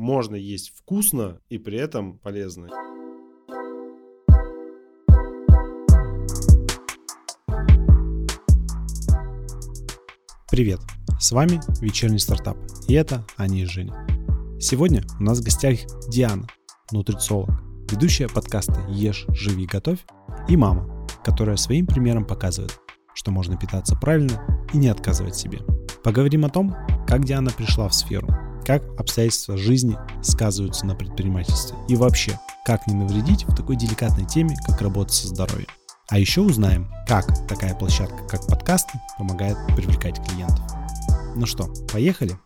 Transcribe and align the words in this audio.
можно 0.00 0.34
есть 0.34 0.72
вкусно 0.74 1.40
и 1.50 1.58
при 1.58 1.76
этом 1.76 2.18
полезно. 2.18 2.68
Привет! 10.50 10.80
С 11.20 11.32
вами 11.32 11.60
Вечерний 11.82 12.18
стартап, 12.18 12.56
и 12.88 12.94
это 12.94 13.26
Аня 13.36 13.62
и 13.62 13.66
Женя. 13.66 13.94
Сегодня 14.58 15.02
у 15.20 15.22
нас 15.22 15.38
в 15.38 15.44
гостях 15.44 15.78
Диана, 16.08 16.46
нутрициолог, 16.92 17.50
ведущая 17.90 18.28
подкаста 18.28 18.82
«Ешь, 18.88 19.26
живи, 19.28 19.66
готовь» 19.66 20.00
и 20.48 20.56
мама, 20.56 21.06
которая 21.22 21.56
своим 21.56 21.86
примером 21.86 22.24
показывает, 22.24 22.80
что 23.14 23.32
можно 23.32 23.58
питаться 23.58 23.96
правильно 23.96 24.64
и 24.72 24.78
не 24.78 24.88
отказывать 24.88 25.36
себе. 25.36 25.58
Поговорим 26.02 26.46
о 26.46 26.48
том, 26.48 26.74
как 27.06 27.24
Диана 27.24 27.50
пришла 27.50 27.86
в 27.86 27.94
сферу, 27.94 28.28
как 28.70 29.00
обстоятельства 29.00 29.56
жизни 29.56 29.98
сказываются 30.22 30.86
на 30.86 30.94
предпринимательстве 30.94 31.76
и 31.88 31.96
вообще, 31.96 32.38
как 32.64 32.86
не 32.86 32.94
навредить 32.94 33.42
в 33.42 33.56
такой 33.56 33.74
деликатной 33.74 34.24
теме, 34.24 34.54
как 34.64 34.80
работа 34.80 35.12
со 35.12 35.26
здоровьем. 35.26 35.66
А 36.08 36.20
еще 36.20 36.40
узнаем, 36.42 36.88
как 37.08 37.26
такая 37.48 37.74
площадка, 37.74 38.24
как 38.28 38.46
подкасты, 38.46 38.92
помогает 39.18 39.56
привлекать 39.74 40.24
клиентов. 40.24 40.64
Ну 41.34 41.46
что, 41.46 41.68
поехали? 41.92 42.38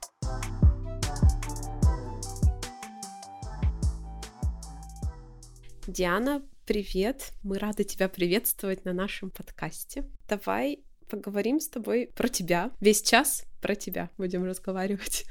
Диана, 5.86 6.42
привет! 6.64 7.32
Мы 7.42 7.58
рады 7.58 7.84
тебя 7.84 8.08
приветствовать 8.08 8.86
на 8.86 8.94
нашем 8.94 9.28
подкасте. 9.28 10.06
Давай 10.26 10.82
поговорим 11.10 11.60
с 11.60 11.68
тобой 11.68 12.10
про 12.16 12.28
тебя. 12.28 12.70
Весь 12.80 13.02
час 13.02 13.44
про 13.60 13.74
тебя 13.74 14.08
будем 14.16 14.44
разговаривать. 14.44 15.26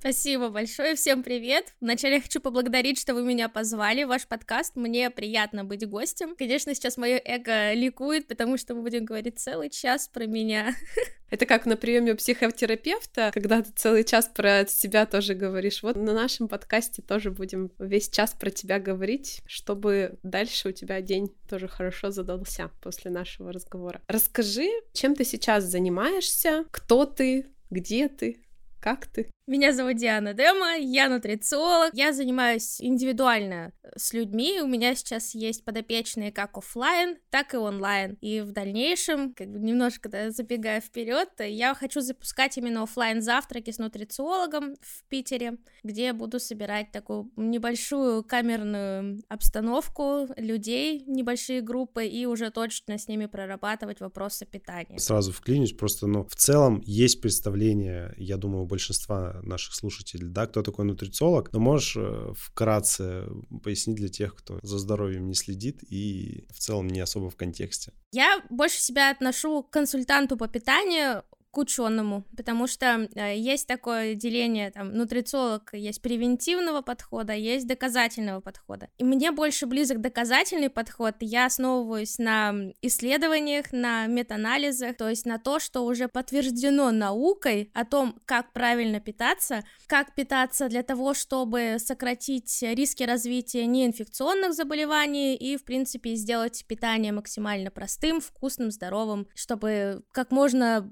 Спасибо 0.00 0.48
большое, 0.48 0.94
всем 0.94 1.22
привет. 1.22 1.74
Вначале 1.80 2.20
хочу 2.20 2.40
поблагодарить, 2.40 2.98
что 2.98 3.14
вы 3.14 3.22
меня 3.22 3.48
позвали 3.48 4.04
в 4.04 4.08
ваш 4.08 4.26
подкаст. 4.26 4.76
Мне 4.76 5.10
приятно 5.10 5.64
быть 5.64 5.88
гостем. 5.88 6.34
Конечно, 6.36 6.74
сейчас 6.74 6.96
мое 6.96 7.20
эго 7.24 7.72
ликует, 7.74 8.26
потому 8.26 8.56
что 8.56 8.74
мы 8.74 8.82
будем 8.82 9.04
говорить 9.04 9.38
целый 9.38 9.70
час 9.70 10.08
про 10.08 10.26
меня. 10.26 10.74
Это 11.30 11.46
как 11.46 11.64
на 11.64 11.76
приеме 11.76 12.12
у 12.12 12.16
психотерапевта, 12.16 13.30
когда 13.32 13.62
ты 13.62 13.70
целый 13.76 14.04
час 14.04 14.30
про 14.34 14.66
себя 14.66 15.06
тоже 15.06 15.34
говоришь. 15.34 15.82
Вот 15.82 15.96
на 15.96 16.12
нашем 16.12 16.48
подкасте 16.48 17.02
тоже 17.02 17.30
будем 17.30 17.70
весь 17.78 18.08
час 18.08 18.32
про 18.32 18.50
тебя 18.50 18.80
говорить, 18.80 19.40
чтобы 19.46 20.18
дальше 20.22 20.70
у 20.70 20.72
тебя 20.72 21.00
день 21.00 21.28
тоже 21.48 21.68
хорошо 21.68 22.10
задался 22.10 22.70
после 22.80 23.10
нашего 23.10 23.52
разговора. 23.52 24.00
Расскажи, 24.08 24.68
чем 24.92 25.14
ты 25.14 25.24
сейчас 25.24 25.64
занимаешься, 25.64 26.64
кто 26.72 27.04
ты, 27.04 27.46
где 27.70 28.08
ты, 28.08 28.38
как 28.80 29.06
ты? 29.06 29.30
Меня 29.50 29.72
зовут 29.72 29.96
Диана 29.96 30.32
Дема, 30.32 30.76
я 30.76 31.08
нутрициолог, 31.08 31.90
я 31.92 32.12
занимаюсь 32.12 32.80
индивидуально 32.80 33.72
с 33.96 34.12
людьми, 34.12 34.60
у 34.62 34.68
меня 34.68 34.94
сейчас 34.94 35.34
есть 35.34 35.64
подопечные 35.64 36.30
как 36.30 36.56
офлайн, 36.56 37.16
так 37.30 37.52
и 37.54 37.56
онлайн, 37.56 38.16
и 38.20 38.42
в 38.42 38.52
дальнейшем, 38.52 39.34
как 39.34 39.48
бы 39.48 39.58
немножко 39.58 40.08
да, 40.08 40.30
забегая 40.30 40.80
вперед, 40.80 41.30
я 41.40 41.74
хочу 41.74 42.00
запускать 42.00 42.58
именно 42.58 42.84
офлайн 42.84 43.22
завтраки 43.22 43.72
с 43.72 43.78
нутрициологом 43.78 44.76
в 44.80 45.02
Питере, 45.08 45.58
где 45.82 46.04
я 46.04 46.14
буду 46.14 46.38
собирать 46.38 46.92
такую 46.92 47.32
небольшую 47.34 48.22
камерную 48.22 49.20
обстановку 49.28 50.28
людей, 50.36 51.02
небольшие 51.08 51.60
группы, 51.60 52.06
и 52.06 52.24
уже 52.24 52.52
точно 52.52 52.98
с 52.98 53.08
ними 53.08 53.26
прорабатывать 53.26 53.98
вопросы 53.98 54.46
питания. 54.46 55.00
Сразу 55.00 55.32
вклинюсь, 55.32 55.72
просто, 55.72 56.06
ну, 56.06 56.24
в 56.24 56.36
целом 56.36 56.80
есть 56.84 57.20
представление, 57.20 58.14
я 58.16 58.36
думаю, 58.36 58.62
у 58.62 58.66
большинства 58.66 59.39
наших 59.42 59.74
слушателей, 59.74 60.28
да, 60.28 60.46
кто 60.46 60.62
такой 60.62 60.84
нутрициолог, 60.84 61.52
но 61.52 61.60
можешь 61.60 61.96
э, 61.96 62.32
вкратце 62.36 63.26
пояснить 63.62 63.96
для 63.96 64.08
тех, 64.08 64.34
кто 64.34 64.58
за 64.62 64.78
здоровьем 64.78 65.26
не 65.26 65.34
следит 65.34 65.82
и 65.82 66.46
в 66.50 66.58
целом 66.58 66.88
не 66.88 67.00
особо 67.00 67.30
в 67.30 67.36
контексте? 67.36 67.92
Я 68.12 68.42
больше 68.50 68.80
себя 68.80 69.10
отношу 69.10 69.62
к 69.62 69.70
консультанту 69.70 70.36
по 70.36 70.48
питанию, 70.48 71.24
к 71.50 71.58
ученому, 71.58 72.24
потому 72.36 72.66
что 72.66 73.08
э, 73.14 73.36
есть 73.36 73.66
такое 73.66 74.14
деление, 74.14 74.70
там, 74.70 74.94
нутрициолог 74.94 75.70
есть 75.74 76.00
превентивного 76.00 76.80
подхода, 76.80 77.32
есть 77.32 77.66
доказательного 77.66 78.40
подхода. 78.40 78.88
И 78.98 79.04
мне 79.04 79.32
больше 79.32 79.66
близок 79.66 80.00
доказательный 80.00 80.70
подход, 80.70 81.16
я 81.20 81.46
основываюсь 81.46 82.18
на 82.18 82.54
исследованиях, 82.82 83.72
на 83.72 84.06
метаанализах, 84.06 84.96
то 84.96 85.08
есть 85.08 85.26
на 85.26 85.38
то, 85.38 85.58
что 85.58 85.84
уже 85.84 86.08
подтверждено 86.08 86.92
наукой 86.92 87.70
о 87.74 87.84
том, 87.84 88.16
как 88.26 88.52
правильно 88.52 89.00
питаться, 89.00 89.64
как 89.88 90.14
питаться 90.14 90.68
для 90.68 90.84
того, 90.84 91.14
чтобы 91.14 91.76
сократить 91.78 92.62
риски 92.62 93.02
развития 93.02 93.66
неинфекционных 93.66 94.54
заболеваний 94.54 95.34
и, 95.34 95.56
в 95.56 95.64
принципе, 95.64 96.14
сделать 96.14 96.64
питание 96.68 97.12
максимально 97.12 97.72
простым, 97.72 98.20
вкусным, 98.20 98.70
здоровым, 98.70 99.26
чтобы 99.34 100.02
как 100.12 100.30
можно 100.30 100.88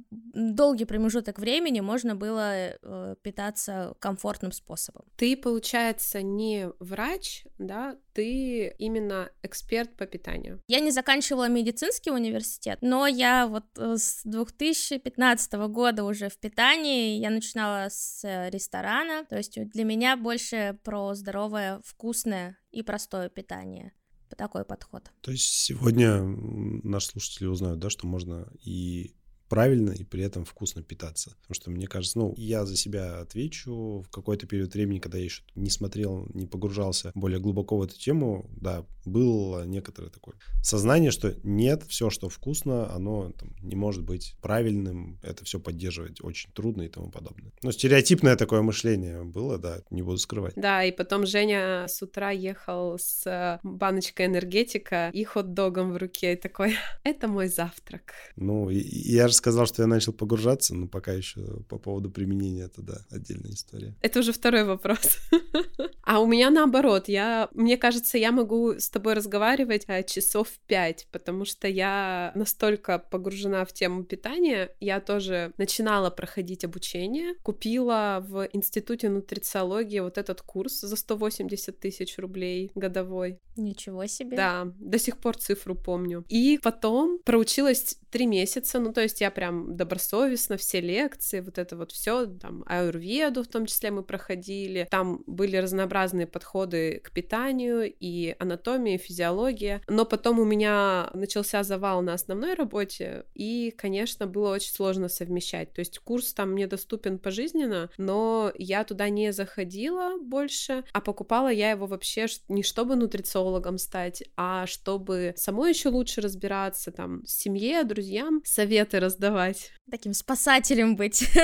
долгий 0.54 0.84
промежуток 0.84 1.38
времени 1.38 1.80
можно 1.80 2.14
было 2.14 2.52
э, 2.54 3.14
питаться 3.22 3.94
комфортным 3.98 4.52
способом. 4.52 5.04
Ты, 5.16 5.36
получается, 5.36 6.22
не 6.22 6.68
врач, 6.78 7.44
да, 7.58 7.96
ты 8.12 8.74
именно 8.78 9.30
эксперт 9.42 9.96
по 9.96 10.06
питанию. 10.06 10.62
Я 10.68 10.80
не 10.80 10.90
заканчивала 10.90 11.48
медицинский 11.48 12.10
университет, 12.10 12.78
но 12.82 13.06
я 13.06 13.46
вот 13.46 13.64
э, 13.76 13.96
с 13.96 14.22
2015 14.24 15.52
года 15.68 16.04
уже 16.04 16.28
в 16.28 16.38
питании, 16.38 17.18
я 17.18 17.30
начинала 17.30 17.88
с 17.90 18.24
э, 18.24 18.50
ресторана, 18.50 19.24
то 19.24 19.36
есть 19.36 19.58
для 19.70 19.84
меня 19.84 20.16
больше 20.16 20.78
про 20.84 21.14
здоровое, 21.14 21.80
вкусное 21.84 22.58
и 22.70 22.82
простое 22.82 23.28
питание 23.28 23.92
такой 24.36 24.64
подход. 24.64 25.10
То 25.20 25.32
есть 25.32 25.46
сегодня 25.46 26.22
наши 26.22 27.08
слушатели 27.08 27.46
узнают, 27.46 27.80
да, 27.80 27.90
что 27.90 28.06
можно 28.06 28.48
и 28.62 29.14
правильно 29.48 29.90
и 29.90 30.04
при 30.04 30.22
этом 30.22 30.44
вкусно 30.44 30.82
питаться. 30.82 31.36
Потому 31.42 31.54
что 31.54 31.70
мне 31.70 31.86
кажется, 31.86 32.18
ну, 32.18 32.34
я 32.36 32.66
за 32.66 32.76
себя 32.76 33.20
отвечу, 33.20 34.04
в 34.06 34.10
какой-то 34.10 34.46
период 34.46 34.74
времени, 34.74 34.98
когда 34.98 35.18
я 35.18 35.24
еще 35.24 35.42
не 35.54 35.70
смотрел, 35.70 36.28
не 36.34 36.46
погружался 36.46 37.12
более 37.14 37.40
глубоко 37.40 37.78
в 37.78 37.82
эту 37.82 37.98
тему, 37.98 38.50
да, 38.60 38.84
было 39.04 39.64
некоторое 39.64 40.10
такое 40.10 40.36
сознание, 40.62 41.10
что 41.10 41.34
нет, 41.42 41.84
все, 41.88 42.10
что 42.10 42.28
вкусно, 42.28 42.92
оно 42.92 43.32
там, 43.32 43.54
не 43.62 43.74
может 43.74 44.04
быть 44.04 44.34
правильным, 44.42 45.18
это 45.22 45.44
все 45.44 45.58
поддерживать 45.58 46.22
очень 46.22 46.52
трудно 46.52 46.82
и 46.82 46.88
тому 46.88 47.10
подобное. 47.10 47.52
Но 47.62 47.72
стереотипное 47.72 48.36
такое 48.36 48.62
мышление 48.62 49.24
было, 49.24 49.58
да, 49.58 49.80
не 49.90 50.02
буду 50.02 50.18
скрывать. 50.18 50.54
Да, 50.56 50.84
и 50.84 50.92
потом 50.92 51.26
Женя 51.26 51.86
с 51.88 52.02
утра 52.02 52.30
ехал 52.30 52.98
с 52.98 53.58
баночкой 53.62 54.26
энергетика 54.26 55.10
и 55.12 55.24
хот-догом 55.24 55.92
в 55.92 55.96
руке, 55.96 56.34
и 56.34 56.36
такой, 56.36 56.74
это 57.04 57.28
мой 57.28 57.48
завтрак. 57.48 58.12
Ну, 58.36 58.68
я 58.70 59.28
же 59.28 59.34
сказал, 59.38 59.66
что 59.66 59.82
я 59.82 59.86
начал 59.86 60.12
погружаться, 60.12 60.74
но 60.74 60.86
пока 60.86 61.12
еще 61.12 61.40
по 61.68 61.78
поводу 61.78 62.10
применения 62.10 62.64
это, 62.64 62.82
да, 62.82 62.98
отдельная 63.10 63.52
история. 63.52 63.94
Это 64.02 64.20
уже 64.20 64.32
второй 64.32 64.64
вопрос. 64.64 65.18
А 66.08 66.20
у 66.20 66.26
меня 66.26 66.48
наоборот, 66.48 67.06
я, 67.08 67.50
мне 67.52 67.76
кажется, 67.76 68.16
я 68.16 68.32
могу 68.32 68.72
с 68.78 68.88
тобой 68.88 69.12
разговаривать 69.12 69.84
э, 69.88 70.02
часов 70.04 70.48
пять, 70.66 71.06
потому 71.12 71.44
что 71.44 71.68
я 71.68 72.32
настолько 72.34 72.98
погружена 72.98 73.66
в 73.66 73.74
тему 73.74 74.04
питания. 74.04 74.70
Я 74.80 75.00
тоже 75.00 75.52
начинала 75.58 76.08
проходить 76.08 76.64
обучение, 76.64 77.34
купила 77.42 78.24
в 78.26 78.48
Институте 78.54 79.10
нутрициологии 79.10 80.00
вот 80.00 80.16
этот 80.16 80.40
курс 80.40 80.80
за 80.80 80.96
180 80.96 81.78
тысяч 81.78 82.16
рублей 82.16 82.72
годовой. 82.74 83.38
Ничего 83.56 84.06
себе. 84.06 84.34
Да, 84.34 84.72
до 84.78 84.98
сих 84.98 85.18
пор 85.18 85.36
цифру 85.36 85.74
помню. 85.74 86.24
И 86.30 86.58
потом 86.62 87.18
проучилась 87.22 87.98
три 88.10 88.26
месяца, 88.26 88.78
ну 88.78 88.94
то 88.94 89.02
есть 89.02 89.20
я 89.20 89.27
прям 89.30 89.76
добросовестно 89.76 90.56
все 90.56 90.80
лекции, 90.80 91.40
вот 91.40 91.58
это 91.58 91.76
вот 91.76 91.92
все, 91.92 92.26
там 92.26 92.64
аюрведу 92.66 93.42
в 93.42 93.48
том 93.48 93.66
числе 93.66 93.90
мы 93.90 94.02
проходили, 94.02 94.86
там 94.90 95.22
были 95.26 95.56
разнообразные 95.56 96.26
подходы 96.26 97.00
к 97.02 97.10
питанию 97.10 97.92
и 98.00 98.34
анатомии, 98.38 98.94
и 98.94 98.98
физиология, 98.98 99.82
но 99.88 100.04
потом 100.04 100.38
у 100.38 100.44
меня 100.44 101.10
начался 101.14 101.62
завал 101.62 102.02
на 102.02 102.14
основной 102.14 102.54
работе, 102.54 103.24
и, 103.34 103.74
конечно, 103.76 104.26
было 104.26 104.54
очень 104.54 104.72
сложно 104.72 105.08
совмещать, 105.08 105.72
то 105.72 105.80
есть 105.80 105.98
курс 105.98 106.32
там 106.32 106.52
мне 106.52 106.66
доступен 106.66 107.18
пожизненно, 107.18 107.90
но 107.98 108.52
я 108.56 108.84
туда 108.84 109.08
не 109.08 109.32
заходила 109.32 110.18
больше, 110.18 110.84
а 110.92 111.00
покупала 111.00 111.48
я 111.48 111.70
его 111.70 111.86
вообще 111.86 112.26
не 112.48 112.62
чтобы 112.62 112.96
нутрициологом 112.96 113.78
стать, 113.78 114.22
а 114.36 114.66
чтобы 114.66 115.34
самой 115.36 115.70
еще 115.70 115.88
лучше 115.88 116.20
разбираться, 116.20 116.90
там, 116.90 117.24
семье, 117.26 117.84
друзьям 117.84 118.42
советы 118.44 119.00
раздавать, 119.00 119.17
сдавать. 119.18 119.72
Таким 119.90 120.14
спасателем 120.14 120.96
быть. 120.96 121.28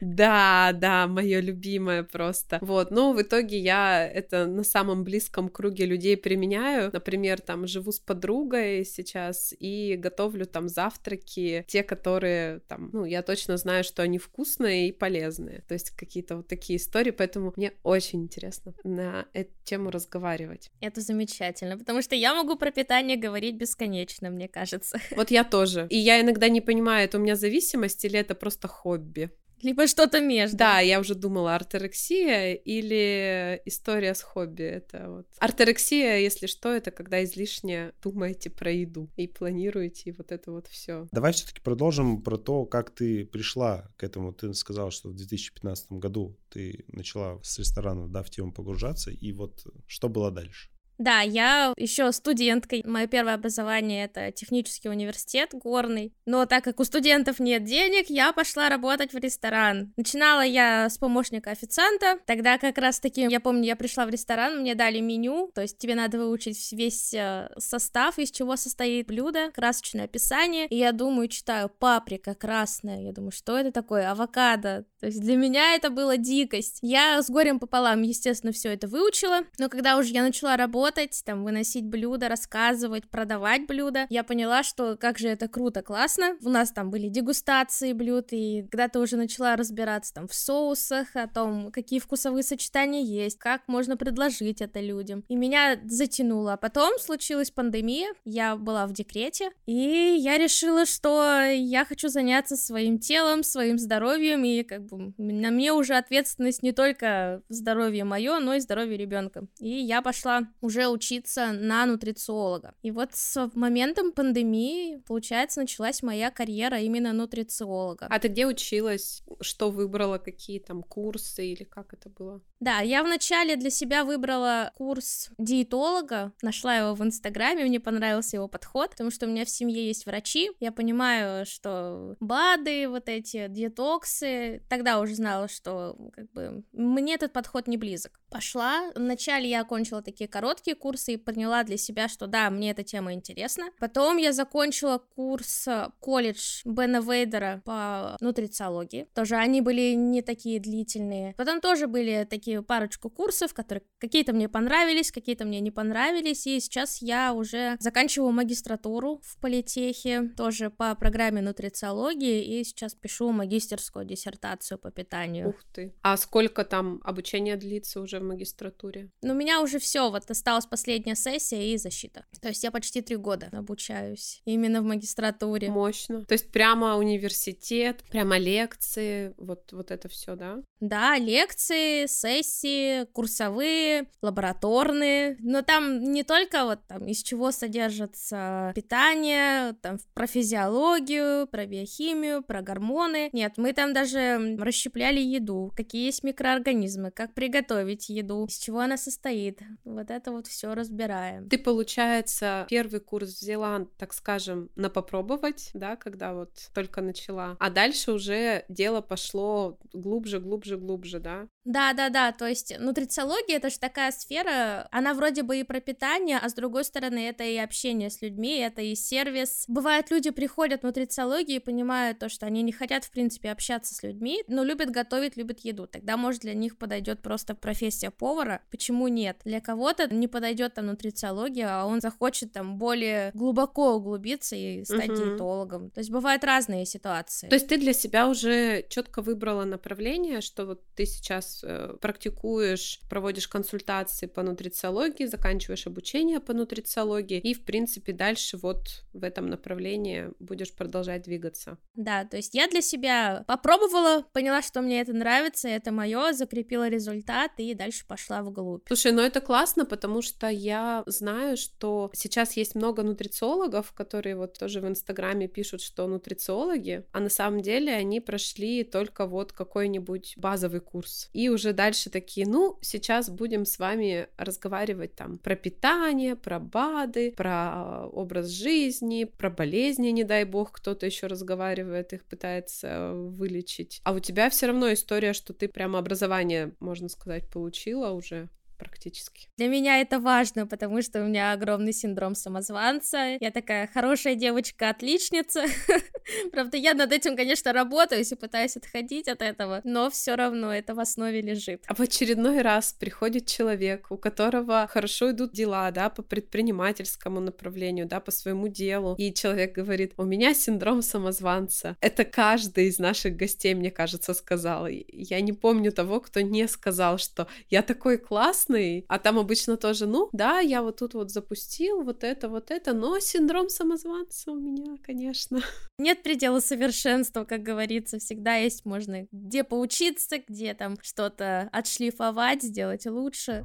Да, 0.00 0.72
да, 0.74 1.06
мое 1.06 1.38
любимое 1.38 2.02
просто. 2.02 2.58
Вот, 2.60 2.90
но 2.90 3.12
в 3.12 3.22
итоге 3.22 3.56
я 3.58 4.04
это 4.04 4.46
на 4.46 4.64
самом 4.64 5.04
близком 5.04 5.48
круге 5.48 5.86
людей 5.86 6.16
применяю. 6.16 6.90
Например, 6.92 7.40
там 7.40 7.68
живу 7.68 7.92
с 7.92 8.00
подругой 8.00 8.84
сейчас 8.84 9.54
и 9.60 9.94
готовлю 9.96 10.46
там 10.46 10.68
завтраки, 10.68 11.64
те, 11.68 11.84
которые 11.84 12.60
там, 12.66 12.90
ну, 12.92 13.04
я 13.04 13.22
точно 13.22 13.56
знаю, 13.56 13.84
что 13.84 14.02
они 14.02 14.18
вкусные 14.18 14.88
и 14.88 14.92
полезные. 14.92 15.62
То 15.68 15.74
есть 15.74 15.90
какие-то 15.90 16.38
вот 16.38 16.48
такие 16.48 16.78
истории, 16.78 17.12
поэтому 17.12 17.52
мне 17.54 17.72
очень 17.84 18.24
интересно 18.24 18.74
на 18.82 19.26
эту 19.32 19.52
тему 19.62 19.90
разговаривать. 19.90 20.68
Это 20.80 21.00
замечательно, 21.00 21.78
потому 21.78 22.02
что 22.02 22.16
я 22.16 22.34
могу 22.34 22.56
про 22.56 22.72
питание 22.72 23.16
говорить 23.16 23.54
бесконечно, 23.54 24.30
мне 24.30 24.48
кажется. 24.48 24.98
Вот 25.14 25.30
я 25.30 25.44
тоже. 25.44 25.86
И 25.90 25.96
я 25.96 26.20
иногда 26.20 26.48
не 26.48 26.60
понимаю, 26.60 27.08
это 27.12 27.18
у 27.18 27.20
меня 27.22 27.36
зависимость 27.36 28.04
или 28.06 28.18
это 28.18 28.34
просто 28.34 28.68
хобби. 28.68 29.30
Либо 29.62 29.86
что-то 29.86 30.20
между. 30.20 30.56
Да, 30.56 30.80
я 30.80 30.98
уже 30.98 31.14
думала, 31.14 31.54
артерексия 31.54 32.54
или 32.54 33.62
история 33.64 34.14
с 34.14 34.22
хобби. 34.22 34.62
Это 34.62 35.08
вот. 35.08 35.26
Артерексия, 35.38 36.16
если 36.16 36.46
что, 36.46 36.70
это 36.70 36.90
когда 36.90 37.22
излишне 37.22 37.92
думаете 38.02 38.50
про 38.50 38.72
еду 38.72 39.08
и 39.16 39.28
планируете, 39.28 40.10
и 40.10 40.12
вот 40.12 40.32
это 40.32 40.50
вот 40.50 40.66
все. 40.66 41.06
Давай 41.12 41.32
все-таки 41.32 41.60
продолжим 41.60 42.22
про 42.22 42.38
то, 42.38 42.64
как 42.64 42.90
ты 42.90 43.24
пришла 43.24 43.88
к 43.96 44.02
этому. 44.02 44.32
Ты 44.32 44.52
сказала, 44.54 44.90
что 44.90 45.10
в 45.10 45.14
2015 45.14 45.92
году 45.92 46.36
ты 46.48 46.84
начала 46.88 47.38
с 47.42 47.58
ресторанов, 47.58 48.10
да, 48.10 48.22
в 48.22 48.30
тему 48.30 48.52
погружаться, 48.52 49.10
и 49.10 49.32
вот 49.32 49.64
что 49.86 50.08
было 50.08 50.30
дальше? 50.32 50.71
Да, 51.02 51.20
я 51.20 51.74
еще 51.76 52.12
студентка. 52.12 52.76
Мое 52.84 53.08
первое 53.08 53.34
образование 53.34 54.04
это 54.04 54.30
технический 54.30 54.88
университет 54.88 55.50
горный. 55.52 56.14
Но 56.26 56.46
так 56.46 56.62
как 56.62 56.78
у 56.78 56.84
студентов 56.84 57.40
нет 57.40 57.64
денег, 57.64 58.08
я 58.08 58.32
пошла 58.32 58.68
работать 58.68 59.12
в 59.12 59.16
ресторан. 59.16 59.92
Начинала 59.96 60.42
я 60.42 60.88
с 60.88 60.98
помощника 60.98 61.50
официанта. 61.50 62.20
Тогда 62.24 62.56
как 62.56 62.78
раз 62.78 63.00
таки, 63.00 63.22
я 63.28 63.40
помню, 63.40 63.64
я 63.64 63.74
пришла 63.74 64.06
в 64.06 64.10
ресторан, 64.10 64.60
мне 64.60 64.76
дали 64.76 65.00
меню, 65.00 65.50
то 65.52 65.62
есть 65.62 65.76
тебе 65.78 65.96
надо 65.96 66.18
выучить 66.18 66.70
весь 66.70 67.12
э, 67.14 67.50
состав, 67.58 68.20
из 68.20 68.30
чего 68.30 68.54
состоит 68.54 69.08
блюдо, 69.08 69.50
красочное 69.50 70.04
описание. 70.04 70.68
И 70.68 70.76
я 70.76 70.92
думаю, 70.92 71.26
читаю 71.26 71.68
паприка 71.68 72.36
красная. 72.36 73.02
Я 73.02 73.12
думаю, 73.12 73.32
что 73.32 73.58
это 73.58 73.72
такое? 73.72 74.08
Авокадо. 74.08 74.84
То 75.02 75.06
есть 75.06 75.20
для 75.20 75.34
меня 75.34 75.74
это 75.74 75.90
была 75.90 76.16
дикость. 76.16 76.78
Я 76.80 77.20
с 77.20 77.28
горем 77.28 77.58
пополам, 77.58 78.02
естественно, 78.02 78.52
все 78.52 78.72
это 78.72 78.86
выучила. 78.86 79.40
Но 79.58 79.68
когда 79.68 79.98
уже 79.98 80.10
я 80.10 80.22
начала 80.22 80.56
работать, 80.56 81.22
там, 81.26 81.42
выносить 81.42 81.84
блюда, 81.84 82.28
рассказывать, 82.28 83.10
продавать 83.10 83.66
блюда, 83.66 84.06
я 84.10 84.22
поняла, 84.22 84.62
что 84.62 84.96
как 84.96 85.18
же 85.18 85.26
это 85.26 85.48
круто, 85.48 85.82
классно. 85.82 86.36
У 86.44 86.48
нас 86.48 86.70
там 86.70 86.90
были 86.90 87.08
дегустации 87.08 87.94
блюд, 87.94 88.28
и 88.30 88.62
когда 88.70 88.86
ты 88.86 89.00
уже 89.00 89.16
начала 89.16 89.56
разбираться 89.56 90.14
там 90.14 90.28
в 90.28 90.34
соусах, 90.34 91.16
о 91.16 91.26
том, 91.26 91.72
какие 91.72 91.98
вкусовые 91.98 92.44
сочетания 92.44 93.02
есть, 93.02 93.40
как 93.40 93.62
можно 93.66 93.96
предложить 93.96 94.62
это 94.62 94.78
людям. 94.78 95.24
И 95.26 95.34
меня 95.34 95.80
затянуло. 95.84 96.52
А 96.52 96.56
потом 96.56 96.96
случилась 97.00 97.50
пандемия, 97.50 98.12
я 98.24 98.54
была 98.54 98.86
в 98.86 98.92
декрете, 98.92 99.50
и 99.66 99.74
я 100.20 100.38
решила, 100.38 100.86
что 100.86 101.42
я 101.42 101.84
хочу 101.84 102.06
заняться 102.06 102.56
своим 102.56 103.00
телом, 103.00 103.42
своим 103.42 103.80
здоровьем, 103.80 104.44
и 104.44 104.62
как 104.62 104.84
бы 104.84 104.91
на 104.96 105.50
мне 105.50 105.72
уже 105.72 105.94
ответственность 105.94 106.62
не 106.62 106.72
только 106.72 107.42
здоровье 107.48 108.04
мое, 108.04 108.38
но 108.38 108.54
и 108.54 108.60
здоровье 108.60 108.96
ребенка. 108.96 109.46
И 109.58 109.68
я 109.68 110.02
пошла 110.02 110.48
уже 110.60 110.88
учиться 110.88 111.52
на 111.52 111.86
нутрициолога. 111.86 112.74
И 112.82 112.90
вот 112.90 113.10
с 113.14 113.50
моментом 113.54 114.12
пандемии, 114.12 115.02
получается, 115.06 115.60
началась 115.60 116.02
моя 116.02 116.30
карьера 116.30 116.78
именно 116.78 117.12
нутрициолога. 117.12 118.06
А 118.08 118.18
ты 118.18 118.28
где 118.28 118.46
училась? 118.46 119.22
Что 119.40 119.70
выбрала? 119.70 120.18
Какие 120.18 120.58
там 120.58 120.82
курсы 120.82 121.46
или 121.46 121.64
как 121.64 121.92
это 121.92 122.08
было? 122.08 122.40
Да, 122.60 122.78
я 122.78 123.02
вначале 123.02 123.56
для 123.56 123.70
себя 123.70 124.04
выбрала 124.04 124.70
курс 124.76 125.30
диетолога, 125.36 126.32
нашла 126.42 126.76
его 126.76 126.94
в 126.94 127.02
Инстаграме, 127.02 127.64
мне 127.64 127.80
понравился 127.80 128.36
его 128.36 128.46
подход, 128.46 128.90
потому 128.90 129.10
что 129.10 129.26
у 129.26 129.28
меня 129.28 129.44
в 129.44 129.50
семье 129.50 129.84
есть 129.84 130.06
врачи, 130.06 130.52
я 130.60 130.70
понимаю, 130.70 131.44
что 131.44 132.14
БАДы, 132.20 132.88
вот 132.88 133.08
эти 133.08 133.48
диетоксы, 133.48 134.62
тогда 134.82 135.00
уже 135.00 135.14
знала, 135.14 135.48
что 135.48 135.96
как 136.12 136.30
бы 136.32 136.64
мне 136.72 137.14
этот 137.14 137.32
подход 137.32 137.68
не 137.68 137.76
близок. 137.76 138.20
Пошла, 138.32 138.90
вначале 138.94 139.50
я 139.50 139.60
окончила 139.60 140.00
такие 140.00 140.26
короткие 140.26 140.74
курсы 140.74 141.12
и 141.12 141.16
поняла 141.18 141.64
для 141.64 141.76
себя, 141.76 142.08
что 142.08 142.26
да, 142.26 142.48
мне 142.48 142.70
эта 142.70 142.82
тема 142.82 143.12
интересна. 143.12 143.66
Потом 143.78 144.16
я 144.16 144.32
закончила 144.32 144.98
курс 144.98 145.68
э, 145.68 145.88
колледж 146.00 146.62
Бена 146.64 147.02
Вейдера 147.02 147.60
по 147.66 148.16
нутрициологии, 148.20 149.06
тоже 149.14 149.36
они 149.36 149.60
были 149.60 149.92
не 149.92 150.22
такие 150.22 150.60
длительные. 150.60 151.34
Потом 151.36 151.60
тоже 151.60 151.86
были 151.88 152.26
такие 152.28 152.62
парочку 152.62 153.10
курсов, 153.10 153.52
которые 153.52 153.82
какие-то 153.98 154.32
мне 154.32 154.48
понравились, 154.48 155.12
какие-то 155.12 155.44
мне 155.44 155.60
не 155.60 155.70
понравились, 155.70 156.46
и 156.46 156.58
сейчас 156.58 157.02
я 157.02 157.34
уже 157.34 157.76
заканчиваю 157.80 158.32
магистратуру 158.32 159.20
в 159.22 159.38
политехе, 159.40 160.30
тоже 160.38 160.70
по 160.70 160.94
программе 160.94 161.42
нутрициологии, 161.42 162.60
и 162.60 162.64
сейчас 162.64 162.94
пишу 162.94 163.30
магистерскую 163.30 164.06
диссертацию 164.06 164.78
по 164.78 164.90
питанию. 164.90 165.50
Ух 165.50 165.56
ты. 165.74 165.94
А 166.02 166.16
сколько 166.16 166.64
там 166.64 167.00
обучения 167.04 167.56
длится 167.56 168.00
уже 168.00 168.21
в 168.22 168.26
магистратуре? 168.26 169.10
Ну, 169.22 169.32
у 169.34 169.36
меня 169.36 169.60
уже 169.60 169.78
все, 169.78 170.10
вот 170.10 170.30
осталась 170.30 170.66
последняя 170.66 171.14
сессия 171.14 171.72
и 171.72 171.76
защита. 171.76 172.24
То 172.40 172.48
есть 172.48 172.64
я 172.64 172.70
почти 172.70 173.02
три 173.02 173.16
года 173.16 173.48
обучаюсь 173.52 174.40
именно 174.44 174.80
в 174.80 174.84
магистратуре. 174.84 175.70
Мощно. 175.70 176.24
То 176.24 176.32
есть 176.32 176.50
прямо 176.50 176.96
университет, 176.96 178.02
прямо 178.10 178.38
лекции, 178.38 179.34
вот, 179.36 179.72
вот 179.72 179.90
это 179.90 180.08
все, 180.08 180.36
да? 180.36 180.62
Да, 180.82 181.16
лекции, 181.16 182.06
сессии, 182.06 183.04
курсовые, 183.12 184.10
лабораторные, 184.20 185.36
но 185.38 185.62
там 185.62 186.02
не 186.02 186.24
только 186.24 186.64
вот 186.64 186.80
там 186.88 187.06
из 187.06 187.22
чего 187.22 187.52
содержится 187.52 188.72
питание, 188.74 189.74
там 189.74 189.98
про 190.12 190.26
физиологию, 190.26 191.46
про 191.46 191.66
биохимию, 191.66 192.42
про 192.42 192.62
гормоны. 192.62 193.30
Нет, 193.32 193.52
мы 193.58 193.72
там 193.74 193.94
даже 193.94 194.56
расщепляли 194.58 195.20
еду, 195.20 195.72
какие 195.76 196.06
есть 196.06 196.24
микроорганизмы, 196.24 197.12
как 197.12 197.32
приготовить 197.32 198.08
еду, 198.08 198.46
из 198.46 198.58
чего 198.58 198.80
она 198.80 198.96
состоит. 198.96 199.60
Вот 199.84 200.10
это 200.10 200.32
вот 200.32 200.48
все 200.48 200.74
разбираем. 200.74 201.48
Ты, 201.48 201.58
получается, 201.58 202.66
первый 202.68 202.98
курс 202.98 203.40
взяла, 203.40 203.86
так 203.98 204.12
скажем, 204.12 204.68
на 204.74 204.90
попробовать, 204.90 205.70
да, 205.74 205.94
когда 205.94 206.34
вот 206.34 206.50
только 206.74 207.02
начала, 207.02 207.56
а 207.60 207.70
дальше 207.70 208.10
уже 208.10 208.64
дело 208.68 209.00
пошло 209.00 209.78
глубже, 209.92 210.40
глубже, 210.40 210.71
глубже, 210.76 211.20
да? 211.20 211.48
Да, 211.92 212.08
да, 212.08 212.32
то 212.32 212.46
есть 212.46 212.76
нутрициология 212.78 213.56
это 213.56 213.70
же 213.70 213.78
такая 213.78 214.10
сфера, 214.10 214.88
она 214.90 215.14
вроде 215.14 215.42
бы 215.42 215.60
и 215.60 215.62
про 215.62 215.80
питание, 215.80 216.38
а 216.38 216.48
с 216.48 216.54
другой 216.54 216.84
стороны 216.84 217.28
это 217.28 217.44
и 217.44 217.56
общение 217.56 218.10
с 218.10 218.20
людьми, 218.20 218.58
это 218.58 218.82
и 218.82 218.94
сервис. 218.96 219.64
Бывает, 219.68 220.10
люди 220.10 220.30
приходят 220.30 220.80
в 220.80 220.84
нутрициологию 220.84 221.58
и 221.58 221.60
понимают 221.60 222.18
то, 222.18 222.28
что 222.28 222.46
они 222.46 222.62
не 222.62 222.72
хотят, 222.72 223.04
в 223.04 223.10
принципе, 223.12 223.50
общаться 223.50 223.94
с 223.94 224.02
людьми, 224.02 224.42
но 224.48 224.64
любят 224.64 224.90
готовить, 224.90 225.36
любят 225.36 225.60
еду. 225.60 225.86
Тогда, 225.86 226.16
может, 226.16 226.40
для 226.40 226.54
них 226.54 226.78
подойдет 226.78 227.22
просто 227.22 227.54
профессия 227.54 228.10
повара. 228.10 228.62
Почему 228.70 229.06
нет? 229.06 229.40
Для 229.44 229.60
кого-то 229.60 230.12
не 230.12 230.26
подойдет 230.26 230.74
там 230.74 230.86
нутрициология, 230.86 231.68
а 231.68 231.86
он 231.86 232.00
захочет 232.00 232.52
там 232.52 232.76
более 232.76 233.30
глубоко 233.34 233.94
углубиться 233.94 234.56
и 234.56 234.84
стать 234.84 235.10
угу. 235.10 235.16
диетологом. 235.16 235.90
То 235.90 236.00
есть 236.00 236.10
бывают 236.10 236.42
разные 236.42 236.86
ситуации. 236.86 237.48
То 237.48 237.54
есть 237.54 237.68
ты 237.68 237.78
для 237.78 237.92
себя 237.92 238.28
уже 238.28 238.84
четко 238.88 239.22
выбрала 239.22 239.64
направление, 239.64 240.40
что 240.40 240.66
вот 240.66 240.82
ты 240.96 241.06
сейчас 241.06 241.51
э, 241.62 241.96
практикуешь, 242.00 243.00
проводишь 243.08 243.48
консультации 243.48 244.26
по 244.26 244.42
нутрициологии, 244.42 245.26
заканчиваешь 245.26 245.86
обучение 245.86 246.40
по 246.40 246.52
нутрициологии, 246.52 247.38
и, 247.38 247.54
в 247.54 247.64
принципе, 247.64 248.12
дальше 248.12 248.56
вот 248.56 249.04
в 249.12 249.24
этом 249.24 249.46
направлении 249.46 250.30
будешь 250.38 250.74
продолжать 250.74 251.22
двигаться. 251.22 251.78
Да, 251.94 252.24
то 252.24 252.36
есть 252.36 252.54
я 252.54 252.68
для 252.68 252.80
себя 252.80 253.44
попробовала, 253.46 254.24
поняла, 254.32 254.62
что 254.62 254.82
мне 254.82 255.00
это 255.00 255.12
нравится, 255.12 255.68
это 255.68 255.92
мое, 255.92 256.32
закрепила 256.32 256.88
результат 256.88 257.52
и 257.58 257.74
дальше 257.74 258.06
пошла 258.06 258.42
вглубь. 258.42 258.86
Слушай, 258.86 259.12
ну 259.12 259.22
это 259.22 259.40
классно, 259.40 259.84
потому 259.84 260.22
что 260.22 260.48
я 260.48 261.02
знаю, 261.06 261.56
что 261.56 262.10
сейчас 262.14 262.56
есть 262.56 262.74
много 262.74 263.02
нутрициологов, 263.02 263.92
которые 263.92 264.36
вот 264.36 264.58
тоже 264.58 264.80
в 264.80 264.88
Инстаграме 264.88 265.48
пишут, 265.48 265.80
что 265.82 266.06
нутрициологи, 266.06 267.04
а 267.12 267.20
на 267.20 267.28
самом 267.28 267.60
деле 267.60 267.92
они 267.92 268.20
прошли 268.20 268.84
только 268.84 269.26
вот 269.26 269.52
какой-нибудь 269.52 270.34
базовый 270.36 270.80
курс. 270.80 271.28
И 271.32 271.41
уже 271.48 271.72
дальше 271.72 272.10
такие, 272.10 272.46
ну, 272.46 272.78
сейчас 272.82 273.30
будем 273.30 273.64
с 273.64 273.78
вами 273.78 274.28
разговаривать 274.36 275.14
там 275.14 275.38
про 275.38 275.56
питание, 275.56 276.36
про 276.36 276.60
БАДы, 276.60 277.32
про 277.32 278.06
образ 278.08 278.48
жизни, 278.48 279.24
про 279.24 279.50
болезни, 279.50 280.08
не 280.08 280.24
дай 280.24 280.44
бог, 280.44 280.72
кто-то 280.72 281.06
еще 281.06 281.26
разговаривает, 281.26 282.12
их 282.12 282.24
пытается 282.24 283.12
вылечить. 283.14 284.00
А 284.04 284.12
у 284.12 284.18
тебя 284.18 284.50
все 284.50 284.66
равно 284.66 284.92
история, 284.92 285.32
что 285.32 285.52
ты 285.52 285.68
прямо 285.68 285.98
образование, 285.98 286.74
можно 286.80 287.08
сказать, 287.08 287.48
получила 287.50 288.10
уже 288.10 288.48
практически. 288.78 289.48
Для 289.56 289.68
меня 289.68 290.00
это 290.00 290.18
важно, 290.18 290.66
потому 290.66 291.02
что 291.02 291.22
у 291.22 291.26
меня 291.26 291.52
огромный 291.52 291.92
синдром 291.92 292.34
самозванца. 292.34 293.36
Я 293.40 293.50
такая 293.50 293.88
хорошая 293.92 294.34
девочка, 294.34 294.88
отличница. 294.90 295.64
Правда, 296.52 296.76
я 296.76 296.94
над 296.94 297.12
этим, 297.12 297.36
конечно, 297.36 297.72
работаю 297.72 298.22
и 298.22 298.34
пытаюсь 298.34 298.76
отходить 298.76 299.28
от 299.28 299.42
этого, 299.42 299.80
но 299.84 300.10
все 300.10 300.34
равно 300.34 300.72
это 300.74 300.94
в 300.94 301.00
основе 301.00 301.40
лежит. 301.40 301.84
А 301.86 301.94
в 301.94 302.00
очередной 302.00 302.62
раз 302.62 302.92
приходит 302.92 303.46
человек, 303.46 304.10
у 304.10 304.16
которого 304.16 304.86
хорошо 304.88 305.30
идут 305.30 305.52
дела, 305.52 305.90
да, 305.90 306.10
по 306.10 306.22
предпринимательскому 306.22 307.40
направлению, 307.40 308.06
да, 308.06 308.20
по 308.20 308.30
своему 308.30 308.68
делу, 308.68 309.14
и 309.18 309.32
человек 309.32 309.72
говорит, 309.72 310.14
у 310.16 310.24
меня 310.24 310.54
синдром 310.54 311.02
самозванца. 311.02 311.96
Это 312.00 312.24
каждый 312.24 312.86
из 312.86 312.98
наших 312.98 313.36
гостей, 313.36 313.74
мне 313.74 313.90
кажется, 313.90 314.34
сказал. 314.34 314.86
Я 314.88 315.40
не 315.40 315.52
помню 315.52 315.92
того, 315.92 316.20
кто 316.20 316.40
не 316.40 316.66
сказал, 316.68 317.18
что 317.18 317.46
я 317.70 317.82
такой 317.82 318.18
классный, 318.18 318.71
а 319.08 319.18
там 319.18 319.38
обычно 319.38 319.76
тоже, 319.76 320.06
ну, 320.06 320.28
да, 320.32 320.60
я 320.60 320.82
вот 320.82 320.98
тут 320.98 321.14
вот 321.14 321.30
запустил 321.30 322.02
вот 322.02 322.24
это, 322.24 322.48
вот 322.48 322.70
это, 322.70 322.92
но 322.92 323.18
синдром 323.18 323.68
самозванца 323.68 324.52
у 324.52 324.54
меня, 324.54 324.96
конечно. 325.02 325.60
Нет 325.98 326.22
предела 326.22 326.60
совершенства, 326.60 327.44
как 327.44 327.62
говорится, 327.62 328.18
всегда 328.18 328.56
есть, 328.56 328.84
можно 328.84 329.26
где 329.32 329.64
поучиться, 329.64 330.38
где 330.46 330.74
там 330.74 330.96
что-то 331.02 331.68
отшлифовать, 331.72 332.62
сделать 332.62 333.06
лучше. 333.06 333.64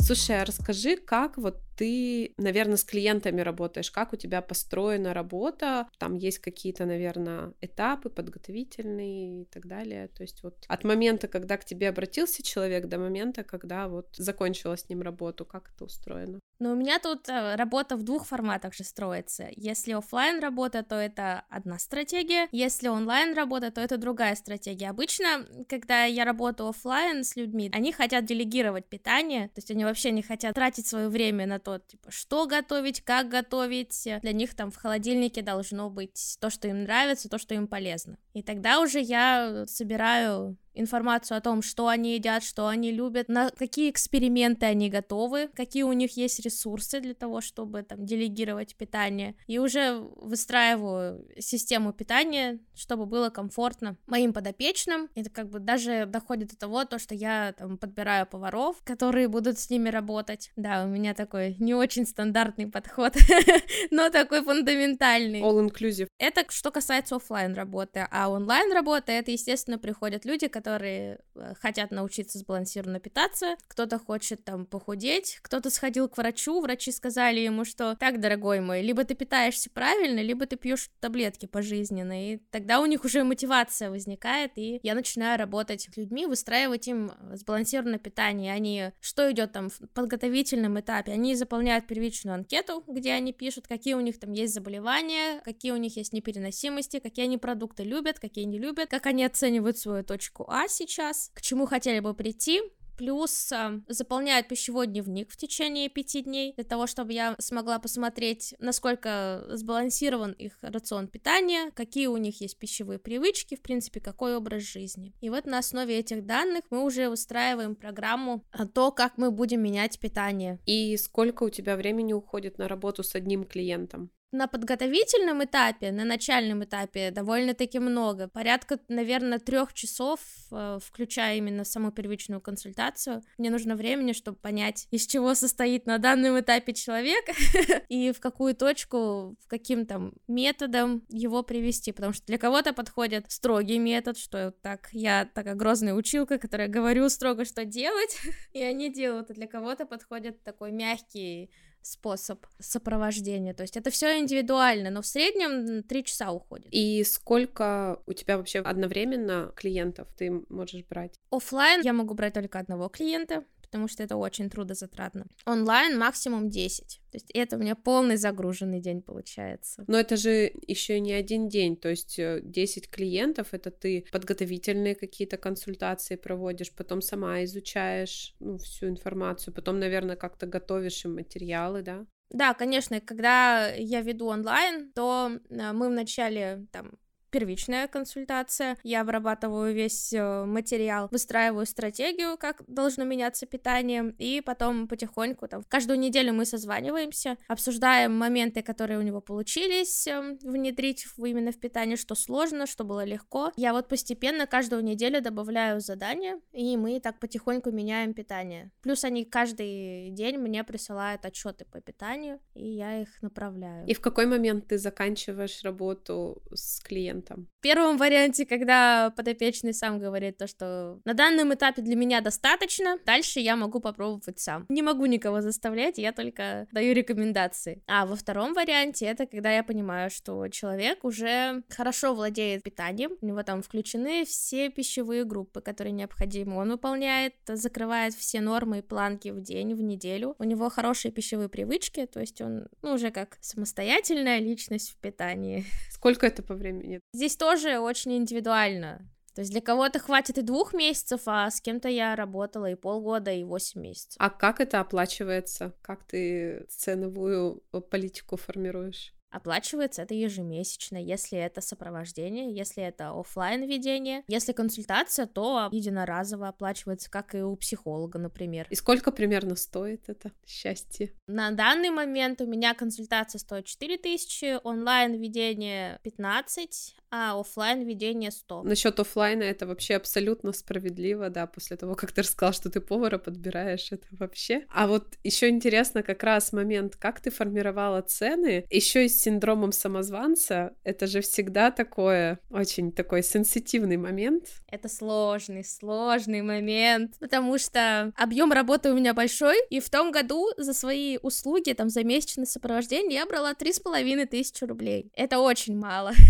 Слушай, 0.00 0.42
а 0.42 0.44
расскажи, 0.44 0.96
как 0.96 1.38
вот 1.38 1.58
ты, 1.80 2.34
наверное, 2.36 2.76
с 2.76 2.84
клиентами 2.84 3.40
работаешь, 3.40 3.90
как 3.90 4.12
у 4.12 4.16
тебя 4.16 4.42
построена 4.42 5.14
работа, 5.14 5.88
там 5.96 6.14
есть 6.14 6.38
какие-то, 6.38 6.84
наверное, 6.84 7.54
этапы 7.62 8.10
подготовительные 8.10 9.42
и 9.42 9.44
так 9.46 9.66
далее, 9.66 10.08
то 10.08 10.22
есть 10.22 10.42
вот 10.42 10.66
от 10.68 10.84
момента, 10.84 11.26
когда 11.26 11.56
к 11.56 11.64
тебе 11.64 11.88
обратился 11.88 12.42
человек, 12.42 12.86
до 12.86 12.98
момента, 12.98 13.44
когда 13.44 13.88
вот 13.88 14.08
закончила 14.12 14.76
с 14.76 14.90
ним 14.90 15.00
работу, 15.00 15.46
как 15.46 15.70
это 15.74 15.86
устроено? 15.86 16.38
Ну, 16.62 16.72
у 16.72 16.74
меня 16.74 16.98
тут 16.98 17.26
э, 17.30 17.54
работа 17.56 17.96
в 17.96 18.02
двух 18.02 18.26
форматах 18.26 18.74
же 18.74 18.84
строится. 18.84 19.48
Если 19.56 19.92
офлайн 19.92 20.40
работа, 20.40 20.82
то 20.82 20.94
это 20.94 21.44
одна 21.48 21.78
стратегия, 21.78 22.48
если 22.52 22.88
онлайн 22.88 23.34
работа, 23.34 23.70
то 23.70 23.80
это 23.80 23.96
другая 23.96 24.34
стратегия. 24.34 24.90
Обычно, 24.90 25.46
когда 25.70 26.04
я 26.04 26.26
работаю 26.26 26.68
офлайн 26.68 27.24
с 27.24 27.34
людьми, 27.34 27.70
они 27.72 27.92
хотят 27.92 28.26
делегировать 28.26 28.84
питание, 28.84 29.48
то 29.48 29.54
есть 29.56 29.70
они 29.70 29.86
вообще 29.86 30.10
не 30.10 30.20
хотят 30.20 30.54
тратить 30.54 30.86
свое 30.86 31.08
время 31.08 31.46
на 31.46 31.58
то, 31.60 31.69
что, 31.70 31.78
типа, 31.86 32.10
что 32.10 32.46
готовить, 32.46 33.02
как 33.02 33.28
готовить. 33.28 34.08
Для 34.22 34.32
них 34.32 34.54
там 34.54 34.70
в 34.70 34.76
холодильнике 34.76 35.42
должно 35.42 35.90
быть 35.90 36.36
то, 36.40 36.50
что 36.50 36.68
им 36.68 36.82
нравится, 36.84 37.28
то, 37.28 37.38
что 37.38 37.54
им 37.54 37.68
полезно. 37.68 38.18
И 38.32 38.42
тогда 38.42 38.80
уже 38.80 39.00
я 39.00 39.64
собираю 39.66 40.56
информацию 40.74 41.38
о 41.38 41.40
том, 41.40 41.62
что 41.62 41.88
они 41.88 42.14
едят, 42.14 42.42
что 42.42 42.68
они 42.68 42.92
любят, 42.92 43.28
на 43.28 43.50
какие 43.50 43.90
эксперименты 43.90 44.66
они 44.66 44.90
готовы, 44.90 45.48
какие 45.54 45.82
у 45.82 45.92
них 45.92 46.16
есть 46.16 46.40
ресурсы 46.40 47.00
для 47.00 47.14
того, 47.14 47.40
чтобы 47.40 47.82
там 47.82 48.04
делегировать 48.04 48.76
питание. 48.76 49.34
И 49.46 49.58
уже 49.58 49.98
выстраиваю 50.16 51.26
систему 51.38 51.92
питания, 51.92 52.60
чтобы 52.74 53.06
было 53.06 53.30
комфортно 53.30 53.96
моим 54.06 54.32
подопечным. 54.32 55.08
Это 55.14 55.30
как 55.30 55.48
бы 55.48 55.58
даже 55.58 56.06
доходит 56.06 56.50
до 56.50 56.56
того, 56.56 56.84
то, 56.84 56.98
что 56.98 57.14
я 57.14 57.54
там 57.56 57.78
подбираю 57.78 58.26
поваров, 58.26 58.76
которые 58.84 59.28
будут 59.28 59.58
с 59.58 59.70
ними 59.70 59.88
работать. 59.88 60.52
Да, 60.56 60.84
у 60.84 60.88
меня 60.88 61.14
такой 61.14 61.56
не 61.58 61.74
очень 61.74 62.06
стандартный 62.06 62.66
подход, 62.66 63.14
но 63.90 64.10
такой 64.10 64.42
фундаментальный. 64.42 65.40
All 65.40 65.66
inclusive. 65.66 66.08
Это 66.18 66.44
что 66.48 66.70
касается 66.70 67.16
офлайн 67.16 67.54
работы, 67.54 68.06
а 68.10 68.28
онлайн 68.28 68.72
работы 68.72 69.12
это, 69.12 69.30
естественно, 69.30 69.78
приходят 69.78 70.24
люди, 70.24 70.48
которые 70.48 70.59
э, 70.68 71.54
хотят 71.60 71.90
научиться 71.90 72.38
сбалансированно 72.38 73.00
питаться, 73.00 73.56
кто-то 73.68 73.98
хочет 73.98 74.44
там 74.44 74.66
похудеть, 74.66 75.38
кто-то 75.42 75.70
сходил 75.70 76.08
к 76.08 76.16
врачу, 76.16 76.60
врачи 76.60 76.92
сказали 76.92 77.40
ему, 77.40 77.64
что 77.64 77.96
так, 77.96 78.20
дорогой 78.20 78.60
мой, 78.60 78.82
либо 78.82 79.04
ты 79.04 79.14
питаешься 79.14 79.70
правильно, 79.70 80.20
либо 80.20 80.46
ты 80.46 80.56
пьешь 80.56 80.90
таблетки 81.00 81.46
пожизненно, 81.46 82.32
и 82.32 82.38
тогда 82.50 82.80
у 82.80 82.86
них 82.86 83.04
уже 83.04 83.24
мотивация 83.24 83.90
возникает, 83.90 84.52
и 84.56 84.80
я 84.82 84.94
начинаю 84.94 85.38
работать 85.38 85.82
с 85.82 85.96
людьми, 85.96 86.26
выстраивать 86.26 86.88
им 86.88 87.12
сбалансированное 87.32 87.98
питание, 87.98 88.52
они, 88.52 88.92
что 89.00 89.30
идет 89.30 89.52
там 89.52 89.70
в 89.70 89.78
подготовительном 89.94 90.78
этапе, 90.80 91.12
они 91.12 91.34
заполняют 91.34 91.86
первичную 91.86 92.34
анкету, 92.34 92.84
где 92.86 93.12
они 93.12 93.32
пишут, 93.32 93.66
какие 93.66 93.94
у 93.94 94.00
них 94.00 94.18
там 94.18 94.32
есть 94.32 94.54
заболевания, 94.54 95.40
какие 95.44 95.72
у 95.72 95.76
них 95.76 95.96
есть 95.96 96.12
непереносимости, 96.12 96.98
какие 96.98 97.24
они 97.24 97.38
продукты 97.38 97.84
любят, 97.84 98.18
какие 98.18 98.44
не 98.44 98.58
любят, 98.58 98.90
как 98.90 99.06
они 99.06 99.24
оценивают 99.24 99.78
свою 99.78 100.04
точку 100.04 100.49
а 100.50 100.68
сейчас, 100.68 101.30
к 101.34 101.40
чему 101.40 101.66
хотели 101.66 102.00
бы 102.00 102.14
прийти, 102.14 102.60
плюс 103.00 103.50
э, 103.50 103.80
заполняют 103.88 104.48
пищевой 104.48 104.86
дневник 104.86 105.30
в 105.30 105.36
течение 105.38 105.88
пяти 105.88 106.20
дней, 106.20 106.52
для 106.54 106.64
того, 106.64 106.86
чтобы 106.86 107.14
я 107.14 107.34
смогла 107.38 107.78
посмотреть, 107.78 108.54
насколько 108.58 109.46
сбалансирован 109.48 110.32
их 110.32 110.58
рацион 110.60 111.08
питания, 111.08 111.70
какие 111.70 112.08
у 112.08 112.18
них 112.18 112.42
есть 112.42 112.58
пищевые 112.58 112.98
привычки, 112.98 113.54
в 113.56 113.62
принципе, 113.62 114.00
какой 114.00 114.36
образ 114.36 114.64
жизни. 114.64 115.14
И 115.22 115.30
вот 115.30 115.46
на 115.46 115.56
основе 115.56 115.98
этих 115.98 116.26
данных 116.26 116.64
мы 116.68 116.84
уже 116.84 117.08
выстраиваем 117.08 117.74
программу 117.74 118.44
то, 118.74 118.92
как 118.92 119.16
мы 119.16 119.30
будем 119.30 119.62
менять 119.62 119.98
питание. 119.98 120.58
И 120.66 120.94
сколько 120.98 121.44
у 121.44 121.48
тебя 121.48 121.76
времени 121.76 122.12
уходит 122.12 122.58
на 122.58 122.68
работу 122.68 123.02
с 123.02 123.14
одним 123.14 123.44
клиентом? 123.44 124.10
На 124.32 124.46
подготовительном 124.46 125.42
этапе, 125.42 125.90
на 125.90 126.04
начальном 126.04 126.62
этапе 126.62 127.10
довольно-таки 127.10 127.80
много. 127.80 128.28
Порядка, 128.28 128.78
наверное, 128.86 129.40
трех 129.40 129.72
часов, 129.72 130.20
э, 130.52 130.78
включая 130.80 131.36
именно 131.38 131.64
саму 131.64 131.90
первичную 131.90 132.40
консультацию. 132.40 133.22
Мне 133.38 133.50
нужно 133.50 133.74
времени, 133.74 134.12
чтобы 134.12 134.38
понять, 134.38 134.86
из 134.92 135.06
чего 135.08 135.34
состоит 135.34 135.86
на 135.86 135.98
данном 135.98 136.38
этапе 136.38 136.72
человек 136.74 137.24
и 137.88 138.12
в 138.12 138.20
какую 138.20 138.54
точку, 138.54 139.34
в 139.40 139.48
каким 139.48 139.84
там 139.84 140.12
методом 140.28 141.04
его 141.08 141.42
привести. 141.42 141.90
Потому 141.90 142.12
что 142.12 142.24
для 142.26 142.38
кого-то 142.38 142.72
подходит 142.72 143.24
строгий 143.32 143.78
метод, 143.78 144.16
что 144.16 144.52
так, 144.62 144.90
я 144.92 145.24
такая 145.24 145.56
грозная 145.56 145.94
училка, 145.94 146.38
которая 146.38 146.68
говорю 146.68 147.08
строго, 147.08 147.44
что 147.44 147.64
делать, 147.64 148.16
и 148.52 148.62
они 148.62 148.92
делают. 148.92 149.30
А 149.30 149.34
для 149.34 149.48
кого-то 149.48 149.86
подходит 149.86 150.44
такой 150.44 150.70
мягкий 150.70 151.50
способ 151.82 152.46
сопровождения. 152.58 153.54
То 153.54 153.62
есть 153.62 153.76
это 153.76 153.90
все 153.90 154.18
индивидуально, 154.18 154.90
но 154.90 155.02
в 155.02 155.06
среднем 155.06 155.82
три 155.82 156.04
часа 156.04 156.32
уходит. 156.32 156.68
И 156.70 157.02
сколько 157.04 158.00
у 158.06 158.12
тебя 158.12 158.36
вообще 158.36 158.60
одновременно 158.60 159.52
клиентов 159.56 160.08
ты 160.16 160.30
можешь 160.48 160.84
брать? 160.84 161.14
Оффлайн 161.30 161.80
я 161.82 161.92
могу 161.92 162.14
брать 162.14 162.34
только 162.34 162.58
одного 162.58 162.88
клиента, 162.88 163.44
потому 163.70 163.88
что 163.88 164.02
это 164.02 164.16
очень 164.16 164.50
трудозатратно. 164.50 165.26
Онлайн 165.46 165.96
максимум 165.96 166.50
10. 166.50 167.00
То 167.12 167.16
есть 167.16 167.30
это 167.32 167.56
у 167.56 167.60
меня 167.60 167.76
полный 167.76 168.16
загруженный 168.16 168.80
день 168.80 169.00
получается. 169.00 169.84
Но 169.86 169.98
это 169.98 170.16
же 170.16 170.52
еще 170.66 170.98
не 170.98 171.12
один 171.12 171.48
день, 171.48 171.76
то 171.76 171.88
есть 171.88 172.18
10 172.18 172.84
э, 172.84 172.90
клиентов, 172.90 173.48
это 173.52 173.70
ты 173.70 174.06
подготовительные 174.10 174.96
какие-то 174.96 175.36
консультации 175.36 176.16
проводишь, 176.16 176.74
потом 176.74 177.00
сама 177.00 177.44
изучаешь 177.44 178.34
ну, 178.40 178.58
всю 178.58 178.88
информацию, 178.88 179.54
потом, 179.54 179.78
наверное, 179.78 180.16
как-то 180.16 180.46
готовишь 180.46 181.04
им 181.04 181.14
материалы, 181.14 181.82
да? 181.82 182.06
Да, 182.30 182.54
конечно, 182.54 183.00
когда 183.00 183.72
я 183.74 184.02
веду 184.02 184.26
онлайн, 184.26 184.90
то 184.92 185.30
э, 185.48 185.72
мы 185.72 185.88
вначале 185.88 186.66
там 186.72 186.92
первичная 187.30 187.88
консультация. 187.88 188.76
Я 188.82 189.00
обрабатываю 189.00 189.74
весь 189.74 190.12
э, 190.12 190.44
материал, 190.44 191.08
выстраиваю 191.10 191.66
стратегию, 191.66 192.36
как 192.36 192.62
должно 192.66 193.04
меняться 193.04 193.46
питание, 193.46 194.14
и 194.18 194.40
потом 194.40 194.88
потихоньку, 194.88 195.48
там, 195.48 195.62
каждую 195.68 195.98
неделю 195.98 196.32
мы 196.32 196.44
созваниваемся, 196.44 197.36
обсуждаем 197.48 198.16
моменты, 198.16 198.62
которые 198.62 198.98
у 198.98 199.02
него 199.02 199.20
получились 199.20 200.06
эм, 200.06 200.38
внедрить 200.42 201.06
именно 201.16 201.52
в 201.52 201.58
питание, 201.58 201.96
что 201.96 202.14
сложно, 202.14 202.66
что 202.66 202.84
было 202.84 203.04
легко. 203.04 203.52
Я 203.56 203.72
вот 203.72 203.88
постепенно 203.88 204.46
каждую 204.46 204.82
неделю 204.82 205.22
добавляю 205.22 205.80
задания, 205.80 206.40
и 206.52 206.76
мы 206.76 207.00
так 207.00 207.18
потихоньку 207.20 207.70
меняем 207.70 208.14
питание. 208.14 208.70
Плюс 208.82 209.04
они 209.04 209.24
каждый 209.24 210.10
день 210.10 210.38
мне 210.38 210.64
присылают 210.64 211.24
отчеты 211.24 211.64
по 211.64 211.80
питанию, 211.80 212.40
и 212.54 212.66
я 212.68 213.02
их 213.02 213.22
направляю. 213.22 213.86
И 213.86 213.94
в 213.94 214.00
какой 214.00 214.26
момент 214.26 214.66
ты 214.68 214.78
заканчиваешь 214.78 215.62
работу 215.62 216.42
с 216.52 216.80
клиентом? 216.80 217.19
Клиентам? 217.20 217.48
В 217.58 217.62
первом 217.62 217.96
варианте, 217.96 218.46
когда 218.46 219.12
подопечный 219.16 219.74
сам 219.74 219.98
говорит 219.98 220.38
то, 220.38 220.46
что 220.46 221.00
на 221.04 221.14
данном 221.14 221.52
этапе 221.54 221.82
для 221.82 221.96
меня 221.96 222.20
достаточно, 222.20 222.98
дальше 223.04 223.40
я 223.40 223.56
могу 223.56 223.80
попробовать 223.80 224.38
сам. 224.38 224.66
Не 224.68 224.82
могу 224.82 225.06
никого 225.06 225.40
заставлять, 225.40 225.98
я 225.98 226.12
только 226.12 226.66
даю 226.72 226.94
рекомендации. 226.94 227.82
А 227.86 228.06
во 228.06 228.16
втором 228.16 228.54
варианте 228.54 229.06
это 229.06 229.26
когда 229.26 229.52
я 229.52 229.62
понимаю, 229.62 230.10
что 230.10 230.48
человек 230.48 231.04
уже 231.04 231.62
хорошо 231.68 232.14
владеет 232.14 232.62
питанием, 232.62 233.12
у 233.20 233.26
него 233.26 233.42
там 233.42 233.62
включены 233.62 234.24
все 234.24 234.70
пищевые 234.70 235.24
группы, 235.24 235.60
которые 235.60 235.92
необходимы, 235.92 236.56
он 236.56 236.70
выполняет, 236.70 237.34
закрывает 237.46 238.14
все 238.14 238.40
нормы 238.40 238.78
и 238.78 238.82
планки 238.82 239.28
в 239.28 239.40
день, 239.40 239.74
в 239.74 239.82
неделю, 239.82 240.34
у 240.38 240.44
него 240.44 240.70
хорошие 240.70 241.12
пищевые 241.12 241.48
привычки, 241.48 242.06
то 242.06 242.20
есть 242.20 242.40
он 242.40 242.68
ну, 242.82 242.94
уже 242.94 243.10
как 243.10 243.36
самостоятельная 243.40 244.38
личность 244.38 244.90
в 244.90 244.96
питании. 244.96 245.64
Сколько 245.90 246.26
это 246.26 246.42
по 246.42 246.54
времени? 246.54 247.00
Здесь 247.12 247.36
тоже 247.36 247.78
очень 247.78 248.16
индивидуально. 248.16 249.08
То 249.34 249.42
есть 249.42 249.52
для 249.52 249.60
кого-то 249.60 249.98
хватит 249.98 250.38
и 250.38 250.42
двух 250.42 250.74
месяцев, 250.74 251.22
а 251.26 251.50
с 251.50 251.60
кем-то 251.60 251.88
я 251.88 252.16
работала 252.16 252.70
и 252.70 252.74
полгода, 252.74 253.32
и 253.32 253.44
восемь 253.44 253.80
месяцев. 253.80 254.16
А 254.18 254.28
как 254.28 254.60
это 254.60 254.80
оплачивается? 254.80 255.74
Как 255.82 256.04
ты 256.04 256.66
ценовую 256.68 257.62
политику 257.90 258.36
формируешь? 258.36 259.14
Оплачивается 259.30 260.02
это 260.02 260.14
ежемесячно, 260.14 260.96
если 260.96 261.38
это 261.38 261.60
сопровождение, 261.60 262.52
если 262.54 262.82
это 262.82 263.10
офлайн 263.10 263.66
ведение. 263.68 264.24
Если 264.28 264.52
консультация, 264.52 265.26
то 265.26 265.68
единоразово 265.70 266.48
оплачивается, 266.48 267.10
как 267.10 267.34
и 267.34 267.42
у 267.42 267.54
психолога, 267.56 268.18
например. 268.18 268.66
И 268.70 268.74
сколько 268.74 269.12
примерно 269.12 269.56
стоит 269.56 270.08
это 270.08 270.32
счастье? 270.46 271.12
На 271.26 271.50
данный 271.52 271.90
момент 271.90 272.40
у 272.40 272.46
меня 272.46 272.74
консультация 272.74 273.38
стоит 273.38 273.66
4000, 273.66 274.60
онлайн 274.64 275.14
ведение 275.14 276.00
15, 276.02 276.96
а 277.10 277.38
офлайн 277.38 277.82
ведение 277.82 278.30
100. 278.30 278.62
Насчет 278.62 278.98
офлайна 279.00 279.42
это 279.42 279.66
вообще 279.66 279.96
абсолютно 279.96 280.52
справедливо, 280.52 281.28
да, 281.28 281.46
после 281.46 281.76
того, 281.76 281.94
как 281.94 282.12
ты 282.12 282.22
рассказал, 282.22 282.52
что 282.52 282.70
ты 282.70 282.80
повара 282.80 283.18
подбираешь, 283.18 283.92
это 283.92 284.06
вообще. 284.12 284.64
А 284.70 284.86
вот 284.86 285.18
еще 285.24 285.48
интересно 285.48 286.02
как 286.02 286.22
раз 286.22 286.52
момент, 286.52 286.96
как 286.96 287.20
ты 287.20 287.30
формировала 287.30 288.02
цены, 288.02 288.64
еще 288.70 289.06
и 289.06 289.08
синдромом 289.20 289.72
самозванца, 289.72 290.74
это 290.82 291.06
же 291.06 291.20
всегда 291.20 291.70
такое, 291.70 292.40
очень 292.50 292.92
такой 292.92 293.22
сенситивный 293.22 293.96
момент. 293.96 294.44
Это 294.68 294.88
сложный, 294.88 295.64
сложный 295.64 296.42
момент, 296.42 297.14
потому 297.20 297.58
что 297.58 298.12
объем 298.16 298.52
работы 298.52 298.90
у 298.90 298.94
меня 298.94 299.14
большой, 299.14 299.56
и 299.68 299.80
в 299.80 299.90
том 299.90 300.10
году 300.10 300.48
за 300.56 300.72
свои 300.72 301.18
услуги, 301.22 301.72
там, 301.72 301.88
за 301.88 302.04
месячное 302.04 302.46
сопровождение 302.46 303.20
я 303.20 303.26
брала 303.26 303.54
три 303.54 303.72
с 303.72 303.80
половиной 303.80 304.26
тысячи 304.26 304.64
рублей. 304.64 305.10
Это 305.14 305.38
очень 305.38 305.76
мало. 305.78 306.12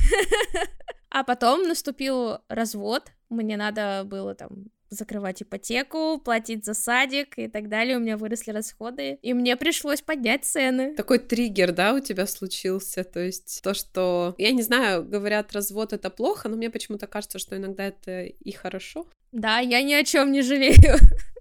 А 1.13 1.25
потом 1.25 1.67
наступил 1.67 2.39
развод, 2.49 3.11
мне 3.31 3.57
надо 3.57 4.05
было 4.05 4.37
там 4.37 4.67
закрывать 4.91 5.43
ипотеку, 5.43 6.19
платить 6.19 6.65
за 6.65 6.75
садик 6.75 7.39
и 7.39 7.49
так 7.49 7.69
далее. 7.69 7.97
У 7.97 8.01
меня 8.01 8.17
выросли 8.17 8.51
расходы, 8.51 9.19
и 9.23 9.33
мне 9.33 9.57
пришлось 9.57 10.03
поднять 10.03 10.45
цены. 10.45 10.95
Такой 10.95 11.19
триггер, 11.19 11.73
да, 11.73 11.95
у 11.95 12.01
тебя 12.01 12.27
случился? 12.27 13.05
То 13.05 13.21
есть 13.21 13.61
то, 13.63 13.73
что... 13.73 14.35
Я 14.37 14.53
не 14.53 14.63
знаю, 14.63 15.05
говорят, 15.05 15.53
развод— 15.53 15.93
это 15.95 16.11
плохо, 16.11 16.49
но 16.49 16.57
мне 16.57 16.71
почему-то 16.71 17.07
кажется, 17.07 17.39
что 17.39 17.57
иногда 17.57 17.85
это 17.85 18.25
и 18.25 18.53
хорошо. 18.53 19.07
Да, 19.33 19.61
я 19.61 19.83
ни 19.83 19.93
о 19.93 20.05
чем 20.05 20.33
не 20.33 20.43
жалею. 20.43 20.99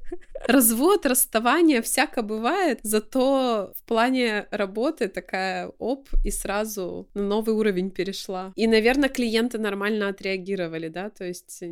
развод, 0.49 1.05
расставание, 1.05 1.81
всяко 1.81 2.21
бывает, 2.21 2.79
зато 2.83 3.71
в 3.75 3.83
плане 3.83 4.47
работы 4.51 5.07
такая 5.07 5.71
оп, 5.79 6.09
и 6.25 6.31
сразу 6.31 7.07
на 7.13 7.23
новый 7.23 7.55
уровень 7.55 7.91
перешла. 7.91 8.51
И, 8.55 8.67
наверное, 8.67 9.09
клиенты 9.09 9.57
нормально 9.57 10.09
отреагировали, 10.09 10.89
да, 10.89 11.09
то 11.09 11.25
есть 11.25 11.63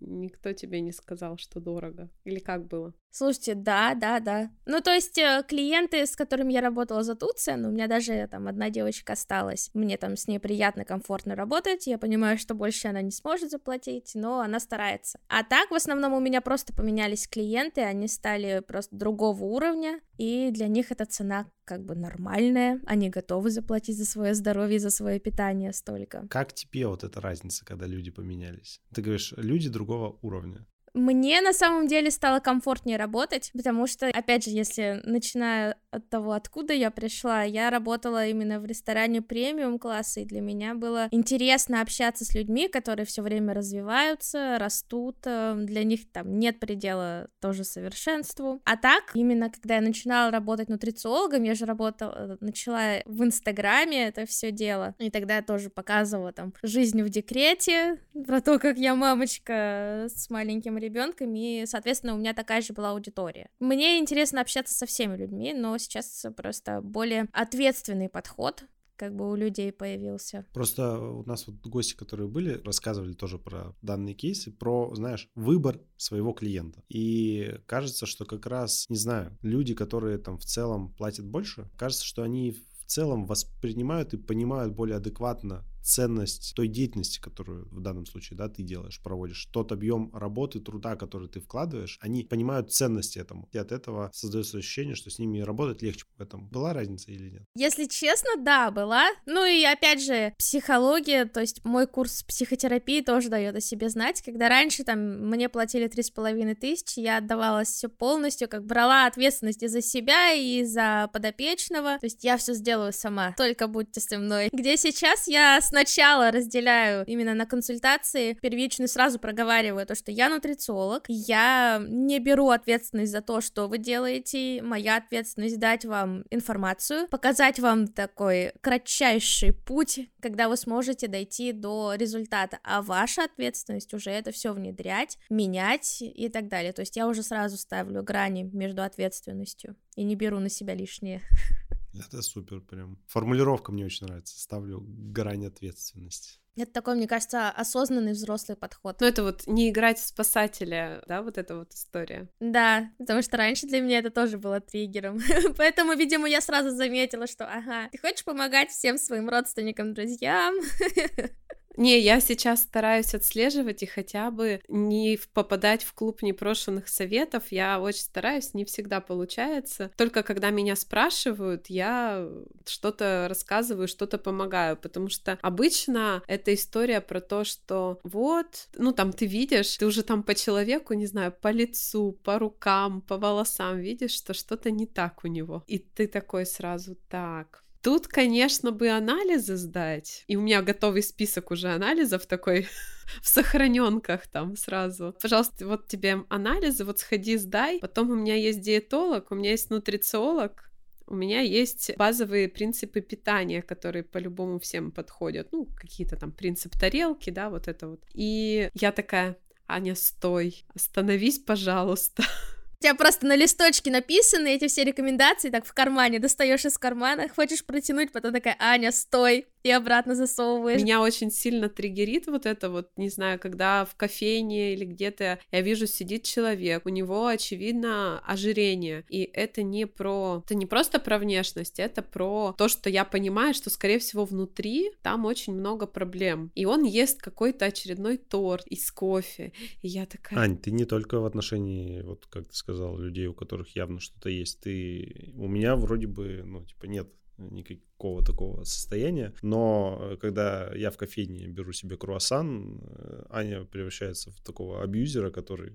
никто 0.00 0.52
тебе 0.52 0.80
не 0.80 0.92
сказал, 0.92 1.38
что 1.38 1.60
дорого. 1.60 2.08
Или 2.24 2.38
как 2.40 2.66
было? 2.66 2.92
Слушайте, 3.10 3.54
да, 3.54 3.94
да, 3.94 4.20
да. 4.20 4.50
Ну, 4.66 4.80
то 4.80 4.92
есть 4.92 5.16
э, 5.16 5.42
клиенты, 5.48 6.04
с 6.04 6.14
которыми 6.16 6.52
я 6.52 6.60
работала 6.60 7.02
за 7.02 7.14
ту 7.14 7.30
цену, 7.34 7.68
у 7.68 7.72
меня 7.72 7.86
даже 7.86 8.28
там 8.30 8.46
одна 8.46 8.68
девочка 8.68 9.14
осталась, 9.14 9.70
мне 9.72 9.96
там 9.96 10.16
с 10.16 10.28
ней 10.28 10.38
приятно, 10.38 10.84
комфортно 10.84 11.34
работать, 11.34 11.86
я 11.86 11.96
понимаю, 11.96 12.36
что 12.36 12.54
больше 12.54 12.88
она 12.88 13.00
не 13.00 13.10
сможет 13.10 13.50
заплатить, 13.50 14.12
но 14.14 14.40
она 14.40 14.60
старается. 14.60 15.18
А 15.28 15.44
так, 15.44 15.70
в 15.70 15.74
основном, 15.74 16.12
у 16.12 16.20
меня 16.20 16.42
просто 16.42 16.74
поменялись 16.74 17.26
клиенты, 17.26 17.80
они 17.80 18.06
стали 18.06 18.62
просто 18.66 18.94
другого 18.94 19.44
уровня, 19.44 20.00
и 20.18 20.50
для 20.50 20.68
них 20.68 20.92
эта 20.92 21.06
цена 21.06 21.50
как 21.64 21.84
бы 21.84 21.94
нормальная, 21.94 22.80
они 22.86 23.10
готовы 23.10 23.50
заплатить 23.50 23.96
за 23.96 24.04
свое 24.04 24.34
здоровье, 24.34 24.78
за 24.78 24.90
свое 24.90 25.18
питание 25.18 25.72
столько. 25.72 26.26
Как 26.28 26.52
тебе 26.52 26.86
вот 26.86 27.02
эта 27.02 27.20
разница, 27.20 27.64
когда 27.64 27.86
люди 27.86 28.10
поменялись? 28.10 28.80
Ты 28.94 29.02
говоришь, 29.02 29.32
люди 29.36 29.68
другого 29.68 30.18
уровня. 30.22 30.66
Мне 30.96 31.42
на 31.42 31.52
самом 31.52 31.88
деле 31.88 32.10
стало 32.10 32.40
комфортнее 32.40 32.96
работать, 32.96 33.50
потому 33.52 33.86
что, 33.86 34.06
опять 34.06 34.44
же, 34.44 34.50
если 34.50 35.02
начиная 35.04 35.76
от 35.96 36.08
того, 36.08 36.32
откуда 36.32 36.72
я 36.72 36.90
пришла, 36.90 37.42
я 37.42 37.70
работала 37.70 38.26
именно 38.26 38.60
в 38.60 38.66
ресторане 38.66 39.22
премиум 39.22 39.78
класса, 39.78 40.20
и 40.20 40.24
для 40.24 40.40
меня 40.40 40.74
было 40.74 41.08
интересно 41.10 41.80
общаться 41.80 42.24
с 42.24 42.34
людьми, 42.34 42.68
которые 42.68 43.06
все 43.06 43.22
время 43.22 43.54
развиваются, 43.54 44.58
растут, 44.58 45.16
э, 45.24 45.54
для 45.56 45.84
них 45.84 46.10
там 46.12 46.38
нет 46.38 46.60
предела 46.60 47.28
тоже 47.40 47.64
совершенству. 47.64 48.60
А 48.64 48.76
так, 48.76 49.10
именно 49.14 49.50
когда 49.50 49.76
я 49.76 49.80
начинала 49.80 50.30
работать 50.30 50.68
нутрициологом, 50.68 51.42
я 51.42 51.54
же 51.54 51.64
работала, 51.64 52.36
начала 52.40 53.00
в 53.06 53.24
Инстаграме 53.24 54.08
это 54.08 54.26
все 54.26 54.50
дело, 54.50 54.94
и 54.98 55.10
тогда 55.10 55.36
я 55.36 55.42
тоже 55.42 55.70
показывала 55.70 56.32
там 56.32 56.52
жизнь 56.62 57.02
в 57.02 57.08
декрете, 57.08 57.98
про 58.26 58.40
то, 58.40 58.58
как 58.58 58.78
я 58.78 58.94
мамочка 58.94 60.06
с 60.08 60.30
маленьким 60.30 60.78
ребенком, 60.78 61.34
и, 61.34 61.64
соответственно, 61.66 62.14
у 62.14 62.18
меня 62.18 62.34
такая 62.34 62.60
же 62.60 62.72
была 62.72 62.90
аудитория. 62.90 63.48
Мне 63.58 63.98
интересно 63.98 64.40
общаться 64.40 64.74
со 64.74 64.86
всеми 64.86 65.16
людьми, 65.16 65.54
но 65.54 65.78
сейчас 65.86 66.26
просто 66.36 66.80
более 66.82 67.28
ответственный 67.32 68.08
подход 68.08 68.64
как 68.96 69.14
бы 69.14 69.30
у 69.30 69.34
людей 69.34 69.72
появился. 69.72 70.46
Просто 70.52 70.98
у 70.98 71.22
нас 71.24 71.46
вот 71.46 71.56
гости, 71.66 71.94
которые 71.94 72.28
были, 72.28 72.62
рассказывали 72.64 73.12
тоже 73.12 73.38
про 73.38 73.74
данные 73.82 74.14
кейсы, 74.14 74.50
про, 74.50 74.94
знаешь, 74.94 75.28
выбор 75.34 75.80
своего 75.98 76.32
клиента. 76.32 76.82
И 76.88 77.58
кажется, 77.66 78.06
что 78.06 78.24
как 78.24 78.46
раз, 78.46 78.86
не 78.88 78.96
знаю, 78.96 79.36
люди, 79.42 79.74
которые 79.74 80.18
там 80.18 80.38
в 80.38 80.44
целом 80.44 80.94
платят 80.94 81.26
больше, 81.26 81.70
кажется, 81.76 82.04
что 82.04 82.22
они 82.22 82.52
в 82.52 82.86
целом 82.86 83.26
воспринимают 83.26 84.14
и 84.14 84.16
понимают 84.16 84.74
более 84.74 84.96
адекватно 84.96 85.64
ценность 85.86 86.52
той 86.54 86.68
деятельности, 86.68 87.20
которую 87.20 87.68
в 87.70 87.80
данном 87.80 88.06
случае, 88.06 88.36
да, 88.36 88.48
ты 88.48 88.62
делаешь, 88.62 89.00
проводишь, 89.02 89.46
тот 89.52 89.72
объем 89.72 90.10
работы, 90.14 90.60
труда, 90.60 90.96
который 90.96 91.28
ты 91.28 91.40
вкладываешь, 91.40 91.98
они 92.00 92.24
понимают 92.24 92.72
ценность 92.72 93.16
этому. 93.16 93.48
И 93.52 93.58
от 93.58 93.72
этого 93.72 94.10
создается 94.12 94.58
ощущение, 94.58 94.94
что 94.94 95.10
с 95.10 95.18
ними 95.18 95.40
работать 95.40 95.82
легче. 95.82 96.04
В 96.16 96.22
этом 96.22 96.48
была 96.48 96.72
разница 96.72 97.10
или 97.10 97.30
нет? 97.30 97.44
Если 97.54 97.84
честно, 97.84 98.30
да, 98.38 98.70
была. 98.70 99.06
Ну 99.26 99.44
и 99.44 99.62
опять 99.64 100.02
же, 100.02 100.34
психология, 100.38 101.24
то 101.26 101.40
есть 101.40 101.64
мой 101.64 101.86
курс 101.86 102.22
психотерапии 102.24 103.00
тоже 103.02 103.28
дает 103.28 103.54
о 103.54 103.60
себе 103.60 103.88
знать. 103.88 104.22
Когда 104.22 104.48
раньше 104.48 104.82
там 104.82 104.98
мне 105.28 105.48
платили 105.48 105.86
три 105.86 106.02
с 106.02 106.10
половиной 106.10 106.54
тысячи, 106.54 107.00
я 107.00 107.18
отдавалась 107.18 107.68
все 107.68 107.88
полностью, 107.88 108.48
как 108.48 108.64
брала 108.64 109.06
ответственность 109.06 109.62
и 109.62 109.68
за 109.68 109.82
себя, 109.82 110.32
и 110.32 110.64
за 110.64 111.08
подопечного. 111.12 111.98
То 111.98 112.06
есть 112.06 112.24
я 112.24 112.36
все 112.36 112.54
сделаю 112.54 112.92
сама, 112.92 113.34
только 113.36 113.68
будьте 113.68 114.00
со 114.00 114.18
мной. 114.18 114.48
Где 114.52 114.76
сейчас 114.76 115.28
я 115.28 115.60
с 115.60 115.75
сначала 115.76 116.30
разделяю 116.30 117.04
именно 117.04 117.34
на 117.34 117.44
консультации, 117.44 118.32
первично 118.40 118.86
сразу 118.86 119.18
проговариваю 119.18 119.86
то, 119.86 119.94
что 119.94 120.10
я 120.10 120.30
нутрициолог, 120.30 121.04
я 121.08 121.82
не 121.86 122.18
беру 122.18 122.48
ответственность 122.48 123.12
за 123.12 123.20
то, 123.20 123.42
что 123.42 123.68
вы 123.68 123.76
делаете, 123.76 124.62
моя 124.62 124.96
ответственность 124.96 125.58
дать 125.58 125.84
вам 125.84 126.24
информацию, 126.30 127.08
показать 127.08 127.60
вам 127.60 127.88
такой 127.88 128.52
кратчайший 128.62 129.52
путь, 129.52 130.08
когда 130.22 130.48
вы 130.48 130.56
сможете 130.56 131.08
дойти 131.08 131.52
до 131.52 131.92
результата, 131.94 132.58
а 132.62 132.80
ваша 132.80 133.24
ответственность 133.24 133.92
уже 133.92 134.10
это 134.10 134.32
все 134.32 134.54
внедрять, 134.54 135.18
менять 135.28 136.00
и 136.00 136.30
так 136.30 136.48
далее. 136.48 136.72
То 136.72 136.80
есть 136.80 136.96
я 136.96 137.06
уже 137.06 137.22
сразу 137.22 137.58
ставлю 137.58 138.02
грани 138.02 138.48
между 138.50 138.82
ответственностью 138.82 139.76
и 139.94 140.04
не 140.04 140.16
беру 140.16 140.38
на 140.38 140.48
себя 140.48 140.74
лишнее. 140.74 141.20
Это 141.98 142.22
супер 142.22 142.60
прям. 142.60 142.98
Формулировка 143.06 143.72
мне 143.72 143.84
очень 143.84 144.06
нравится. 144.06 144.38
Ставлю 144.38 144.80
грань 144.86 145.46
ответственности. 145.46 146.38
Это 146.56 146.72
такой, 146.72 146.96
мне 146.96 147.06
кажется, 147.06 147.50
осознанный 147.50 148.12
взрослый 148.12 148.56
подход. 148.56 149.00
Ну, 149.00 149.06
это 149.06 149.22
вот 149.22 149.46
не 149.46 149.68
играть 149.68 149.98
в 149.98 150.06
спасателя, 150.06 151.02
да, 151.06 151.20
вот 151.20 151.36
эта 151.36 151.54
вот 151.54 151.74
история. 151.74 152.30
Да, 152.40 152.90
потому 152.98 153.20
что 153.20 153.36
раньше 153.36 153.66
для 153.66 153.80
меня 153.80 153.98
это 153.98 154.10
тоже 154.10 154.38
было 154.38 154.60
триггером. 154.60 155.20
Поэтому, 155.58 155.92
видимо, 155.92 156.26
я 156.26 156.40
сразу 156.40 156.70
заметила, 156.70 157.26
что, 157.26 157.44
ага, 157.44 157.90
ты 157.90 157.98
хочешь 157.98 158.24
помогать 158.24 158.70
всем 158.70 158.96
своим 158.96 159.28
родственникам, 159.28 159.92
друзьям? 159.92 160.54
Не, 161.76 161.98
я 162.00 162.20
сейчас 162.20 162.62
стараюсь 162.62 163.14
отслеживать 163.14 163.82
и 163.82 163.86
хотя 163.86 164.30
бы 164.30 164.60
не 164.68 165.18
попадать 165.34 165.84
в 165.84 165.92
клуб 165.92 166.22
непрошенных 166.22 166.88
советов. 166.88 167.44
Я 167.50 167.80
очень 167.80 168.00
стараюсь, 168.00 168.54
не 168.54 168.64
всегда 168.64 169.00
получается. 169.00 169.90
Только 169.96 170.22
когда 170.22 170.50
меня 170.50 170.74
спрашивают, 170.74 171.66
я 171.68 172.26
что-то 172.66 173.26
рассказываю, 173.28 173.88
что-то 173.88 174.18
помогаю, 174.18 174.76
потому 174.76 175.08
что 175.08 175.38
обычно 175.42 176.22
это 176.26 176.54
история 176.54 177.00
про 177.00 177.20
то, 177.20 177.44
что 177.44 178.00
вот, 178.04 178.68
ну 178.74 178.92
там 178.92 179.12
ты 179.12 179.26
видишь, 179.26 179.76
ты 179.76 179.86
уже 179.86 180.02
там 180.02 180.22
по 180.22 180.34
человеку, 180.34 180.94
не 180.94 181.06
знаю, 181.06 181.32
по 181.32 181.48
лицу, 181.48 182.12
по 182.24 182.38
рукам, 182.38 183.02
по 183.02 183.18
волосам 183.18 183.78
видишь, 183.78 184.12
что 184.12 184.32
что-то 184.34 184.70
не 184.70 184.86
так 184.86 185.24
у 185.24 185.28
него. 185.28 185.62
И 185.66 185.78
ты 185.78 186.06
такой 186.06 186.46
сразу, 186.46 186.96
так, 187.08 187.65
Тут, 187.86 188.08
конечно, 188.08 188.72
бы 188.72 188.88
анализы 188.88 189.54
сдать. 189.54 190.24
И 190.26 190.34
у 190.34 190.40
меня 190.40 190.60
готовый 190.60 191.04
список 191.04 191.52
уже 191.52 191.68
анализов 191.68 192.26
такой 192.26 192.66
в 193.22 193.28
сохраненках 193.28 194.26
там 194.26 194.56
сразу. 194.56 195.14
Пожалуйста, 195.22 195.68
вот 195.68 195.86
тебе 195.86 196.24
анализы, 196.28 196.84
вот 196.84 196.98
сходи, 196.98 197.36
сдай. 197.36 197.78
Потом 197.78 198.10
у 198.10 198.16
меня 198.16 198.34
есть 198.34 198.60
диетолог, 198.60 199.30
у 199.30 199.36
меня 199.36 199.52
есть 199.52 199.70
нутрициолог, 199.70 200.68
У 201.06 201.14
меня 201.14 201.42
есть 201.42 201.96
базовые 201.96 202.48
принципы 202.48 203.00
питания, 203.00 203.62
которые 203.62 204.02
по-любому 204.02 204.58
всем 204.58 204.90
подходят. 204.90 205.52
Ну, 205.52 205.68
какие-то 205.76 206.16
там 206.16 206.32
принцип 206.32 206.72
тарелки, 206.76 207.30
да, 207.30 207.50
вот 207.50 207.68
это 207.68 207.86
вот. 207.86 208.00
И 208.14 208.68
я 208.74 208.90
такая, 208.90 209.36
Аня, 209.68 209.94
стой, 209.94 210.64
остановись, 210.74 211.38
пожалуйста. 211.38 212.24
У 212.78 212.82
тебя 212.82 212.94
просто 212.94 213.26
на 213.26 213.36
листочке 213.36 213.90
написаны 213.90 214.48
эти 214.54 214.68
все 214.68 214.84
рекомендации, 214.84 215.48
так 215.48 215.64
в 215.64 215.72
кармане 215.72 216.18
достаешь 216.18 216.64
из 216.66 216.76
кармана, 216.76 217.28
хочешь 217.28 217.64
протянуть, 217.64 218.12
потом 218.12 218.34
такая, 218.34 218.56
Аня, 218.58 218.92
стой, 218.92 219.46
и 219.66 219.70
обратно 219.70 220.14
засовываешь. 220.14 220.80
Меня 220.80 221.02
очень 221.02 221.30
сильно 221.30 221.68
триггерит 221.68 222.28
вот 222.28 222.46
это 222.46 222.70
вот, 222.70 222.90
не 222.96 223.08
знаю, 223.08 223.40
когда 223.40 223.84
в 223.84 223.96
кофейне 223.96 224.74
или 224.74 224.84
где-то 224.84 225.40
я 225.50 225.60
вижу 225.60 225.86
сидит 225.86 226.22
человек, 226.22 226.86
у 226.86 226.88
него 226.88 227.26
очевидно 227.26 228.20
ожирение, 228.20 229.04
и 229.08 229.22
это 229.24 229.64
не 229.64 229.86
про, 229.86 230.42
это 230.44 230.54
не 230.54 230.66
просто 230.66 231.00
про 231.00 231.18
внешность, 231.18 231.80
это 231.80 232.02
про 232.02 232.54
то, 232.56 232.68
что 232.68 232.88
я 232.88 233.04
понимаю, 233.04 233.54
что 233.54 233.68
скорее 233.68 233.98
всего 233.98 234.24
внутри 234.24 234.92
там 235.02 235.24
очень 235.24 235.54
много 235.54 235.86
проблем, 235.86 236.52
и 236.54 236.64
он 236.64 236.84
ест 236.84 237.20
какой-то 237.20 237.64
очередной 237.64 238.18
торт 238.18 238.66
из 238.68 238.90
кофе, 238.92 239.52
и 239.82 239.88
я 239.88 240.06
такая. 240.06 240.38
Ань, 240.38 240.58
ты 240.58 240.70
не 240.70 240.84
только 240.84 241.18
в 241.18 241.24
отношении, 241.24 242.02
вот 242.02 242.26
как 242.26 242.46
ты 242.46 242.54
сказал, 242.54 242.96
людей, 242.98 243.26
у 243.26 243.34
которых 243.34 243.74
явно 243.74 243.98
что-то 243.98 244.28
есть, 244.28 244.60
ты, 244.60 245.32
у 245.34 245.48
меня 245.48 245.74
вроде 245.74 246.06
бы, 246.06 246.42
ну 246.44 246.64
типа 246.64 246.84
нет 246.84 247.08
никакого 247.38 248.24
такого 248.24 248.64
состояния. 248.64 249.32
Но 249.42 249.98
э, 250.00 250.16
когда 250.16 250.72
я 250.74 250.90
в 250.90 250.96
кофейне 250.96 251.46
беру 251.46 251.72
себе 251.72 251.96
круассан, 251.96 252.80
э, 252.82 253.24
Аня 253.30 253.64
превращается 253.64 254.30
в 254.30 254.40
такого 254.40 254.82
абьюзера, 254.82 255.30
который 255.30 255.72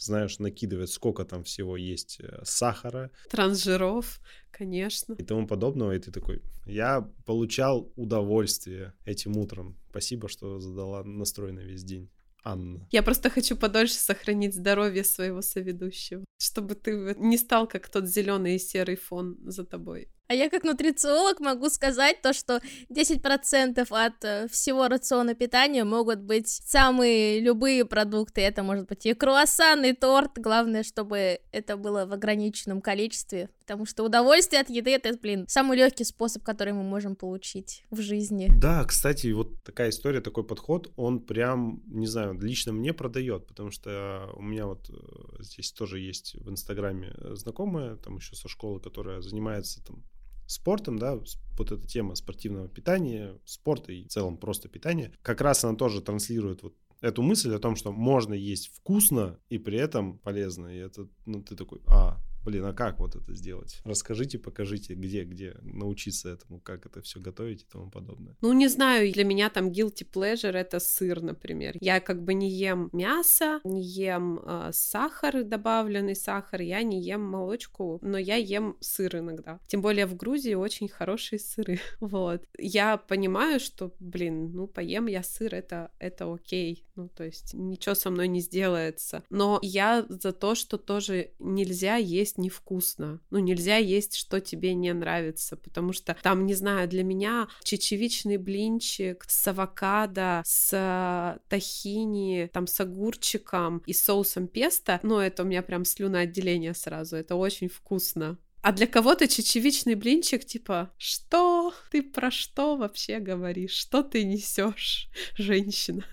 знаешь, 0.00 0.38
накидывает, 0.38 0.90
сколько 0.90 1.24
там 1.24 1.42
всего 1.44 1.76
есть 1.76 2.20
э, 2.20 2.40
сахара. 2.44 3.10
Трансжиров, 3.28 4.20
конечно. 4.50 5.14
И 5.14 5.22
тому 5.22 5.46
подобного. 5.46 5.92
И 5.92 5.98
ты 5.98 6.10
такой, 6.10 6.42
я 6.66 7.02
получал 7.26 7.92
удовольствие 7.96 8.94
этим 9.04 9.36
утром. 9.36 9.76
Спасибо, 9.90 10.28
что 10.28 10.58
задала 10.58 11.04
настрой 11.04 11.52
на 11.52 11.60
весь 11.60 11.84
день. 11.84 12.08
Анна. 12.42 12.88
Я 12.90 13.02
просто 13.02 13.28
хочу 13.28 13.54
подольше 13.54 13.94
сохранить 13.94 14.54
здоровье 14.54 15.04
своего 15.04 15.42
соведущего, 15.42 16.24
чтобы 16.40 16.74
ты 16.74 17.14
не 17.18 17.36
стал 17.36 17.68
как 17.68 17.88
тот 17.88 18.06
зеленый 18.06 18.56
и 18.56 18.58
серый 18.58 18.96
фон 18.96 19.36
за 19.44 19.64
тобой. 19.64 20.08
А 20.30 20.34
я 20.34 20.48
как 20.48 20.62
нутрициолог 20.62 21.40
могу 21.40 21.68
сказать 21.70 22.22
то, 22.22 22.32
что 22.32 22.60
10% 22.88 23.84
от 23.90 24.24
э, 24.24 24.46
всего 24.48 24.86
рациона 24.86 25.34
питания 25.34 25.82
могут 25.82 26.20
быть 26.20 26.48
самые 26.48 27.40
любые 27.40 27.84
продукты. 27.84 28.40
Это 28.40 28.62
может 28.62 28.86
быть 28.86 29.04
и 29.06 29.14
круассан, 29.14 29.84
и 29.84 29.92
торт. 29.92 30.38
Главное, 30.38 30.84
чтобы 30.84 31.40
это 31.50 31.76
было 31.76 32.06
в 32.06 32.12
ограниченном 32.12 32.80
количестве. 32.80 33.48
Потому 33.58 33.86
что 33.86 34.04
удовольствие 34.04 34.62
от 34.62 34.70
еды 34.70 34.92
это, 34.92 35.16
блин, 35.16 35.46
самый 35.48 35.76
легкий 35.76 36.04
способ, 36.04 36.44
который 36.44 36.74
мы 36.74 36.84
можем 36.84 37.16
получить 37.16 37.84
в 37.90 38.00
жизни. 38.00 38.48
Да, 38.56 38.84
кстати, 38.84 39.32
вот 39.32 39.62
такая 39.64 39.90
история, 39.90 40.20
такой 40.20 40.44
подход, 40.44 40.92
он 40.94 41.18
прям, 41.18 41.82
не 41.86 42.06
знаю, 42.06 42.38
лично 42.40 42.72
мне 42.72 42.92
продает, 42.92 43.48
потому 43.48 43.72
что 43.72 44.30
у 44.34 44.42
меня 44.42 44.66
вот 44.66 44.90
э, 44.90 45.42
здесь 45.42 45.72
тоже 45.72 45.98
есть 45.98 46.29
в 46.34 46.50
Инстаграме 46.50 47.14
знакомая, 47.34 47.96
там 47.96 48.16
еще 48.16 48.36
со 48.36 48.48
школы, 48.48 48.80
которая 48.80 49.20
занимается 49.20 49.82
там 49.84 50.04
спортом, 50.46 50.98
да, 50.98 51.16
вот 51.16 51.72
эта 51.72 51.86
тема 51.86 52.14
спортивного 52.14 52.68
питания, 52.68 53.38
спорта 53.44 53.92
и 53.92 54.04
в 54.04 54.08
целом 54.08 54.36
просто 54.36 54.68
питания, 54.68 55.12
как 55.22 55.40
раз 55.40 55.64
она 55.64 55.76
тоже 55.76 56.00
транслирует 56.00 56.62
вот 56.62 56.74
эту 57.00 57.22
мысль 57.22 57.54
о 57.54 57.58
том, 57.58 57.76
что 57.76 57.92
можно 57.92 58.34
есть 58.34 58.68
вкусно 58.74 59.38
и 59.48 59.58
при 59.58 59.78
этом 59.78 60.18
полезно. 60.18 60.66
И 60.66 60.78
это, 60.78 61.08
ну, 61.24 61.42
ты 61.42 61.56
такой, 61.56 61.80
а, 61.86 62.20
Блин, 62.44 62.64
а 62.64 62.72
как 62.72 62.98
вот 62.98 63.16
это 63.16 63.34
сделать? 63.34 63.80
Расскажите, 63.84 64.38
покажите, 64.38 64.94
где, 64.94 65.24
где 65.24 65.56
научиться 65.62 66.30
этому, 66.30 66.60
как 66.60 66.86
это 66.86 67.02
все 67.02 67.20
готовить 67.20 67.62
и 67.62 67.66
тому 67.70 67.90
подобное. 67.90 68.36
Ну, 68.40 68.52
не 68.52 68.68
знаю, 68.68 69.12
для 69.12 69.24
меня 69.24 69.50
там 69.50 69.68
guilty 69.68 70.06
pleasure 70.10 70.52
это 70.52 70.80
сыр, 70.80 71.20
например. 71.22 71.76
Я 71.80 72.00
как 72.00 72.22
бы 72.22 72.34
не 72.34 72.50
ем 72.50 72.88
мясо, 72.92 73.60
не 73.64 73.82
ем 73.82 74.40
э, 74.42 74.70
сахар, 74.72 75.44
добавленный 75.44 76.16
сахар, 76.16 76.62
я 76.62 76.82
не 76.82 77.02
ем 77.02 77.22
молочку, 77.22 77.98
но 78.02 78.18
я 78.18 78.36
ем 78.36 78.76
сыр 78.80 79.18
иногда. 79.18 79.60
Тем 79.66 79.82
более 79.82 80.06
в 80.06 80.16
Грузии 80.16 80.54
очень 80.54 80.88
хорошие 80.88 81.38
сыры. 81.38 81.78
вот. 82.00 82.46
Я 82.58 82.96
понимаю, 82.96 83.60
что, 83.60 83.94
блин, 84.00 84.52
ну, 84.52 84.66
поем 84.66 85.06
я 85.06 85.22
сыр, 85.22 85.54
это, 85.54 85.90
это 85.98 86.32
окей. 86.32 86.84
Ну, 86.96 87.08
то 87.08 87.24
есть 87.24 87.54
ничего 87.54 87.94
со 87.94 88.10
мной 88.10 88.28
не 88.28 88.40
сделается. 88.40 89.24
Но 89.30 89.58
я 89.62 90.06
за 90.08 90.32
то, 90.32 90.54
что 90.54 90.78
тоже 90.78 91.30
нельзя 91.38 91.96
есть 91.96 92.29
есть 92.30 92.38
невкусно. 92.38 93.20
Ну, 93.30 93.38
нельзя 93.38 93.76
есть, 93.76 94.14
что 94.14 94.40
тебе 94.40 94.74
не 94.74 94.92
нравится, 94.92 95.56
потому 95.56 95.92
что 95.92 96.16
там, 96.22 96.46
не 96.46 96.54
знаю, 96.54 96.88
для 96.88 97.02
меня 97.02 97.48
чечевичный 97.62 98.36
блинчик 98.36 99.24
с 99.28 99.48
авокадо, 99.48 100.42
с 100.44 101.40
тахини, 101.48 102.50
там, 102.52 102.66
с 102.66 102.80
огурчиком 102.80 103.82
и 103.86 103.92
соусом 103.92 104.46
песто, 104.46 105.00
ну, 105.02 105.18
это 105.18 105.42
у 105.42 105.46
меня 105.46 105.62
прям 105.62 105.84
слюноотделение 105.84 106.74
сразу, 106.74 107.16
это 107.16 107.34
очень 107.34 107.68
вкусно. 107.68 108.38
А 108.62 108.72
для 108.72 108.86
кого-то 108.86 109.26
чечевичный 109.26 109.94
блинчик 109.94 110.44
типа 110.44 110.90
что 110.98 111.72
ты 111.90 112.02
про 112.02 112.30
что 112.30 112.76
вообще 112.76 113.18
говоришь, 113.18 113.72
что 113.72 114.02
ты 114.02 114.22
несешь, 114.22 115.08
женщина? 115.36 116.04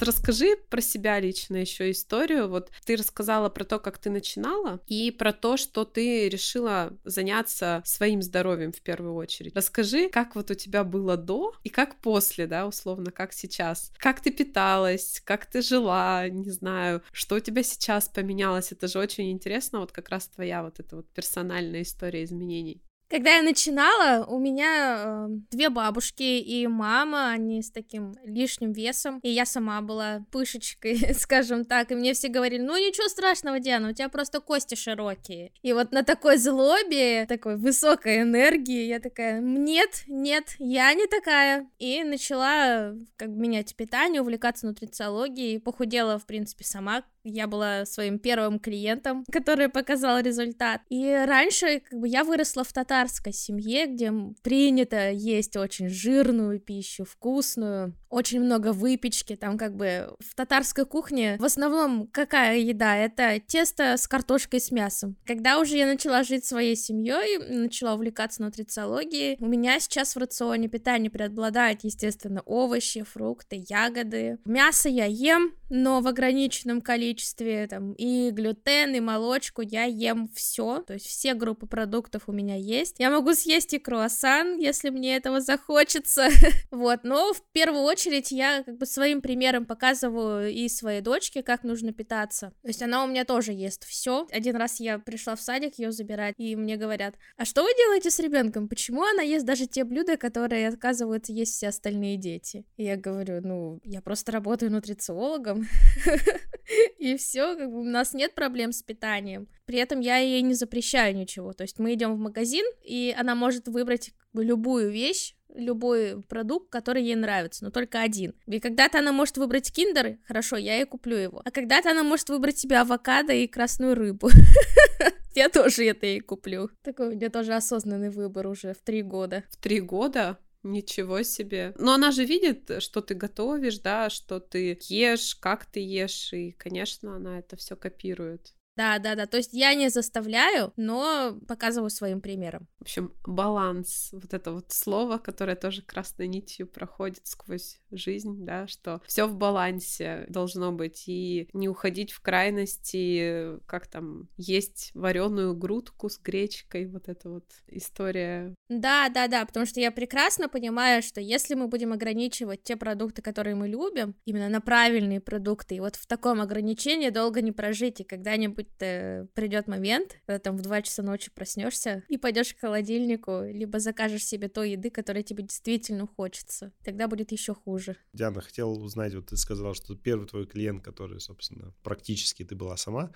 Расскажи 0.00 0.56
про 0.68 0.80
себя 0.80 1.18
лично 1.20 1.56
еще 1.56 1.90
историю. 1.90 2.48
Вот 2.48 2.70
ты 2.84 2.96
рассказала 2.96 3.48
про 3.48 3.64
то, 3.64 3.78
как 3.78 3.98
ты 3.98 4.10
начинала, 4.10 4.80
и 4.86 5.10
про 5.10 5.32
то, 5.32 5.56
что 5.56 5.84
ты 5.84 6.28
решила 6.28 6.92
заняться 7.04 7.82
своим 7.84 8.22
здоровьем 8.22 8.72
в 8.72 8.82
первую 8.82 9.14
очередь. 9.14 9.56
Расскажи, 9.56 10.08
как 10.08 10.34
вот 10.34 10.50
у 10.50 10.54
тебя 10.54 10.84
было 10.84 11.16
до 11.16 11.54
и 11.64 11.70
как 11.70 11.96
после, 12.00 12.46
да, 12.46 12.66
условно, 12.66 13.10
как 13.10 13.32
сейчас. 13.32 13.90
Как 13.96 14.20
ты 14.20 14.30
питалась, 14.30 15.20
как 15.24 15.46
ты 15.46 15.62
жила, 15.62 16.28
не 16.28 16.50
знаю, 16.50 17.02
что 17.12 17.36
у 17.36 17.40
тебя 17.40 17.62
сейчас 17.62 18.08
поменялось. 18.08 18.72
Это 18.72 18.88
же 18.88 18.98
очень 18.98 19.30
интересно, 19.30 19.80
вот 19.80 19.92
как 19.92 20.10
раз 20.10 20.28
твоя 20.28 20.62
вот 20.62 20.78
эта 20.78 20.96
вот 20.96 21.08
персональная 21.08 21.82
история 21.82 22.24
изменений. 22.24 22.82
Когда 23.08 23.36
я 23.36 23.42
начинала, 23.42 24.24
у 24.26 24.40
меня 24.40 24.96
э, 24.98 25.26
две 25.50 25.70
бабушки 25.70 26.22
и 26.22 26.66
мама, 26.66 27.30
они 27.30 27.62
с 27.62 27.70
таким 27.70 28.14
лишним 28.24 28.72
весом, 28.72 29.20
и 29.22 29.28
я 29.28 29.46
сама 29.46 29.80
была 29.80 30.24
пышечкой, 30.32 31.14
скажем 31.18 31.64
так, 31.64 31.92
и 31.92 31.94
мне 31.94 32.14
все 32.14 32.28
говорили, 32.28 32.62
ну 32.62 32.76
ничего 32.76 33.08
страшного, 33.08 33.60
Диана, 33.60 33.90
у 33.90 33.92
тебя 33.92 34.08
просто 34.08 34.40
кости 34.40 34.74
широкие. 34.74 35.52
И 35.62 35.72
вот 35.72 35.92
на 35.92 36.02
такой 36.02 36.36
злобе, 36.36 37.26
такой 37.26 37.56
высокой 37.56 38.22
энергии, 38.22 38.86
я 38.86 38.98
такая, 38.98 39.40
нет, 39.40 40.02
нет, 40.08 40.56
я 40.58 40.92
не 40.94 41.06
такая. 41.06 41.70
И 41.78 42.02
начала 42.02 42.92
как 43.16 43.30
бы 43.30 43.38
менять 43.38 43.76
питание, 43.76 44.20
увлекаться 44.20 44.66
нутрициологией, 44.66 45.60
похудела, 45.60 46.18
в 46.18 46.26
принципе, 46.26 46.64
сама 46.64 47.04
я 47.26 47.46
была 47.46 47.84
своим 47.84 48.18
первым 48.18 48.58
клиентом, 48.58 49.24
который 49.30 49.68
показал 49.68 50.20
результат. 50.20 50.80
И 50.88 51.12
раньше 51.12 51.80
как 51.80 51.98
бы 51.98 52.08
я 52.08 52.24
выросла 52.24 52.64
в 52.64 52.72
татарской 52.72 53.32
семье, 53.32 53.86
где 53.86 54.12
принято 54.42 55.10
есть 55.10 55.56
очень 55.56 55.88
жирную 55.88 56.60
пищу, 56.60 57.04
вкусную, 57.04 57.94
очень 58.10 58.40
много 58.40 58.72
выпечки, 58.72 59.36
там 59.36 59.58
как 59.58 59.74
бы 59.74 60.14
в 60.20 60.34
татарской 60.34 60.86
кухне 60.86 61.36
в 61.38 61.44
основном 61.44 62.08
какая 62.08 62.58
еда? 62.58 62.96
Это 62.96 63.40
тесто 63.40 63.96
с 63.96 64.06
картошкой 64.08 64.60
с 64.60 64.70
мясом. 64.70 65.16
Когда 65.24 65.58
уже 65.58 65.76
я 65.76 65.86
начала 65.86 66.22
жить 66.22 66.44
своей 66.44 66.76
семьей, 66.76 67.38
начала 67.38 67.94
увлекаться 67.94 68.42
нутрициологией, 68.42 69.36
у 69.40 69.46
меня 69.46 69.80
сейчас 69.80 70.14
в 70.14 70.18
рационе 70.18 70.68
питания 70.68 71.10
преобладают, 71.10 71.84
естественно, 71.84 72.42
овощи, 72.44 73.02
фрукты, 73.02 73.64
ягоды. 73.68 74.38
Мясо 74.44 74.88
я 74.88 75.06
ем, 75.06 75.52
но 75.68 76.00
в 76.00 76.06
ограниченном 76.06 76.80
количестве, 76.80 77.66
там, 77.66 77.92
и 77.92 78.30
глютен, 78.30 78.94
и 78.94 79.00
молочку 79.00 79.62
я 79.62 79.84
ем 79.84 80.30
все, 80.34 80.82
то 80.82 80.94
есть 80.94 81.06
все 81.06 81.34
группы 81.34 81.66
продуктов 81.66 82.24
у 82.26 82.32
меня 82.32 82.56
есть. 82.56 82.96
Я 82.98 83.10
могу 83.10 83.34
съесть 83.34 83.74
и 83.74 83.78
круассан, 83.78 84.58
если 84.58 84.90
мне 84.90 85.16
этого 85.16 85.40
захочется, 85.40 86.28
вот, 86.70 87.00
но 87.04 87.32
в 87.32 87.42
первую 87.52 87.82
очередь 87.82 88.05
я 88.30 88.62
как 88.64 88.78
бы 88.78 88.86
своим 88.86 89.20
примером 89.20 89.66
показываю 89.66 90.52
и 90.52 90.68
своей 90.68 91.00
дочке, 91.00 91.42
как 91.42 91.64
нужно 91.64 91.92
питаться, 91.92 92.52
то 92.62 92.68
есть 92.68 92.82
она 92.82 93.04
у 93.04 93.06
меня 93.06 93.24
тоже 93.24 93.52
ест 93.52 93.84
все. 93.84 94.26
Один 94.30 94.56
раз 94.56 94.80
я 94.80 94.98
пришла 94.98 95.36
в 95.36 95.40
садик 95.40 95.78
ее 95.78 95.92
забирать, 95.92 96.34
и 96.38 96.56
мне 96.56 96.76
говорят, 96.76 97.14
а 97.36 97.44
что 97.44 97.62
вы 97.62 97.70
делаете 97.76 98.10
с 98.10 98.18
ребенком? 98.18 98.68
Почему 98.68 99.02
она 99.02 99.22
ест 99.22 99.44
даже 99.44 99.66
те 99.66 99.84
блюда, 99.84 100.16
которые 100.16 100.68
отказываются 100.68 101.32
есть 101.32 101.54
все 101.54 101.68
остальные 101.68 102.16
дети? 102.16 102.64
И 102.76 102.84
я 102.84 102.96
говорю, 102.96 103.40
ну, 103.42 103.80
я 103.84 104.00
просто 104.00 104.32
работаю 104.32 104.72
нутрициологом. 104.72 105.66
И 106.98 107.16
все, 107.16 107.56
как 107.56 107.70
бы 107.70 107.80
у 107.80 107.84
нас 107.84 108.12
нет 108.12 108.34
проблем 108.34 108.72
с 108.72 108.82
питанием. 108.82 109.48
При 109.66 109.78
этом 109.78 110.00
я 110.00 110.18
ей 110.18 110.42
не 110.42 110.54
запрещаю 110.54 111.14
ничего. 111.14 111.52
То 111.52 111.62
есть 111.62 111.78
мы 111.78 111.94
идем 111.94 112.14
в 112.14 112.18
магазин, 112.18 112.64
и 112.82 113.14
она 113.16 113.34
может 113.34 113.68
выбрать 113.68 114.12
любую 114.44 114.90
вещь, 114.90 115.34
любой 115.54 116.22
продукт, 116.22 116.70
который 116.70 117.02
ей 117.02 117.14
нравится, 117.14 117.64
но 117.64 117.70
только 117.70 118.00
один. 118.00 118.34
И 118.46 118.60
когда-то 118.60 118.98
она 118.98 119.12
может 119.12 119.36
выбрать 119.38 119.72
киндеры, 119.72 120.18
хорошо, 120.26 120.56
я 120.56 120.76
ей 120.76 120.84
куплю 120.84 121.16
его. 121.16 121.42
А 121.44 121.50
когда-то 121.50 121.90
она 121.90 122.02
может 122.02 122.28
выбрать 122.28 122.58
себе 122.58 122.78
авокадо 122.78 123.32
и 123.32 123.46
красную 123.46 123.94
рыбу. 123.94 124.30
Я 125.34 125.50
тоже 125.50 125.84
это 125.84 126.06
ей 126.06 126.20
куплю. 126.20 126.70
Такой 126.82 127.08
у 127.08 127.10
меня 127.10 127.28
тоже 127.28 127.52
осознанный 127.52 128.08
выбор 128.08 128.46
уже 128.46 128.72
в 128.72 128.78
три 128.78 129.02
года. 129.02 129.44
В 129.50 129.58
три 129.58 129.80
года? 129.80 130.38
Ничего 130.62 131.22
себе. 131.22 131.74
Но 131.78 131.92
она 131.92 132.10
же 132.10 132.24
видит, 132.24 132.82
что 132.82 133.02
ты 133.02 133.14
готовишь, 133.14 133.78
да, 133.78 134.08
что 134.08 134.40
ты 134.40 134.78
ешь, 134.88 135.36
как 135.36 135.66
ты 135.66 135.80
ешь, 135.80 136.32
и, 136.32 136.52
конечно, 136.52 137.16
она 137.16 137.38
это 137.38 137.56
все 137.56 137.76
копирует. 137.76 138.54
Да, 138.76 138.98
да, 138.98 139.14
да. 139.14 139.26
То 139.26 139.38
есть 139.38 139.52
я 139.52 139.74
не 139.74 139.88
заставляю, 139.88 140.72
но 140.76 141.38
показываю 141.48 141.90
своим 141.90 142.20
примером. 142.20 142.68
В 142.78 142.82
общем, 142.82 143.12
баланс, 143.26 144.10
вот 144.12 144.34
это 144.34 144.52
вот 144.52 144.70
слово, 144.70 145.18
которое 145.18 145.56
тоже 145.56 145.82
красной 145.82 146.28
нитью 146.28 146.66
проходит 146.66 147.26
сквозь 147.26 147.80
жизнь, 147.90 148.44
да, 148.44 148.66
что 148.66 149.00
все 149.06 149.26
в 149.26 149.36
балансе 149.36 150.26
должно 150.28 150.72
быть, 150.72 151.04
и 151.06 151.48
не 151.54 151.68
уходить 151.68 152.12
в 152.12 152.20
крайности, 152.20 153.58
как 153.66 153.86
там, 153.86 154.28
есть 154.36 154.90
вареную 154.94 155.56
грудку 155.56 156.10
с 156.10 156.18
гречкой, 156.18 156.86
вот 156.86 157.08
эта 157.08 157.30
вот 157.30 157.44
история. 157.68 158.54
Да, 158.68 159.08
да, 159.08 159.26
да, 159.26 159.46
потому 159.46 159.64
что 159.64 159.80
я 159.80 159.90
прекрасно 159.90 160.48
понимаю, 160.48 161.02
что 161.02 161.20
если 161.20 161.54
мы 161.54 161.68
будем 161.68 161.92
ограничивать 161.92 162.62
те 162.62 162.76
продукты, 162.76 163.22
которые 163.22 163.54
мы 163.54 163.68
любим, 163.68 164.14
именно 164.26 164.48
на 164.48 164.60
правильные 164.60 165.20
продукты, 165.20 165.76
и 165.76 165.80
вот 165.80 165.96
в 165.96 166.06
таком 166.06 166.40
ограничении 166.40 167.08
долго 167.08 167.40
не 167.40 167.52
прожить, 167.52 168.00
и 168.00 168.04
когда-нибудь 168.04 168.65
быть 168.66 169.30
придет 169.34 169.68
момент, 169.68 170.18
когда 170.26 170.38
там 170.38 170.56
в 170.56 170.62
2 170.62 170.82
часа 170.82 171.02
ночи 171.02 171.30
проснешься 171.30 172.02
и 172.08 172.16
пойдешь 172.18 172.54
к 172.54 172.60
холодильнику, 172.60 173.42
либо 173.42 173.78
закажешь 173.78 174.24
себе 174.24 174.48
той 174.48 174.72
еды, 174.72 174.90
которая 174.90 175.22
тебе 175.22 175.42
действительно 175.42 176.06
хочется. 176.06 176.72
Тогда 176.84 177.08
будет 177.08 177.32
еще 177.32 177.54
хуже. 177.54 177.96
Диана, 178.12 178.40
хотел 178.40 178.72
узнать, 178.82 179.14
вот 179.14 179.26
ты 179.26 179.36
сказала, 179.36 179.74
что 179.74 179.94
первый 179.94 180.26
твой 180.26 180.46
клиент, 180.46 180.82
который, 180.82 181.20
собственно, 181.20 181.74
практически 181.82 182.44
ты 182.44 182.54
была 182.54 182.76
сама, 182.76 183.12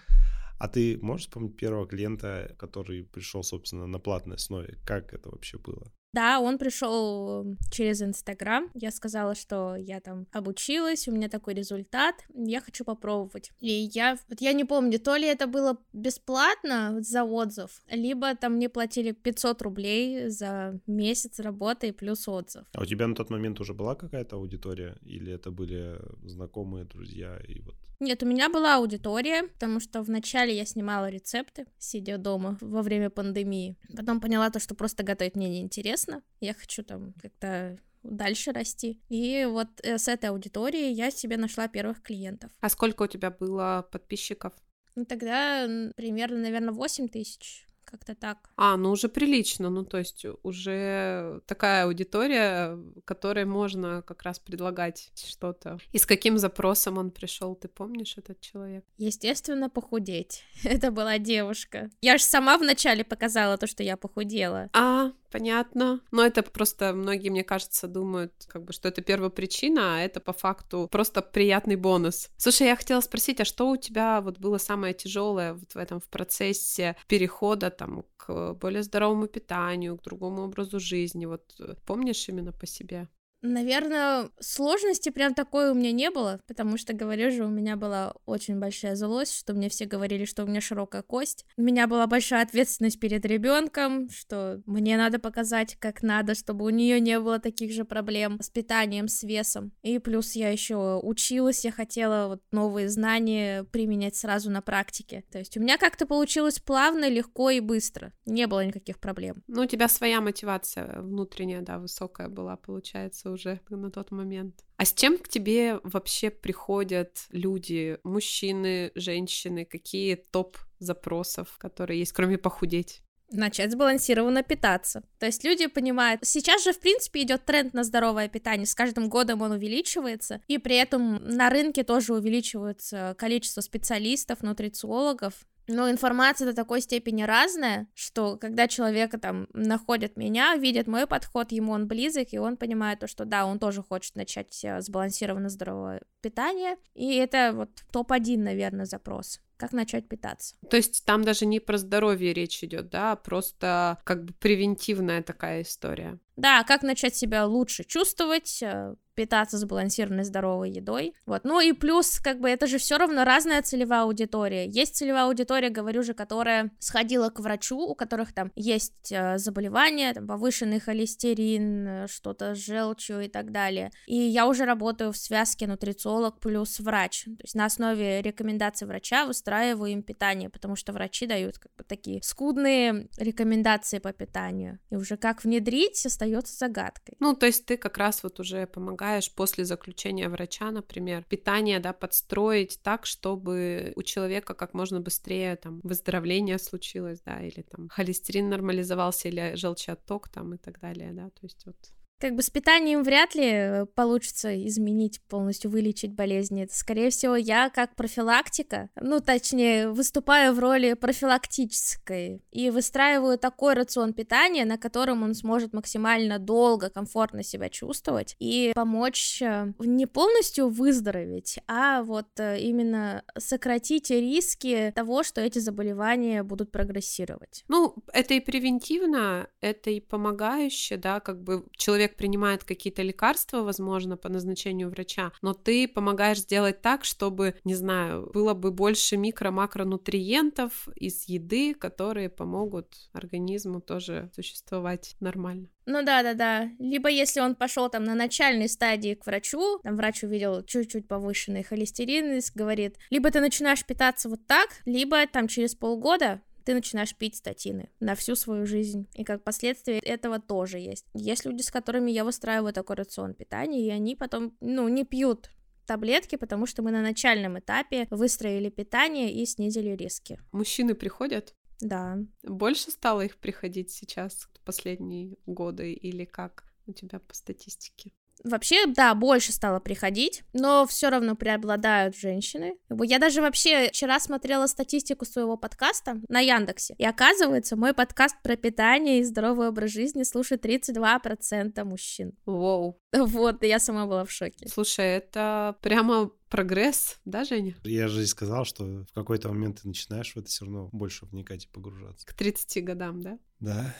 а 0.58 0.68
ты 0.68 0.98
можешь 1.00 1.26
вспомнить 1.26 1.56
первого 1.56 1.86
клиента, 1.86 2.54
который 2.58 3.04
пришел, 3.04 3.42
собственно, 3.42 3.86
на 3.86 3.98
платной 3.98 4.36
основе? 4.36 4.78
Как 4.84 5.14
это 5.14 5.30
вообще 5.30 5.58
было? 5.58 5.92
Да, 6.12 6.40
он 6.40 6.58
пришел 6.58 7.56
через 7.70 8.02
Инстаграм. 8.02 8.70
Я 8.74 8.90
сказала, 8.90 9.34
что 9.34 9.76
я 9.76 10.00
там 10.00 10.26
обучилась, 10.32 11.06
у 11.08 11.12
меня 11.12 11.28
такой 11.28 11.54
результат, 11.54 12.14
я 12.34 12.60
хочу 12.60 12.84
попробовать. 12.84 13.52
И 13.60 13.90
я, 13.94 14.18
вот 14.28 14.40
я 14.40 14.52
не 14.52 14.64
помню, 14.64 14.98
то 14.98 15.16
ли 15.16 15.26
это 15.26 15.46
было 15.46 15.78
бесплатно 15.92 17.00
за 17.00 17.24
отзыв, 17.24 17.82
либо 17.90 18.34
там 18.34 18.54
мне 18.54 18.68
платили 18.68 19.12
500 19.12 19.62
рублей 19.62 20.28
за 20.28 20.80
месяц 20.86 21.38
работы 21.40 21.88
и 21.88 21.92
плюс 21.92 22.26
отзыв. 22.28 22.64
А 22.72 22.82
у 22.82 22.84
тебя 22.84 23.06
на 23.06 23.14
тот 23.14 23.30
момент 23.30 23.60
уже 23.60 23.74
была 23.74 23.94
какая-то 23.94 24.36
аудитория, 24.36 24.96
или 25.02 25.32
это 25.32 25.50
были 25.50 25.98
знакомые, 26.24 26.84
друзья 26.84 27.38
и 27.48 27.60
вот 27.60 27.76
нет, 28.00 28.22
у 28.22 28.26
меня 28.26 28.48
была 28.48 28.76
аудитория, 28.76 29.44
потому 29.44 29.78
что 29.78 30.02
вначале 30.02 30.56
я 30.56 30.64
снимала 30.64 31.10
рецепты, 31.10 31.66
сидя 31.78 32.16
дома 32.16 32.56
во 32.62 32.80
время 32.82 33.10
пандемии. 33.10 33.76
Потом 33.94 34.20
поняла 34.20 34.48
то, 34.50 34.58
что 34.58 34.74
просто 34.74 35.02
готовить 35.02 35.36
мне 35.36 35.50
неинтересно. 35.50 36.22
Я 36.40 36.54
хочу 36.54 36.82
там 36.82 37.12
как-то 37.20 37.78
дальше 38.02 38.52
расти. 38.52 39.02
И 39.10 39.44
вот 39.44 39.68
э, 39.82 39.98
с 39.98 40.08
этой 40.08 40.30
аудиторией 40.30 40.92
я 40.94 41.10
себе 41.10 41.36
нашла 41.36 41.68
первых 41.68 42.02
клиентов. 42.02 42.50
А 42.60 42.70
сколько 42.70 43.02
у 43.02 43.06
тебя 43.06 43.30
было 43.30 43.86
подписчиков? 43.92 44.54
Ну, 44.94 45.04
тогда 45.04 45.66
примерно, 45.94 46.38
наверное, 46.38 46.72
8 46.72 47.08
тысяч 47.08 47.66
как-то 47.84 48.14
так. 48.14 48.50
А, 48.56 48.76
ну 48.76 48.90
уже 48.90 49.08
прилично, 49.08 49.70
ну 49.70 49.84
то 49.84 49.98
есть 49.98 50.26
уже 50.42 51.40
такая 51.46 51.84
аудитория, 51.84 52.78
которой 53.04 53.44
можно 53.44 54.02
как 54.02 54.22
раз 54.22 54.38
предлагать 54.38 55.12
что-то. 55.14 55.78
И 55.92 55.98
с 55.98 56.06
каким 56.06 56.38
запросом 56.38 56.98
он 56.98 57.10
пришел, 57.10 57.54
ты 57.54 57.68
помнишь 57.68 58.16
этот 58.16 58.40
человек? 58.40 58.84
Естественно, 58.98 59.68
похудеть. 59.70 60.44
Это 60.64 60.90
была 60.90 61.18
девушка. 61.18 61.90
Я 62.00 62.18
же 62.18 62.24
сама 62.24 62.58
вначале 62.58 63.04
показала 63.04 63.56
то, 63.56 63.66
что 63.66 63.82
я 63.82 63.96
похудела. 63.96 64.68
А, 64.72 65.12
понятно. 65.30 66.00
Но 66.10 66.24
это 66.24 66.42
просто 66.42 66.92
многие, 66.92 67.30
мне 67.30 67.44
кажется, 67.44 67.86
думают, 67.86 68.32
как 68.48 68.64
бы, 68.64 68.72
что 68.72 68.88
это 68.88 69.02
первопричина, 69.02 69.96
а 69.96 70.00
это 70.00 70.20
по 70.20 70.32
факту 70.32 70.88
просто 70.90 71.22
приятный 71.22 71.76
бонус. 71.76 72.30
Слушай, 72.36 72.68
я 72.68 72.76
хотела 72.76 73.00
спросить, 73.00 73.40
а 73.40 73.44
что 73.44 73.70
у 73.70 73.76
тебя 73.76 74.20
вот 74.20 74.38
было 74.38 74.58
самое 74.58 74.94
тяжелое 74.94 75.54
вот 75.54 75.72
в 75.72 75.76
этом 75.76 76.00
в 76.00 76.08
процессе 76.08 76.96
перехода 77.08 77.70
там 77.70 78.04
к 78.16 78.54
более 78.54 78.82
здоровому 78.82 79.26
питанию, 79.26 79.96
к 79.96 80.02
другому 80.02 80.42
образу 80.42 80.80
жизни? 80.80 81.26
Вот 81.26 81.54
э, 81.58 81.74
помнишь 81.86 82.28
именно 82.28 82.52
по 82.52 82.66
себе? 82.66 83.08
Наверное, 83.42 84.30
сложности 84.38 85.08
прям 85.08 85.34
такой 85.34 85.70
у 85.70 85.74
меня 85.74 85.92
не 85.92 86.10
было, 86.10 86.40
потому 86.46 86.76
что, 86.76 86.92
говорю 86.92 87.30
же, 87.30 87.44
у 87.44 87.48
меня 87.48 87.76
была 87.76 88.14
очень 88.26 88.58
большая 88.58 88.96
злость, 88.96 89.34
что 89.34 89.54
мне 89.54 89.68
все 89.70 89.86
говорили, 89.86 90.26
что 90.26 90.44
у 90.44 90.46
меня 90.46 90.60
широкая 90.60 91.02
кость. 91.02 91.46
У 91.56 91.62
меня 91.62 91.86
была 91.86 92.06
большая 92.06 92.42
ответственность 92.42 93.00
перед 93.00 93.24
ребенком, 93.24 94.10
что 94.10 94.62
мне 94.66 94.98
надо 94.98 95.18
показать, 95.18 95.76
как 95.78 96.02
надо, 96.02 96.34
чтобы 96.34 96.66
у 96.66 96.70
нее 96.70 97.00
не 97.00 97.18
было 97.18 97.38
таких 97.38 97.72
же 97.72 97.84
проблем 97.84 98.40
с 98.42 98.50
питанием, 98.50 99.08
с 99.08 99.22
весом. 99.22 99.72
И 99.82 99.98
плюс 99.98 100.32
я 100.32 100.50
еще 100.50 101.00
училась, 101.02 101.64
я 101.64 101.72
хотела 101.72 102.28
вот 102.28 102.42
новые 102.52 102.90
знания 102.90 103.64
применять 103.64 104.16
сразу 104.16 104.50
на 104.50 104.60
практике. 104.60 105.24
То 105.30 105.38
есть 105.38 105.56
у 105.56 105.60
меня 105.60 105.78
как-то 105.78 106.04
получилось 106.04 106.58
плавно, 106.58 107.08
легко 107.08 107.48
и 107.48 107.60
быстро. 107.60 108.12
Не 108.26 108.46
было 108.46 108.64
никаких 108.64 109.00
проблем. 109.00 109.42
Ну, 109.46 109.62
у 109.62 109.66
тебя 109.66 109.88
своя 109.88 110.20
мотивация 110.20 111.00
внутренняя, 111.00 111.62
да, 111.62 111.78
высокая 111.78 112.28
была, 112.28 112.56
получается 112.56 113.29
уже 113.30 113.60
на 113.68 113.90
тот 113.90 114.10
момент. 114.10 114.64
А 114.76 114.84
с 114.84 114.92
чем 114.92 115.18
к 115.18 115.28
тебе 115.28 115.80
вообще 115.82 116.30
приходят 116.30 117.26
люди, 117.30 117.98
мужчины, 118.04 118.92
женщины? 118.94 119.64
Какие 119.64 120.14
топ 120.16 120.56
запросов, 120.78 121.56
которые 121.58 122.00
есть, 122.00 122.12
кроме 122.12 122.38
похудеть? 122.38 123.02
начать 123.32 123.72
сбалансированно 123.72 124.42
питаться. 124.42 125.02
То 125.18 125.26
есть 125.26 125.44
люди 125.44 125.66
понимают, 125.66 126.20
сейчас 126.24 126.64
же 126.64 126.72
в 126.72 126.80
принципе 126.80 127.22
идет 127.22 127.44
тренд 127.44 127.74
на 127.74 127.84
здоровое 127.84 128.28
питание, 128.28 128.66
с 128.66 128.74
каждым 128.74 129.08
годом 129.08 129.42
он 129.42 129.52
увеличивается, 129.52 130.40
и 130.48 130.58
при 130.58 130.76
этом 130.76 131.16
на 131.24 131.50
рынке 131.50 131.84
тоже 131.84 132.14
увеличивается 132.14 133.14
количество 133.18 133.60
специалистов, 133.60 134.42
нутрициологов, 134.42 135.34
но 135.70 135.90
информация 135.90 136.46
до 136.46 136.54
такой 136.54 136.80
степени 136.80 137.22
разная, 137.22 137.86
что 137.94 138.36
когда 138.36 138.68
человека 138.68 139.18
там 139.18 139.46
находит 139.52 140.16
меня, 140.16 140.56
видит 140.56 140.86
мой 140.86 141.06
подход, 141.06 141.52
ему 141.52 141.72
он 141.72 141.86
близок, 141.86 142.32
и 142.32 142.38
он 142.38 142.56
понимает 142.56 143.00
то, 143.00 143.06
что 143.06 143.24
да, 143.24 143.46
он 143.46 143.58
тоже 143.58 143.82
хочет 143.82 144.16
начать 144.16 144.64
э, 144.64 144.80
сбалансированно 144.80 145.48
здоровое 145.48 146.02
питание, 146.20 146.76
и 146.94 147.14
это 147.16 147.52
вот 147.54 147.70
топ-1, 147.92 148.38
наверное, 148.38 148.84
запрос 148.84 149.40
как 149.60 149.72
начать 149.72 150.08
питаться. 150.08 150.56
То 150.70 150.76
есть 150.76 151.04
там 151.04 151.22
даже 151.22 151.46
не 151.46 151.60
про 151.60 151.78
здоровье 151.78 152.32
речь 152.32 152.64
идет, 152.64 152.88
да, 152.88 153.12
а 153.12 153.16
просто 153.16 153.98
как 154.04 154.24
бы 154.24 154.32
превентивная 154.32 155.22
такая 155.22 155.62
история. 155.62 156.18
Да, 156.36 156.64
как 156.64 156.82
начать 156.82 157.14
себя 157.14 157.44
лучше 157.44 157.84
чувствовать, 157.84 158.62
э, 158.62 158.94
питаться 159.20 159.58
сбалансированной 159.58 160.24
здоровой 160.24 160.70
едой. 160.70 161.12
Вот. 161.26 161.44
Ну 161.44 161.60
и 161.60 161.72
плюс, 161.72 162.18
как 162.20 162.40
бы, 162.40 162.48
это 162.48 162.66
же 162.66 162.78
все 162.78 162.96
равно 162.96 163.24
разная 163.24 163.60
целевая 163.60 164.04
аудитория. 164.04 164.66
Есть 164.66 164.96
целевая 164.96 165.24
аудитория, 165.24 165.68
говорю 165.68 166.02
же, 166.02 166.14
которая 166.14 166.70
сходила 166.78 167.28
к 167.28 167.40
врачу, 167.40 167.78
у 167.78 167.94
которых 167.94 168.32
там 168.32 168.50
есть 168.56 169.12
э, 169.12 169.36
заболевания, 169.36 170.14
там, 170.14 170.26
повышенный 170.26 170.80
холестерин, 170.80 171.86
э, 171.86 172.06
что-то 172.08 172.54
с 172.54 172.58
желчью 172.58 173.20
и 173.20 173.28
так 173.28 173.52
далее. 173.52 173.90
И 174.06 174.16
я 174.16 174.46
уже 174.46 174.64
работаю 174.64 175.12
в 175.12 175.18
связке 175.18 175.66
нутрициолог 175.66 176.40
плюс 176.40 176.80
врач. 176.80 177.24
То 177.24 177.42
есть 177.42 177.54
на 177.54 177.66
основе 177.66 178.22
рекомендаций 178.22 178.86
врача 178.86 179.26
выстраиваю 179.50 179.92
им 179.92 180.02
питание, 180.02 180.48
потому 180.48 180.76
что 180.76 180.92
врачи 180.92 181.26
дают 181.26 181.58
как 181.58 181.72
бы 181.76 181.84
такие 181.84 182.22
скудные 182.22 183.08
рекомендации 183.18 183.98
по 183.98 184.12
питанию. 184.12 184.78
И 184.90 184.96
уже 184.96 185.16
как 185.16 185.44
внедрить, 185.44 186.06
остается 186.06 186.56
загадкой. 186.56 187.16
Ну, 187.20 187.34
то 187.34 187.46
есть 187.46 187.66
ты 187.66 187.76
как 187.76 187.98
раз 187.98 188.22
вот 188.22 188.40
уже 188.40 188.66
помогаешь 188.66 189.34
после 189.34 189.64
заключения 189.64 190.28
врача, 190.28 190.70
например, 190.70 191.24
питание, 191.28 191.80
да, 191.80 191.92
подстроить 191.92 192.80
так, 192.82 193.06
чтобы 193.06 193.92
у 193.96 194.02
человека 194.02 194.54
как 194.54 194.74
можно 194.74 195.00
быстрее 195.00 195.56
там 195.56 195.80
выздоровление 195.82 196.58
случилось, 196.58 197.20
да, 197.26 197.40
или 197.40 197.62
там 197.62 197.88
холестерин 197.88 198.48
нормализовался, 198.48 199.28
или 199.28 199.56
желчеотток 199.56 200.28
там 200.28 200.54
и 200.54 200.58
так 200.58 200.78
далее, 200.80 201.12
да, 201.12 201.30
то 201.30 201.42
есть 201.42 201.66
вот 201.66 201.76
Как 202.20 202.34
бы 202.34 202.42
с 202.42 202.50
питанием 202.50 203.02
вряд 203.02 203.34
ли 203.34 203.50
э, 203.50 203.86
получится 203.86 204.54
изменить, 204.66 205.22
полностью 205.22 205.70
вылечить 205.70 206.12
болезни. 206.12 206.64
Это, 206.64 206.76
скорее 206.76 207.08
всего, 207.08 207.34
я 207.34 207.70
как 207.70 207.96
профилактика, 207.96 208.90
ну, 209.00 209.20
точнее, 209.20 209.88
выступаю 209.88 210.52
в 210.52 210.58
роли 210.58 210.92
профилактической 210.92 212.42
и 212.50 212.68
выстраиваю 212.68 213.38
такой 213.38 213.72
рацион 213.72 214.12
питания, 214.12 214.66
на 214.66 214.76
котором 214.76 215.22
он 215.22 215.34
сможет 215.34 215.72
максимально 215.72 216.38
долго, 216.38 216.90
комфортно 216.90 217.42
себя 217.42 217.70
чувствовать 217.70 218.36
и 218.38 218.72
помочь 218.74 219.40
э, 219.40 219.72
не 219.78 220.04
полностью 220.04 220.68
выздороветь, 220.68 221.58
а 221.66 222.02
вот 222.02 222.28
э, 222.38 222.60
именно 222.60 223.22
сократить 223.38 224.10
риски 224.10 224.92
того, 224.94 225.22
что 225.22 225.40
эти 225.40 225.58
заболевания 225.58 226.42
будут 226.42 226.70
прогрессировать. 226.70 227.64
Ну, 227.68 227.94
это 228.12 228.34
и 228.34 228.40
превентивно, 228.40 229.48
это 229.62 229.88
и 229.88 230.00
помогающе, 230.00 230.98
да, 230.98 231.20
как 231.20 231.42
бы 231.42 231.64
человек 231.76 232.09
человек 232.10 232.16
принимает 232.16 232.64
какие-то 232.64 233.02
лекарства, 233.02 233.62
возможно, 233.62 234.16
по 234.16 234.28
назначению 234.28 234.90
врача, 234.90 235.32
но 235.42 235.54
ты 235.54 235.88
помогаешь 235.88 236.38
сделать 236.38 236.82
так, 236.82 237.04
чтобы, 237.04 237.54
не 237.64 237.74
знаю, 237.74 238.30
было 238.34 238.54
бы 238.54 238.70
больше 238.70 239.16
микро-макронутриентов 239.16 240.88
из 240.96 241.28
еды, 241.28 241.74
которые 241.74 242.28
помогут 242.28 243.10
организму 243.12 243.80
тоже 243.80 244.30
существовать 244.34 245.16
нормально. 245.20 245.68
Ну 245.86 246.02
да, 246.04 246.22
да, 246.22 246.34
да. 246.34 246.70
Либо 246.78 247.08
если 247.08 247.40
он 247.40 247.54
пошел 247.54 247.88
там 247.88 248.04
на 248.04 248.14
начальной 248.14 248.68
стадии 248.68 249.14
к 249.14 249.26
врачу, 249.26 249.80
там 249.82 249.96
врач 249.96 250.22
увидел 250.22 250.62
чуть-чуть 250.62 251.08
повышенный 251.08 251.64
холестерин 251.64 252.32
и 252.32 252.40
говорит, 252.54 252.96
либо 253.10 253.30
ты 253.30 253.40
начинаешь 253.40 253.84
питаться 253.84 254.28
вот 254.28 254.46
так, 254.46 254.68
либо 254.84 255.26
там 255.26 255.48
через 255.48 255.74
полгода 255.74 256.40
ты 256.64 256.74
начинаешь 256.74 257.14
пить 257.14 257.36
статины 257.36 257.90
на 258.00 258.14
всю 258.14 258.34
свою 258.34 258.66
жизнь. 258.66 259.08
И 259.14 259.24
как 259.24 259.44
последствие 259.44 259.98
этого 259.98 260.40
тоже 260.40 260.78
есть. 260.78 261.06
Есть 261.14 261.44
люди, 261.44 261.62
с 261.62 261.70
которыми 261.70 262.10
я 262.10 262.24
выстраиваю 262.24 262.72
такой 262.72 262.96
рацион 262.96 263.34
питания, 263.34 263.86
и 263.86 263.90
они 263.90 264.16
потом, 264.16 264.56
ну, 264.60 264.88
не 264.88 265.04
пьют 265.04 265.50
таблетки, 265.86 266.36
потому 266.36 266.66
что 266.66 266.82
мы 266.82 266.92
на 266.92 267.02
начальном 267.02 267.58
этапе 267.58 268.06
выстроили 268.10 268.70
питание 268.70 269.32
и 269.32 269.44
снизили 269.44 269.90
риски. 269.96 270.38
Мужчины 270.52 270.94
приходят? 270.94 271.54
Да. 271.80 272.18
Больше 272.42 272.90
стало 272.90 273.22
их 273.22 273.38
приходить 273.38 273.90
сейчас, 273.90 274.48
последние 274.64 275.36
годы, 275.46 275.92
или 275.92 276.24
как 276.24 276.64
у 276.86 276.92
тебя 276.92 277.18
по 277.18 277.34
статистике? 277.34 278.12
Вообще, 278.44 278.86
да, 278.86 279.14
больше 279.14 279.52
стало 279.52 279.80
приходить, 279.80 280.42
но 280.52 280.86
все 280.86 281.10
равно 281.10 281.36
преобладают 281.36 282.16
женщины. 282.16 282.76
Я 283.02 283.18
даже 283.18 283.40
вообще 283.42 283.88
вчера 283.88 284.18
смотрела 284.20 284.66
статистику 284.66 285.24
своего 285.24 285.56
подкаста 285.56 286.20
на 286.28 286.40
Яндексе, 286.40 286.94
и 286.98 287.04
оказывается, 287.04 287.76
мой 287.76 287.92
подкаст 287.92 288.36
про 288.42 288.56
питание 288.56 289.20
и 289.20 289.24
здоровый 289.24 289.68
образ 289.68 289.90
жизни 289.90 290.22
слушает 290.22 290.64
32% 290.64 291.84
мужчин. 291.84 292.32
Воу. 292.46 293.00
Вот, 293.30 293.62
я 293.64 293.78
сама 293.78 294.06
была 294.06 294.24
в 294.24 294.30
шоке. 294.30 294.68
Слушай, 294.68 295.16
это 295.16 295.76
прямо 295.82 296.30
прогресс, 296.48 297.18
да, 297.24 297.44
Женя? 297.44 297.76
Я 297.84 298.08
же 298.08 298.22
и 298.22 298.26
сказал, 298.26 298.64
что 298.64 299.04
в 299.04 299.12
какой-то 299.14 299.48
момент 299.48 299.82
ты 299.82 299.88
начинаешь 299.88 300.34
в 300.34 300.36
это 300.36 300.48
все 300.48 300.64
равно 300.64 300.88
больше 300.92 301.26
вникать 301.26 301.64
и 301.64 301.68
погружаться. 301.68 302.26
К 302.26 302.34
30 302.34 302.84
годам, 302.84 303.22
да? 303.22 303.38
Да, 303.60 303.94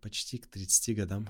почти 0.00 0.38
к 0.38 0.46
30 0.46 0.96
годам. 0.96 1.28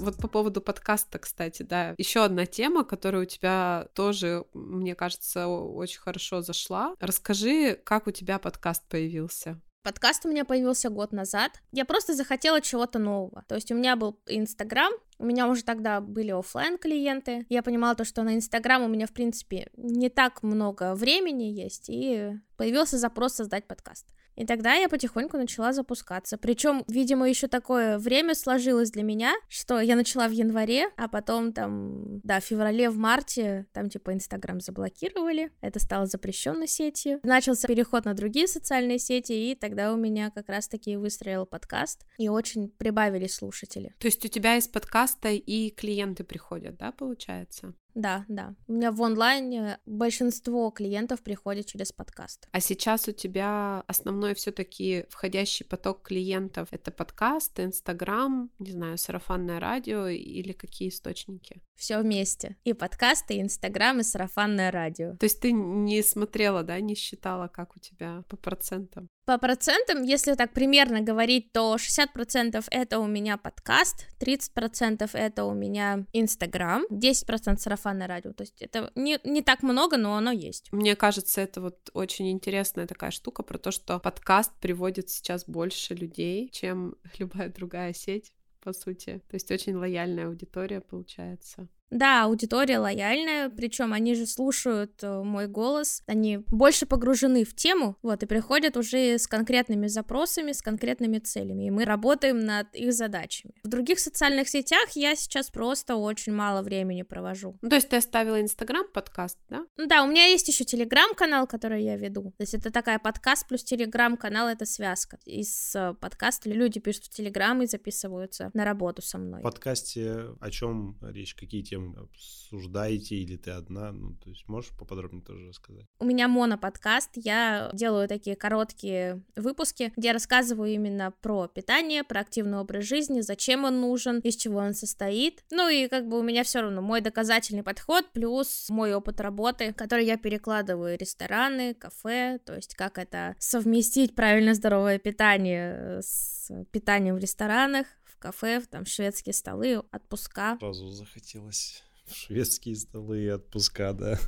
Вот 0.00 0.16
по 0.16 0.28
поводу 0.28 0.60
подкаста, 0.60 1.18
кстати, 1.18 1.62
да, 1.62 1.94
еще 1.98 2.24
одна 2.24 2.46
тема, 2.46 2.84
которая 2.84 3.22
у 3.22 3.26
тебя 3.26 3.88
тоже, 3.94 4.44
мне 4.54 4.94
кажется, 4.94 5.46
очень 5.46 6.00
хорошо 6.00 6.40
зашла. 6.40 6.94
Расскажи, 7.00 7.78
как 7.84 8.06
у 8.06 8.10
тебя 8.10 8.38
подкаст 8.38 8.88
появился? 8.88 9.60
Подкаст 9.82 10.26
у 10.26 10.28
меня 10.28 10.44
появился 10.44 10.90
год 10.90 11.12
назад. 11.12 11.52
Я 11.72 11.86
просто 11.86 12.14
захотела 12.14 12.60
чего-то 12.60 12.98
нового. 12.98 13.44
То 13.48 13.54
есть 13.54 13.72
у 13.72 13.74
меня 13.74 13.96
был 13.96 14.20
Инстаграм, 14.26 14.92
у 15.18 15.24
меня 15.24 15.48
уже 15.48 15.64
тогда 15.64 16.02
были 16.02 16.30
офлайн 16.30 16.76
клиенты. 16.76 17.46
Я 17.48 17.62
понимала 17.62 17.94
то, 17.94 18.04
что 18.04 18.22
на 18.22 18.34
Инстаграм 18.34 18.82
у 18.82 18.88
меня, 18.88 19.06
в 19.06 19.12
принципе, 19.12 19.70
не 19.76 20.10
так 20.10 20.42
много 20.42 20.94
времени 20.94 21.44
есть, 21.44 21.88
и 21.88 22.32
появился 22.56 22.98
запрос 22.98 23.34
создать 23.34 23.66
подкаст. 23.66 24.06
И 24.36 24.46
тогда 24.46 24.74
я 24.74 24.88
потихоньку 24.88 25.36
начала 25.36 25.72
запускаться. 25.72 26.38
Причем, 26.38 26.84
видимо, 26.88 27.28
еще 27.28 27.48
такое 27.48 27.98
время 27.98 28.34
сложилось 28.34 28.90
для 28.90 29.02
меня, 29.02 29.34
что 29.48 29.80
я 29.80 29.96
начала 29.96 30.28
в 30.28 30.32
январе, 30.32 30.88
а 30.96 31.08
потом 31.08 31.52
там, 31.52 32.20
да, 32.22 32.40
в 32.40 32.44
феврале, 32.44 32.90
в 32.90 32.96
марте, 32.96 33.66
там 33.72 33.90
типа 33.90 34.14
Инстаграм 34.14 34.60
заблокировали, 34.60 35.52
это 35.60 35.78
стало 35.78 36.06
запрещенной 36.06 36.68
сетью. 36.68 37.20
Начался 37.22 37.68
переход 37.68 38.04
на 38.04 38.14
другие 38.14 38.46
социальные 38.46 38.98
сети, 38.98 39.32
и 39.32 39.54
тогда 39.54 39.92
у 39.92 39.96
меня 39.96 40.30
как 40.30 40.48
раз-таки 40.48 40.96
выстроил 40.96 41.46
подкаст, 41.46 42.06
и 42.18 42.28
очень 42.28 42.68
прибавились 42.68 43.34
слушатели. 43.34 43.94
То 43.98 44.06
есть 44.06 44.24
у 44.24 44.28
тебя 44.28 44.56
из 44.56 44.68
подкаста 44.68 45.28
и 45.28 45.70
клиенты 45.70 46.24
приходят, 46.24 46.76
да, 46.76 46.92
получается? 46.92 47.74
Да, 47.94 48.24
да. 48.28 48.54
У 48.66 48.72
меня 48.72 48.92
в 48.92 49.02
онлайне 49.02 49.78
большинство 49.86 50.70
клиентов 50.70 51.22
приходит 51.22 51.66
через 51.66 51.92
подкаст. 51.92 52.48
А 52.52 52.60
сейчас 52.60 53.08
у 53.08 53.12
тебя 53.12 53.84
основной 53.86 54.34
все-таки 54.34 55.06
входящий 55.08 55.64
поток 55.64 56.02
клиентов 56.02 56.68
это 56.70 56.90
подкаст, 56.90 57.58
Инстаграм, 57.60 58.50
не 58.58 58.72
знаю, 58.72 58.98
сарафанное 58.98 59.60
радио 59.60 60.06
или 60.06 60.52
какие 60.52 60.88
источники? 60.88 61.62
Все 61.76 61.98
вместе. 61.98 62.56
И 62.64 62.72
подкасты, 62.74 63.34
и 63.34 63.40
Инстаграм, 63.40 63.98
и 64.00 64.02
сарафанное 64.02 64.70
радио. 64.70 65.16
То 65.16 65.24
есть 65.24 65.40
ты 65.40 65.52
не 65.52 66.02
смотрела, 66.02 66.62
да, 66.62 66.78
не 66.80 66.94
считала, 66.94 67.48
как 67.48 67.76
у 67.76 67.80
тебя 67.80 68.22
по 68.28 68.36
процентам? 68.36 69.08
По 69.24 69.38
процентам, 69.38 70.02
если 70.02 70.34
так 70.34 70.52
примерно 70.52 71.02
говорить, 71.02 71.52
то 71.52 71.76
60% 71.76 72.64
это 72.70 72.98
у 72.98 73.06
меня 73.06 73.36
подкаст, 73.36 74.06
30% 74.18 75.08
это 75.12 75.44
у 75.44 75.54
меня 75.54 76.06
Инстаграм, 76.12 76.84
10% 76.90 77.58
сарафанное 77.58 78.08
радио. 78.08 78.32
То 78.32 78.42
есть 78.42 78.60
это 78.60 78.90
не, 78.94 79.20
не 79.24 79.42
так 79.42 79.62
много, 79.62 79.96
но 79.96 80.16
оно 80.16 80.32
есть. 80.32 80.72
Мне 80.72 80.96
кажется, 80.96 81.40
это 81.40 81.60
вот 81.60 81.90
очень 81.92 82.30
интересная 82.30 82.86
такая 82.86 83.10
штука 83.10 83.42
про 83.42 83.58
то, 83.58 83.70
что 83.70 84.00
подкаст 84.00 84.52
приводит 84.60 85.10
сейчас 85.10 85.44
больше 85.46 85.94
людей, 85.94 86.48
чем 86.50 86.96
любая 87.18 87.50
другая 87.50 87.92
сеть 87.92 88.32
по 88.60 88.72
сути. 88.72 89.22
То 89.28 89.34
есть 89.34 89.50
очень 89.50 89.76
лояльная 89.76 90.26
аудитория 90.26 90.80
получается. 90.80 91.68
Да, 91.90 92.24
аудитория 92.24 92.78
лояльная, 92.78 93.50
причем 93.50 93.92
они 93.92 94.14
же 94.14 94.26
слушают 94.26 95.02
э, 95.02 95.22
мой 95.22 95.48
голос, 95.48 96.02
они 96.06 96.38
больше 96.46 96.86
погружены 96.86 97.44
в 97.44 97.54
тему, 97.54 97.96
вот, 98.02 98.22
и 98.22 98.26
приходят 98.26 98.76
уже 98.76 99.18
с 99.18 99.26
конкретными 99.26 99.88
запросами, 99.88 100.52
с 100.52 100.62
конкретными 100.62 101.18
целями, 101.18 101.66
и 101.66 101.70
мы 101.70 101.84
работаем 101.84 102.38
над 102.38 102.74
их 102.74 102.92
задачами. 102.92 103.54
В 103.64 103.68
других 103.68 103.98
социальных 103.98 104.48
сетях 104.48 104.90
я 104.94 105.16
сейчас 105.16 105.50
просто 105.50 105.96
очень 105.96 106.32
мало 106.32 106.62
времени 106.62 107.02
провожу. 107.02 107.58
Ну, 107.60 107.68
то 107.68 107.76
есть 107.76 107.88
ты 107.88 107.96
оставила 107.96 108.40
Инстаграм 108.40 108.86
подкаст, 108.92 109.38
да? 109.48 109.66
Да, 109.76 110.04
у 110.04 110.06
меня 110.06 110.26
есть 110.26 110.46
еще 110.46 110.64
Телеграм-канал, 110.64 111.48
который 111.48 111.82
я 111.82 111.96
веду. 111.96 112.32
То 112.36 112.42
есть 112.42 112.54
это 112.54 112.70
такая 112.70 113.00
подкаст 113.00 113.48
плюс 113.48 113.64
Телеграм-канал, 113.64 114.48
это 114.48 114.64
связка. 114.64 115.18
Из 115.24 115.74
э, 115.74 115.94
подкаста 116.00 116.50
люди 116.50 116.78
пишут 116.78 117.06
в 117.06 117.10
Телеграм 117.10 117.60
и 117.62 117.66
записываются 117.66 118.50
на 118.54 118.64
работу 118.64 119.02
со 119.02 119.18
мной. 119.18 119.40
В 119.40 119.42
подкасте 119.42 120.36
о 120.40 120.50
чем 120.50 120.96
речь, 121.02 121.34
какие 121.34 121.62
темы 121.62 121.79
темы 121.80 121.96
обсуждаете, 121.96 123.16
или 123.16 123.36
ты 123.36 123.50
одна? 123.50 123.92
Ну, 123.92 124.14
то 124.14 124.30
есть 124.30 124.48
можешь 124.48 124.70
поподробнее 124.76 125.22
тоже 125.22 125.48
рассказать? 125.48 125.86
У 125.98 126.04
меня 126.04 126.28
моноподкаст, 126.28 127.10
я 127.14 127.70
делаю 127.72 128.08
такие 128.08 128.36
короткие 128.36 129.22
выпуски, 129.36 129.92
где 129.96 130.12
рассказываю 130.12 130.70
именно 130.72 131.12
про 131.20 131.48
питание, 131.48 132.04
про 132.04 132.20
активный 132.20 132.58
образ 132.58 132.84
жизни, 132.84 133.20
зачем 133.20 133.64
он 133.64 133.80
нужен, 133.80 134.20
из 134.20 134.36
чего 134.36 134.58
он 134.58 134.74
состоит. 134.74 135.44
Ну 135.50 135.68
и 135.68 135.88
как 135.88 136.08
бы 136.08 136.18
у 136.18 136.22
меня 136.22 136.44
все 136.44 136.60
равно 136.60 136.82
мой 136.82 137.00
доказательный 137.00 137.62
подход 137.62 138.10
плюс 138.12 138.68
мой 138.70 138.94
опыт 138.94 139.20
работы, 139.20 139.72
который 139.72 140.04
я 140.04 140.16
перекладываю 140.16 140.98
рестораны, 140.98 141.74
кафе, 141.74 142.38
то 142.44 142.54
есть 142.54 142.74
как 142.74 142.98
это 142.98 143.34
совместить 143.38 144.14
правильно 144.14 144.54
здоровое 144.54 144.98
питание 144.98 146.00
с 146.02 146.50
питанием 146.72 147.16
в 147.16 147.18
ресторанах, 147.18 147.86
кафе, 148.20 148.60
там 148.70 148.84
шведские 148.84 149.32
столы, 149.32 149.82
отпуска. 149.90 150.56
Сразу 150.60 150.88
захотелось 150.88 151.82
в 152.06 152.14
шведские 152.14 152.76
столы 152.76 153.24
и 153.24 153.28
отпуска, 153.28 153.92
да. 153.92 154.18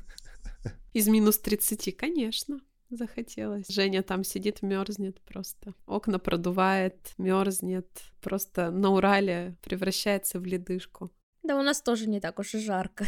Из 0.92 1.06
минус 1.06 1.38
30, 1.38 1.96
конечно 1.96 2.60
захотелось. 2.96 3.68
Женя 3.68 4.02
там 4.02 4.24
сидит, 4.24 4.62
мерзнет 4.62 5.20
просто. 5.22 5.74
Окна 5.86 6.18
продувает, 6.18 7.14
мерзнет. 7.18 7.88
Просто 8.20 8.70
на 8.70 8.90
Урале 8.90 9.56
превращается 9.62 10.38
в 10.40 10.44
ледышку. 10.44 11.10
Да 11.42 11.58
у 11.58 11.62
нас 11.62 11.82
тоже 11.82 12.08
не 12.08 12.20
так 12.20 12.38
уж 12.38 12.54
и 12.54 12.58
жарко. 12.58 13.04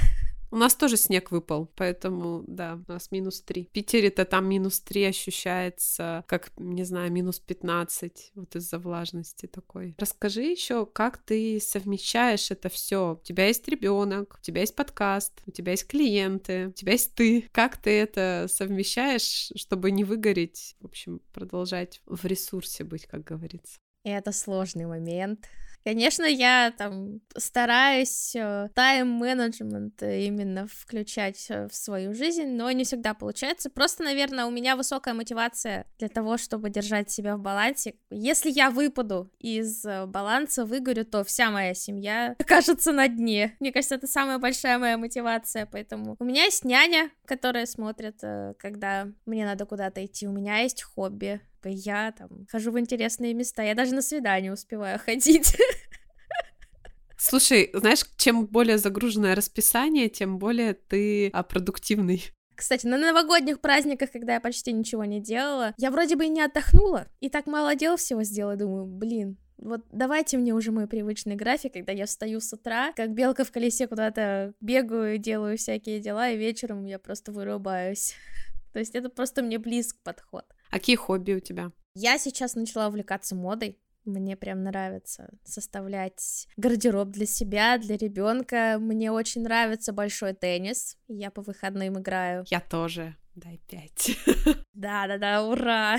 У 0.55 0.57
нас 0.57 0.77
тоже 0.77 0.97
снег 0.97 1.33
выпал, 1.33 1.69
поэтому, 1.75 2.45
да, 2.47 2.79
у 2.87 2.93
нас 2.93 3.11
минус 3.11 3.43
3. 3.43 3.65
В 3.65 3.71
Питере-то 3.71 4.25
там 4.25 4.49
минус 4.49 4.79
3 4.83 5.07
ощущается, 5.07 6.23
как, 6.29 6.53
не 6.59 6.85
знаю, 6.85 7.11
минус 7.11 7.41
15, 7.41 8.31
вот 8.37 8.55
из-за 8.55 8.79
влажности 8.79 9.47
такой. 9.47 9.97
Расскажи 9.99 10.43
еще, 10.43 10.87
как 10.87 11.19
ты 11.19 11.59
совмещаешь 11.59 12.53
это 12.53 12.69
все. 12.69 13.19
У 13.21 13.25
тебя 13.25 13.49
есть 13.49 13.67
ребенок, 13.67 14.37
у 14.39 14.43
тебя 14.45 14.61
есть 14.61 14.77
подкаст, 14.77 15.43
у 15.45 15.51
тебя 15.51 15.73
есть 15.73 15.89
клиенты, 15.89 16.69
у 16.69 16.71
тебя 16.73 16.93
есть 16.93 17.17
ты. 17.17 17.49
Как 17.51 17.77
ты 17.77 17.91
это 17.91 18.47
совмещаешь, 18.49 19.51
чтобы 19.57 19.91
не 19.91 20.05
выгореть, 20.05 20.77
в 20.79 20.85
общем, 20.85 21.21
продолжать 21.33 22.01
в 22.07 22.25
ресурсе 22.27 22.85
быть, 22.85 23.07
как 23.07 23.25
говорится? 23.25 23.81
И 24.05 24.09
это 24.11 24.31
сложный 24.31 24.87
момент. 24.87 25.49
Конечно, 25.85 26.25
я 26.25 26.73
там 26.77 27.21
стараюсь 27.37 28.35
э, 28.35 28.69
тайм-менеджмент 28.75 30.03
именно 30.03 30.67
включать 30.67 31.45
э, 31.51 31.69
в 31.69 31.75
свою 31.75 32.15
жизнь, 32.15 32.47
но 32.47 32.71
не 32.71 32.85
всегда 32.85 33.13
получается. 33.13 33.69
Просто, 33.69 34.03
наверное, 34.03 34.47
у 34.47 34.51
меня 34.51 34.77
высокая 34.77 35.13
мотивация 35.13 35.87
для 35.99 36.09
того, 36.09 36.39
чтобы 36.39 36.71
держать 36.71 37.11
себя 37.11 37.37
в 37.37 37.41
балансе. 37.41 37.97
Если 38.11 38.51
я 38.51 38.71
выпаду 38.71 39.31
из 39.39 39.85
э, 39.85 40.07
баланса, 40.07 40.65
выгорю, 40.65 41.05
то 41.05 41.23
вся 41.23 41.51
моя 41.51 41.75
семья 41.75 42.35
окажется 42.41 42.91
на 42.93 43.07
дне. 43.07 43.55
Мне 43.61 43.71
кажется, 43.71 43.97
это 43.97 44.07
самая 44.07 44.39
большая 44.39 44.79
моя 44.79 44.97
мотивация, 44.97 45.67
поэтому 45.71 46.17
у 46.19 46.25
меня 46.25 46.45
есть 46.45 46.65
няня, 46.65 47.11
которая 47.27 47.67
смотрит, 47.67 48.23
когда 48.59 49.09
мне 49.27 49.45
надо 49.45 49.67
куда-то 49.67 50.05
идти. 50.05 50.27
У 50.27 50.33
меня 50.33 50.61
есть 50.61 50.83
хобби 50.83 51.43
я 51.69 52.13
там 52.13 52.47
хожу 52.51 52.71
в 52.71 52.79
интересные 52.79 53.35
места, 53.35 53.63
я 53.63 53.75
даже 53.75 53.95
на 53.95 54.03
свидание 54.03 54.53
успеваю 54.53 54.99
ходить. 54.99 55.57
Слушай, 57.17 57.71
знаешь, 57.73 58.05
чем 58.17 58.47
более 58.47 58.79
загруженное 58.79 59.35
расписание, 59.35 60.09
тем 60.09 60.39
более 60.39 60.75
ты 60.75 61.29
а, 61.29 61.43
продуктивный. 61.43 62.31
Кстати, 62.55 62.87
на 62.87 62.99
новогодних 62.99 63.61
праздниках, 63.61 64.13
когда 64.13 64.35
я 64.35 64.41
почти 64.41 64.73
ничего 64.73 65.05
не 65.05 65.21
делала, 65.21 65.75
я 65.79 65.91
вроде 65.91 66.17
бы 66.17 66.27
и 66.27 66.29
не 66.29 66.43
отдохнула, 66.43 67.09
и 67.21 67.29
так 67.29 67.47
мало 67.47 67.75
дел 67.75 67.97
всего 67.97 68.23
сделала, 68.23 68.57
думаю, 68.57 68.85
блин, 68.87 69.39
вот 69.57 69.81
давайте 69.91 70.37
мне 70.37 70.53
уже 70.53 70.73
мой 70.73 70.87
привычный 70.87 71.37
график, 71.37 71.73
когда 71.73 71.93
я 71.93 72.07
встаю 72.07 72.41
с 72.41 72.53
утра, 72.53 72.93
как 72.93 73.15
белка 73.15 73.45
в 73.45 73.51
колесе 73.51 73.87
куда-то 73.87 74.53
бегаю, 74.61 75.19
делаю 75.19 75.57
всякие 75.57 76.01
дела, 76.01 76.29
и 76.29 76.37
вечером 76.37 76.85
я 76.85 76.99
просто 76.99 77.33
вырубаюсь. 77.33 78.15
То 78.73 78.79
есть 78.81 78.95
это 78.95 79.09
просто 79.09 79.43
мне 79.43 79.59
близк 79.59 79.97
подход. 80.03 80.45
А 80.75 80.79
какие 80.79 80.97
хобби 80.97 81.35
у 81.35 81.39
тебя? 81.39 81.71
Я 81.95 82.19
сейчас 82.19 82.57
начала 82.57 82.89
увлекаться 82.89 83.37
модой. 83.37 83.79
Мне 84.05 84.37
прям 84.37 84.65
нравится 84.65 85.31
составлять 85.45 86.49
гардероб 86.57 87.11
для 87.11 87.27
себя, 87.27 87.79
для 87.79 87.97
ребенка. 87.97 88.79
Мне 88.81 89.13
очень 89.13 89.43
нравится 89.43 89.93
большой 89.93 90.35
теннис. 90.35 90.99
Я 91.07 91.31
по 91.31 91.43
выходным 91.43 92.01
играю. 92.01 92.45
Я 92.51 92.59
тоже. 92.59 93.15
Дай 93.37 93.61
пять. 93.69 94.17
Да-да-да, 94.75 95.45
ура! 95.45 95.97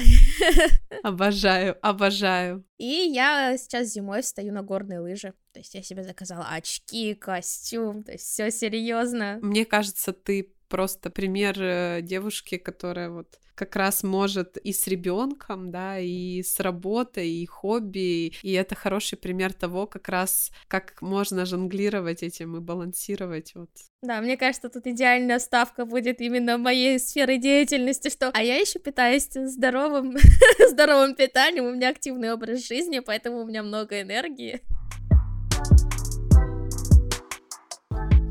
Обожаю, 1.03 1.77
обожаю. 1.81 2.65
И 2.77 2.85
я 2.85 3.57
сейчас 3.57 3.87
зимой 3.87 4.23
встаю 4.23 4.51
на 4.53 4.61
горные 4.61 4.99
лыжи. 4.99 5.33
То 5.53 5.59
есть 5.59 5.73
я 5.73 5.81
себе 5.81 6.03
заказала 6.03 6.47
очки, 6.49 7.13
костюм, 7.13 8.03
то 8.03 8.11
есть 8.11 8.25
все 8.25 8.51
серьезно. 8.51 9.39
Мне 9.41 9.63
кажется, 9.65 10.11
ты 10.11 10.54
просто 10.67 11.09
пример 11.09 11.55
э, 11.59 12.01
девушки, 12.01 12.57
которая 12.57 13.09
вот 13.09 13.39
как 13.55 13.75
раз 13.75 14.03
может 14.03 14.57
и 14.57 14.73
с 14.73 14.85
ребенком, 14.87 15.71
да, 15.71 15.97
и 15.97 16.43
с 16.43 16.59
работой, 16.59 17.29
и 17.29 17.45
хобби, 17.45 18.33
и 18.43 18.51
это 18.51 18.75
хороший 18.75 19.17
пример 19.17 19.53
того, 19.53 19.87
как 19.87 20.09
раз 20.09 20.51
как 20.67 21.01
можно 21.01 21.45
жонглировать 21.45 22.21
этим 22.21 22.57
и 22.57 22.59
балансировать 22.59 23.55
вот. 23.55 23.69
Да, 24.01 24.21
мне 24.21 24.37
кажется, 24.37 24.69
тут 24.69 24.85
идеальная 24.85 25.39
ставка 25.39 25.85
будет 25.85 26.21
именно 26.21 26.57
моей 26.57 26.99
сферы 26.99 27.37
деятельности, 27.37 28.09
что 28.09 28.29
а 28.33 28.43
я 28.43 28.57
еще 28.57 28.77
питаюсь 28.77 29.29
здоровым, 29.31 30.15
здоровым 30.69 31.15
питанием, 31.15 31.65
у 31.65 31.73
меня 31.73 31.89
активный 31.89 32.31
образ 32.31 32.67
жизни, 32.67 32.99
поэтому 32.99 33.39
у 33.39 33.47
меня 33.47 33.63
много 33.63 34.01
энергии. 34.01 34.61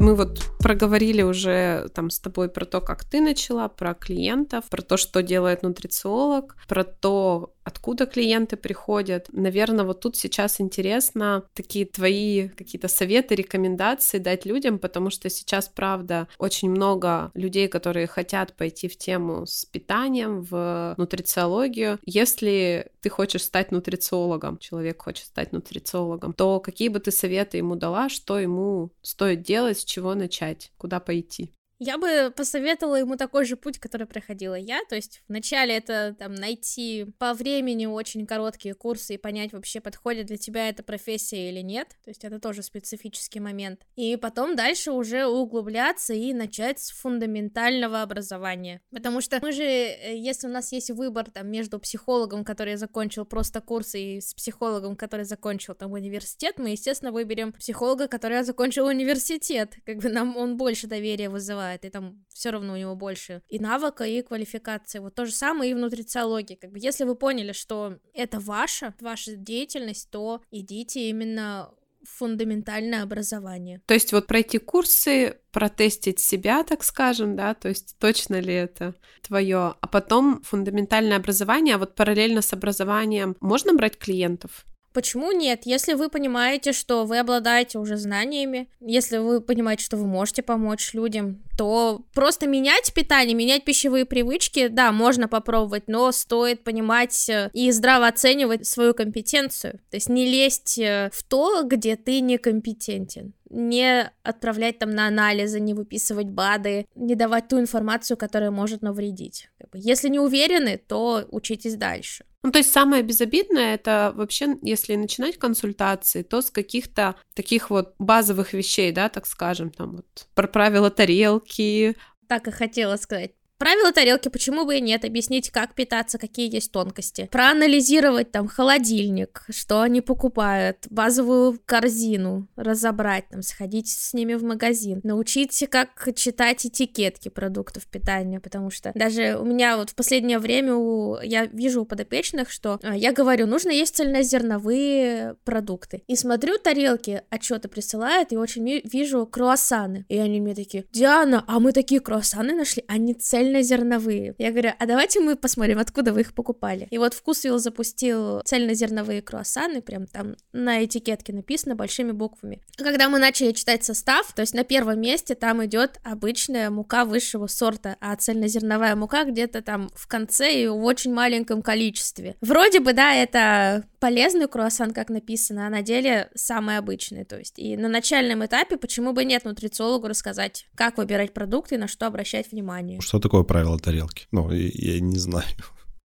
Мы 0.04 0.14
вот 0.14 0.50
проговорили 0.58 1.22
уже 1.22 1.88
там 1.94 2.10
с 2.10 2.20
тобой 2.20 2.50
про 2.50 2.66
то, 2.66 2.82
как 2.82 3.06
ты 3.06 3.22
начала, 3.22 3.68
про 3.68 3.94
клиентов, 3.94 4.66
про 4.68 4.82
то, 4.82 4.98
что 4.98 5.22
делает 5.22 5.62
нутрициолог, 5.62 6.56
про 6.68 6.84
то, 6.84 7.53
откуда 7.64 8.06
клиенты 8.06 8.56
приходят. 8.56 9.28
Наверное, 9.32 9.84
вот 9.84 10.00
тут 10.00 10.16
сейчас 10.16 10.60
интересно 10.60 11.44
такие 11.54 11.86
твои 11.86 12.48
какие-то 12.48 12.88
советы, 12.88 13.34
рекомендации 13.34 14.18
дать 14.18 14.44
людям, 14.44 14.78
потому 14.78 15.10
что 15.10 15.28
сейчас, 15.30 15.68
правда, 15.68 16.28
очень 16.38 16.70
много 16.70 17.30
людей, 17.34 17.68
которые 17.68 18.06
хотят 18.06 18.54
пойти 18.54 18.88
в 18.88 18.96
тему 18.96 19.46
с 19.46 19.64
питанием, 19.64 20.42
в 20.42 20.94
нутрициологию. 20.96 21.98
Если 22.04 22.90
ты 23.00 23.08
хочешь 23.08 23.42
стать 23.42 23.72
нутрициологом, 23.72 24.58
человек 24.58 25.02
хочет 25.02 25.26
стать 25.26 25.52
нутрициологом, 25.52 26.32
то 26.32 26.60
какие 26.60 26.88
бы 26.88 27.00
ты 27.00 27.10
советы 27.10 27.56
ему 27.56 27.76
дала, 27.76 28.08
что 28.08 28.38
ему 28.38 28.92
стоит 29.02 29.42
делать, 29.42 29.80
с 29.80 29.84
чего 29.84 30.14
начать, 30.14 30.72
куда 30.76 31.00
пойти? 31.00 31.52
Я 31.78 31.98
бы 31.98 32.32
посоветовала 32.34 32.96
ему 32.96 33.16
такой 33.16 33.44
же 33.44 33.56
путь, 33.56 33.78
который 33.78 34.06
проходила 34.06 34.54
я, 34.54 34.80
то 34.88 34.94
есть 34.94 35.22
вначале 35.26 35.76
это 35.76 36.14
там 36.16 36.34
найти 36.34 37.06
по 37.18 37.34
времени 37.34 37.86
очень 37.86 38.26
короткие 38.26 38.74
курсы 38.74 39.14
и 39.14 39.18
понять 39.18 39.52
вообще 39.52 39.80
подходит 39.80 40.26
для 40.26 40.36
тебя 40.36 40.68
эта 40.68 40.84
профессия 40.84 41.50
или 41.50 41.60
нет, 41.60 41.88
то 42.04 42.10
есть 42.10 42.24
это 42.24 42.38
тоже 42.38 42.62
специфический 42.62 43.40
момент. 43.40 43.80
И 43.96 44.16
потом 44.16 44.54
дальше 44.54 44.92
уже 44.92 45.26
углубляться 45.26 46.14
и 46.14 46.32
начать 46.32 46.78
с 46.78 46.90
фундаментального 46.90 48.02
образования, 48.02 48.80
потому 48.92 49.20
что 49.20 49.40
мы 49.42 49.50
же, 49.50 49.64
э, 49.64 50.16
если 50.16 50.46
у 50.46 50.50
нас 50.50 50.70
есть 50.70 50.90
выбор 50.92 51.30
там 51.30 51.50
между 51.50 51.80
психологом, 51.80 52.44
который 52.44 52.76
закончил 52.76 53.24
просто 53.24 53.60
курсы, 53.60 54.00
и 54.00 54.20
с 54.20 54.32
психологом, 54.32 54.94
который 54.96 55.24
закончил 55.24 55.74
там 55.74 55.92
университет, 55.92 56.58
мы, 56.58 56.70
естественно, 56.70 57.10
выберем 57.10 57.52
психолога, 57.52 58.06
который 58.06 58.42
закончил 58.44 58.86
университет, 58.86 59.74
как 59.84 59.98
бы 59.98 60.08
нам 60.08 60.36
он 60.36 60.56
больше 60.56 60.86
доверия 60.86 61.28
вызывает 61.28 61.63
бывает, 61.64 61.84
и 61.84 61.90
там 61.90 62.24
все 62.28 62.50
равно 62.50 62.74
у 62.74 62.76
него 62.76 62.94
больше 62.94 63.42
и 63.48 63.58
навыка, 63.58 64.04
и 64.04 64.22
квалификации. 64.22 64.98
Вот 64.98 65.14
то 65.14 65.26
же 65.26 65.32
самое 65.32 65.70
и 65.70 65.74
в 65.74 65.78
нутрициологии. 65.78 66.54
Как 66.54 66.70
бы, 66.70 66.78
если 66.78 67.04
вы 67.04 67.16
поняли, 67.16 67.52
что 67.52 67.98
это 68.12 68.38
ваша, 68.40 68.94
ваша 69.00 69.36
деятельность, 69.36 70.10
то 70.10 70.42
идите 70.50 71.08
именно 71.08 71.70
фундаментальное 72.06 73.02
образование. 73.02 73.80
То 73.86 73.94
есть 73.94 74.12
вот 74.12 74.26
пройти 74.26 74.58
курсы, 74.58 75.38
протестить 75.52 76.20
себя, 76.20 76.62
так 76.62 76.84
скажем, 76.84 77.34
да, 77.34 77.54
то 77.54 77.70
есть 77.70 77.96
точно 77.98 78.40
ли 78.40 78.52
это 78.52 78.94
твое, 79.22 79.74
а 79.80 79.86
потом 79.86 80.42
фундаментальное 80.42 81.16
образование, 81.16 81.76
а 81.76 81.78
вот 81.78 81.94
параллельно 81.94 82.42
с 82.42 82.52
образованием 82.52 83.36
можно 83.40 83.72
брать 83.72 83.96
клиентов? 83.96 84.66
Почему 84.94 85.32
нет? 85.32 85.62
Если 85.64 85.94
вы 85.94 86.08
понимаете, 86.08 86.72
что 86.72 87.04
вы 87.04 87.18
обладаете 87.18 87.80
уже 87.80 87.96
знаниями, 87.96 88.68
если 88.80 89.16
вы 89.16 89.40
понимаете, 89.40 89.84
что 89.84 89.96
вы 89.96 90.06
можете 90.06 90.42
помочь 90.42 90.94
людям, 90.94 91.42
то 91.58 92.06
просто 92.14 92.46
менять 92.46 92.94
питание, 92.94 93.34
менять 93.34 93.64
пищевые 93.64 94.04
привычки, 94.04 94.68
да, 94.68 94.92
можно 94.92 95.26
попробовать, 95.26 95.88
но 95.88 96.12
стоит 96.12 96.62
понимать 96.62 97.28
э, 97.28 97.50
и 97.52 97.72
здраво 97.72 98.06
оценивать 98.06 98.68
свою 98.68 98.94
компетенцию. 98.94 99.80
То 99.90 99.96
есть 99.96 100.08
не 100.08 100.26
лезть 100.26 100.78
э, 100.78 101.10
в 101.12 101.24
то, 101.24 101.64
где 101.64 101.96
ты 101.96 102.20
некомпетентен 102.20 103.34
не 103.50 104.10
отправлять 104.22 104.78
там 104.78 104.90
на 104.90 105.06
анализы, 105.06 105.60
не 105.60 105.74
выписывать 105.74 106.28
БАДы, 106.28 106.86
не 106.94 107.14
давать 107.14 107.48
ту 107.48 107.58
информацию, 107.58 108.16
которая 108.16 108.50
может 108.50 108.82
навредить. 108.82 109.48
Если 109.72 110.08
не 110.08 110.18
уверены, 110.18 110.78
то 110.78 111.26
учитесь 111.30 111.76
дальше. 111.76 112.24
Ну, 112.42 112.50
то 112.50 112.58
есть 112.58 112.72
самое 112.72 113.02
безобидное 113.02 113.74
это 113.74 114.12
вообще, 114.14 114.58
если 114.60 114.96
начинать 114.96 115.38
консультации, 115.38 116.22
то 116.22 116.42
с 116.42 116.50
каких-то 116.50 117.14
таких 117.34 117.70
вот 117.70 117.94
базовых 117.98 118.52
вещей, 118.52 118.92
да, 118.92 119.08
так 119.08 119.26
скажем, 119.26 119.70
там 119.70 119.96
вот 119.96 120.26
про 120.34 120.46
правила 120.46 120.90
тарелки. 120.90 121.96
Так 122.28 122.46
и 122.48 122.50
хотела 122.50 122.96
сказать 122.96 123.32
Правила 123.58 123.92
тарелки, 123.92 124.28
почему 124.28 124.64
бы 124.64 124.78
и 124.78 124.80
нет, 124.80 125.04
объяснить, 125.04 125.50
как 125.50 125.74
питаться, 125.74 126.18
какие 126.18 126.52
есть 126.52 126.72
тонкости. 126.72 127.28
Проанализировать 127.30 128.32
там 128.32 128.48
холодильник, 128.48 129.44
что 129.48 129.80
они 129.80 130.00
покупают, 130.00 130.86
базовую 130.90 131.60
корзину 131.64 132.48
разобрать, 132.56 133.28
там, 133.28 133.42
сходить 133.42 133.88
с 133.88 134.12
ними 134.12 134.34
в 134.34 134.42
магазин, 134.42 135.00
научить, 135.04 135.66
как 135.70 136.08
читать 136.16 136.66
этикетки 136.66 137.28
продуктов 137.28 137.86
питания, 137.86 138.40
потому 138.40 138.70
что 138.70 138.92
даже 138.94 139.36
у 139.38 139.44
меня 139.44 139.76
вот 139.76 139.90
в 139.90 139.94
последнее 139.94 140.38
время 140.38 140.74
у... 140.74 141.20
я 141.20 141.46
вижу 141.46 141.82
у 141.82 141.84
подопечных, 141.84 142.50
что 142.50 142.80
а, 142.82 142.96
я 142.96 143.12
говорю, 143.12 143.46
нужно 143.46 143.70
есть 143.70 143.96
цельнозерновые 143.96 145.36
продукты. 145.44 146.02
И 146.08 146.16
смотрю 146.16 146.58
тарелки, 146.58 147.22
отчеты 147.30 147.68
присылают, 147.68 148.32
и 148.32 148.36
очень 148.36 148.82
вижу 148.84 149.26
круассаны. 149.26 150.06
И 150.08 150.18
они 150.18 150.40
мне 150.40 150.54
такие, 150.54 150.86
Диана, 150.92 151.44
а 151.46 151.60
мы 151.60 151.72
такие 151.72 152.00
круассаны 152.00 152.54
нашли, 152.54 152.84
они 152.88 153.14
цель 153.44 153.54
цельнозерновые. 153.54 154.34
Я 154.38 154.50
говорю, 154.50 154.70
а 154.78 154.86
давайте 154.86 155.20
мы 155.20 155.36
посмотрим, 155.36 155.78
откуда 155.78 156.12
вы 156.12 156.22
их 156.22 156.34
покупали. 156.34 156.88
И 156.90 156.98
вот 156.98 157.14
Вкусвилл 157.14 157.58
запустил 157.58 158.40
цельнозерновые 158.44 159.22
круассаны, 159.22 159.82
прям 159.82 160.06
там 160.06 160.36
на 160.52 160.84
этикетке 160.84 161.32
написано 161.32 161.74
большими 161.74 162.12
буквами. 162.12 162.62
Когда 162.76 163.08
мы 163.08 163.18
начали 163.18 163.52
читать 163.52 163.84
состав, 163.84 164.32
то 164.34 164.42
есть 164.42 164.54
на 164.54 164.64
первом 164.64 165.00
месте 165.00 165.34
там 165.34 165.64
идет 165.64 166.00
обычная 166.02 166.70
мука 166.70 167.04
высшего 167.04 167.46
сорта, 167.46 167.96
а 168.00 168.16
цельнозерновая 168.16 168.96
мука 168.96 169.24
где-то 169.24 169.62
там 169.62 169.90
в 169.94 170.06
конце 170.06 170.62
и 170.62 170.66
в 170.66 170.82
очень 170.84 171.12
маленьком 171.12 171.62
количестве. 171.62 172.36
Вроде 172.40 172.80
бы, 172.80 172.92
да, 172.92 173.14
это 173.14 173.84
полезный 174.04 174.48
круассан, 174.48 174.92
как 174.92 175.08
написано, 175.08 175.66
а 175.66 175.70
на 175.70 175.82
деле 175.82 176.28
самый 176.34 176.76
обычный. 176.76 177.24
То 177.24 177.38
есть 177.38 177.58
и 177.58 177.76
на 177.76 177.88
начальном 177.88 178.44
этапе 178.44 178.76
почему 178.76 179.12
бы 179.12 179.24
нет 179.24 179.44
нутрициологу 179.44 180.08
рассказать, 180.08 180.66
как 180.74 180.98
выбирать 180.98 181.32
продукты 181.32 181.76
и 181.76 181.78
на 181.78 181.88
что 181.88 182.06
обращать 182.06 182.52
внимание. 182.52 183.00
Что 183.00 183.18
такое 183.34 183.42
правило 183.42 183.78
тарелки? 183.78 184.26
Ну, 184.30 184.50
я, 184.52 184.70
я 184.72 185.00
не 185.00 185.18
знаю. 185.18 185.44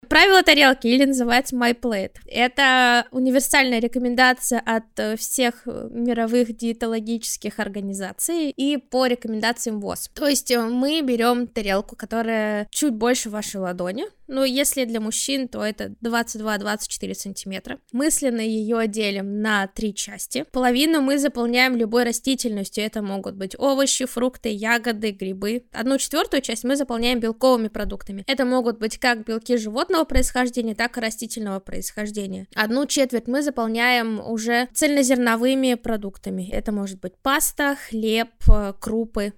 Правило 0.09 0.45
тарелки 0.45 0.87
или 0.87 1.05
называется 1.05 1.57
My 1.57 1.75
Plate. 1.75 2.19
Это 2.27 3.07
универсальная 3.11 3.81
рекомендация 3.81 4.61
от 4.61 4.85
э, 4.99 5.17
всех 5.17 5.67
э, 5.67 5.89
мировых 5.91 6.57
диетологических 6.57 7.59
организаций 7.59 8.51
и 8.51 8.77
по 8.77 9.07
рекомендациям 9.07 9.81
ВОЗ. 9.81 10.11
То 10.15 10.29
есть 10.29 10.53
э, 10.53 10.61
мы 10.61 11.01
берем 11.03 11.49
тарелку, 11.49 11.97
которая 11.97 12.69
чуть 12.71 12.95
больше 12.95 13.31
вашей 13.31 13.57
ладони, 13.57 14.05
ну, 14.29 14.45
если 14.45 14.85
для 14.85 15.01
мужчин, 15.01 15.49
то 15.49 15.65
это 15.65 15.95
22-24 16.05 17.15
сантиметра. 17.15 17.79
Мысленно 17.93 18.41
ее 18.41 18.87
делим 18.89 19.41
на 19.41 19.67
три 19.69 19.95
части. 19.95 20.45
Половину 20.53 21.01
мы 21.01 21.19
заполняем 21.19 21.77
любой 21.77 22.05
растительностью. 22.05 22.85
Это 22.85 23.03
могут 23.03 23.37
быть 23.37 23.55
овощи, 23.59 24.07
фрукты, 24.07 24.49
ягоды, 24.49 25.13
грибы. 25.13 25.65
Одну 25.73 25.99
четвертую 25.99 26.41
часть 26.43 26.65
мы 26.65 26.77
заполняем 26.77 27.21
белковыми 27.21 27.69
продуктами. 27.69 28.25
Это 28.27 28.45
могут 28.45 28.79
быть 28.79 28.99
как 28.99 29.25
белки 29.25 29.57
животного 29.57 30.05
происхождения, 30.05 30.75
так 30.75 30.97
и 30.97 31.01
растительного 31.01 31.61
происхождения. 31.61 32.47
Одну 32.55 32.87
четверть 32.87 33.29
мы 33.29 33.43
заполняем 33.43 34.21
уже 34.21 34.69
цельнозерновыми 34.75 35.75
продуктами. 35.75 36.49
Это 36.51 36.73
может 36.73 37.01
быть 37.01 37.15
паста, 37.23 37.77
хлеб, 37.89 38.31
э, 38.49 38.73
крупы, 38.81 39.33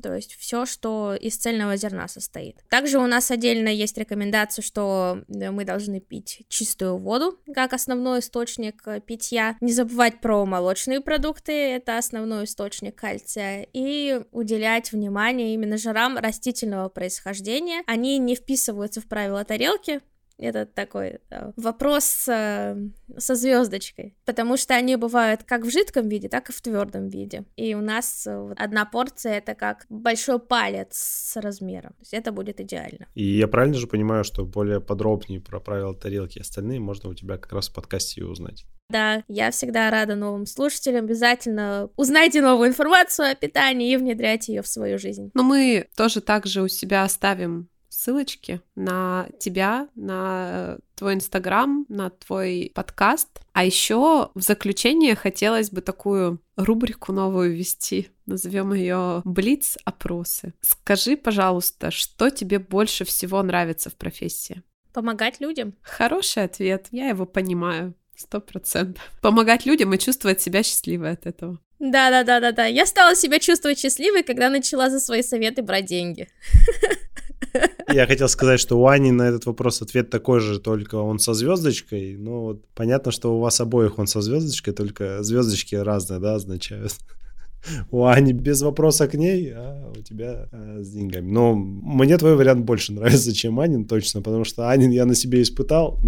то 0.00 0.14
есть 0.14 0.34
все, 0.34 0.66
что 0.66 1.14
из 1.14 1.36
цельного 1.36 1.76
зерна 1.76 2.08
состоит. 2.08 2.64
Также 2.68 2.98
у 2.98 3.06
нас 3.06 3.30
отдельно 3.30 3.68
есть 3.68 3.98
рекомендация, 3.98 4.62
что 4.62 5.22
э, 5.28 5.50
мы 5.50 5.64
должны 5.64 6.00
пить 6.00 6.42
чистую 6.48 6.98
воду 6.98 7.38
как 7.54 7.72
основной 7.72 8.20
источник 8.20 8.82
э, 8.86 9.00
питья, 9.00 9.56
не 9.60 9.72
забывать 9.72 10.20
про 10.20 10.44
молочные 10.46 11.00
продукты, 11.00 11.52
это 11.52 11.98
основной 11.98 12.44
источник 12.44 12.94
кальция, 12.96 13.66
и 13.72 14.20
уделять 14.32 14.92
внимание 14.92 15.54
именно 15.54 15.76
жирам 15.76 16.16
растительного 16.18 16.88
происхождения. 16.88 17.82
Они 17.86 18.18
не 18.18 18.34
вписываются 18.34 19.00
в 19.00 19.06
правила 19.06 19.44
тарелки, 19.44 20.00
это 20.38 20.66
такой 20.66 21.18
да, 21.30 21.52
вопрос 21.56 22.26
э, 22.28 22.76
со 23.16 23.34
звездочкой, 23.34 24.16
потому 24.24 24.56
что 24.56 24.74
они 24.74 24.96
бывают 24.96 25.42
как 25.44 25.64
в 25.64 25.70
жидком 25.70 26.08
виде, 26.08 26.28
так 26.28 26.48
и 26.48 26.52
в 26.52 26.60
твердом 26.60 27.08
виде. 27.08 27.44
И 27.56 27.74
у 27.74 27.80
нас 27.80 28.26
э, 28.26 28.54
одна 28.56 28.84
порция 28.84 29.38
это 29.38 29.54
как 29.54 29.86
большой 29.88 30.38
палец 30.38 30.96
с 30.96 31.36
размером. 31.40 31.90
То 31.90 32.00
есть 32.00 32.14
это 32.14 32.32
будет 32.32 32.60
идеально. 32.60 33.08
И 33.14 33.24
я 33.24 33.48
правильно 33.48 33.76
же 33.76 33.86
понимаю, 33.86 34.24
что 34.24 34.44
более 34.44 34.80
подробнее 34.80 35.40
про 35.40 35.60
правила 35.60 35.94
тарелки 35.94 36.38
и 36.38 36.40
остальные 36.40 36.80
можно 36.80 37.10
у 37.10 37.14
тебя 37.14 37.36
как 37.36 37.52
раз 37.52 37.68
в 37.68 37.74
подкасте 37.74 38.20
и 38.20 38.24
узнать. 38.24 38.64
Да, 38.90 39.22
я 39.28 39.50
всегда 39.50 39.90
рада 39.90 40.14
новым 40.14 40.46
слушателям. 40.46 41.04
Обязательно 41.04 41.90
узнайте 41.96 42.40
новую 42.40 42.70
информацию 42.70 43.30
о 43.30 43.34
питании 43.34 43.92
и 43.92 43.96
внедряйте 43.96 44.54
ее 44.54 44.62
в 44.62 44.68
свою 44.68 44.98
жизнь. 44.98 45.30
Но 45.34 45.42
мы 45.42 45.88
тоже 45.94 46.22
также 46.22 46.62
у 46.62 46.68
себя 46.68 47.02
оставим 47.02 47.68
ссылочки 47.98 48.60
на 48.76 49.28
тебя, 49.40 49.88
на 49.96 50.78
твой 50.94 51.14
инстаграм, 51.14 51.84
на 51.88 52.10
твой 52.10 52.70
подкаст. 52.74 53.28
А 53.52 53.64
еще 53.64 54.30
в 54.34 54.40
заключение 54.40 55.16
хотелось 55.16 55.70
бы 55.70 55.80
такую 55.80 56.40
рубрику 56.56 57.12
новую 57.12 57.56
ввести. 57.56 58.08
Назовем 58.26 58.72
ее 58.72 59.22
Блиц 59.24 59.78
опросы. 59.84 60.54
Скажи, 60.60 61.16
пожалуйста, 61.16 61.90
что 61.90 62.30
тебе 62.30 62.60
больше 62.60 63.04
всего 63.04 63.42
нравится 63.42 63.90
в 63.90 63.96
профессии? 63.96 64.62
Помогать 64.92 65.40
людям. 65.40 65.74
Хороший 65.82 66.44
ответ. 66.44 66.86
Я 66.92 67.08
его 67.08 67.26
понимаю. 67.26 67.94
Сто 68.14 68.40
процентов. 68.40 69.02
Помогать 69.22 69.66
людям 69.66 69.92
и 69.92 69.98
чувствовать 69.98 70.40
себя 70.40 70.62
счастливой 70.62 71.12
от 71.12 71.26
этого. 71.26 71.58
Да, 71.78 72.10
да, 72.10 72.24
да, 72.24 72.40
да, 72.40 72.52
да. 72.52 72.66
Я 72.66 72.86
стала 72.86 73.14
себя 73.14 73.38
чувствовать 73.38 73.78
счастливой, 73.78 74.24
когда 74.24 74.50
начала 74.50 74.90
за 74.90 74.98
свои 74.98 75.22
советы 75.22 75.62
брать 75.62 75.86
деньги. 75.86 76.28
Я 77.92 78.06
хотел 78.06 78.28
сказать, 78.28 78.60
что 78.60 78.78
у 78.78 78.86
Ани 78.86 79.10
на 79.10 79.22
этот 79.22 79.46
вопрос 79.46 79.82
ответ 79.82 80.10
такой 80.10 80.40
же, 80.40 80.58
только 80.58 80.96
он 80.96 81.18
со 81.18 81.34
звездочкой. 81.34 82.16
Ну, 82.16 82.40
вот 82.40 82.64
понятно, 82.74 83.12
что 83.12 83.36
у 83.36 83.40
вас 83.40 83.60
обоих 83.60 83.98
он 83.98 84.06
со 84.06 84.20
звездочкой, 84.20 84.74
только 84.74 85.22
звездочки 85.22 85.74
разные, 85.74 86.20
да, 86.20 86.34
означают. 86.34 86.92
У 87.90 88.04
Ани 88.04 88.32
без 88.32 88.62
вопроса 88.62 89.08
к 89.08 89.14
ней, 89.14 89.52
а 89.52 89.92
у 89.96 90.00
тебя 90.00 90.48
а, 90.52 90.78
с 90.80 90.90
деньгами. 90.90 91.30
Но 91.30 91.54
мне 91.54 92.16
твой 92.16 92.36
вариант 92.36 92.64
больше 92.64 92.92
нравится, 92.94 93.32
чем 93.34 93.58
Анин, 93.60 93.84
точно, 93.84 94.22
потому 94.22 94.44
что 94.44 94.70
Анин 94.70 94.90
я 94.90 95.06
на 95.06 95.14
себе 95.14 95.42
испытал. 95.42 95.98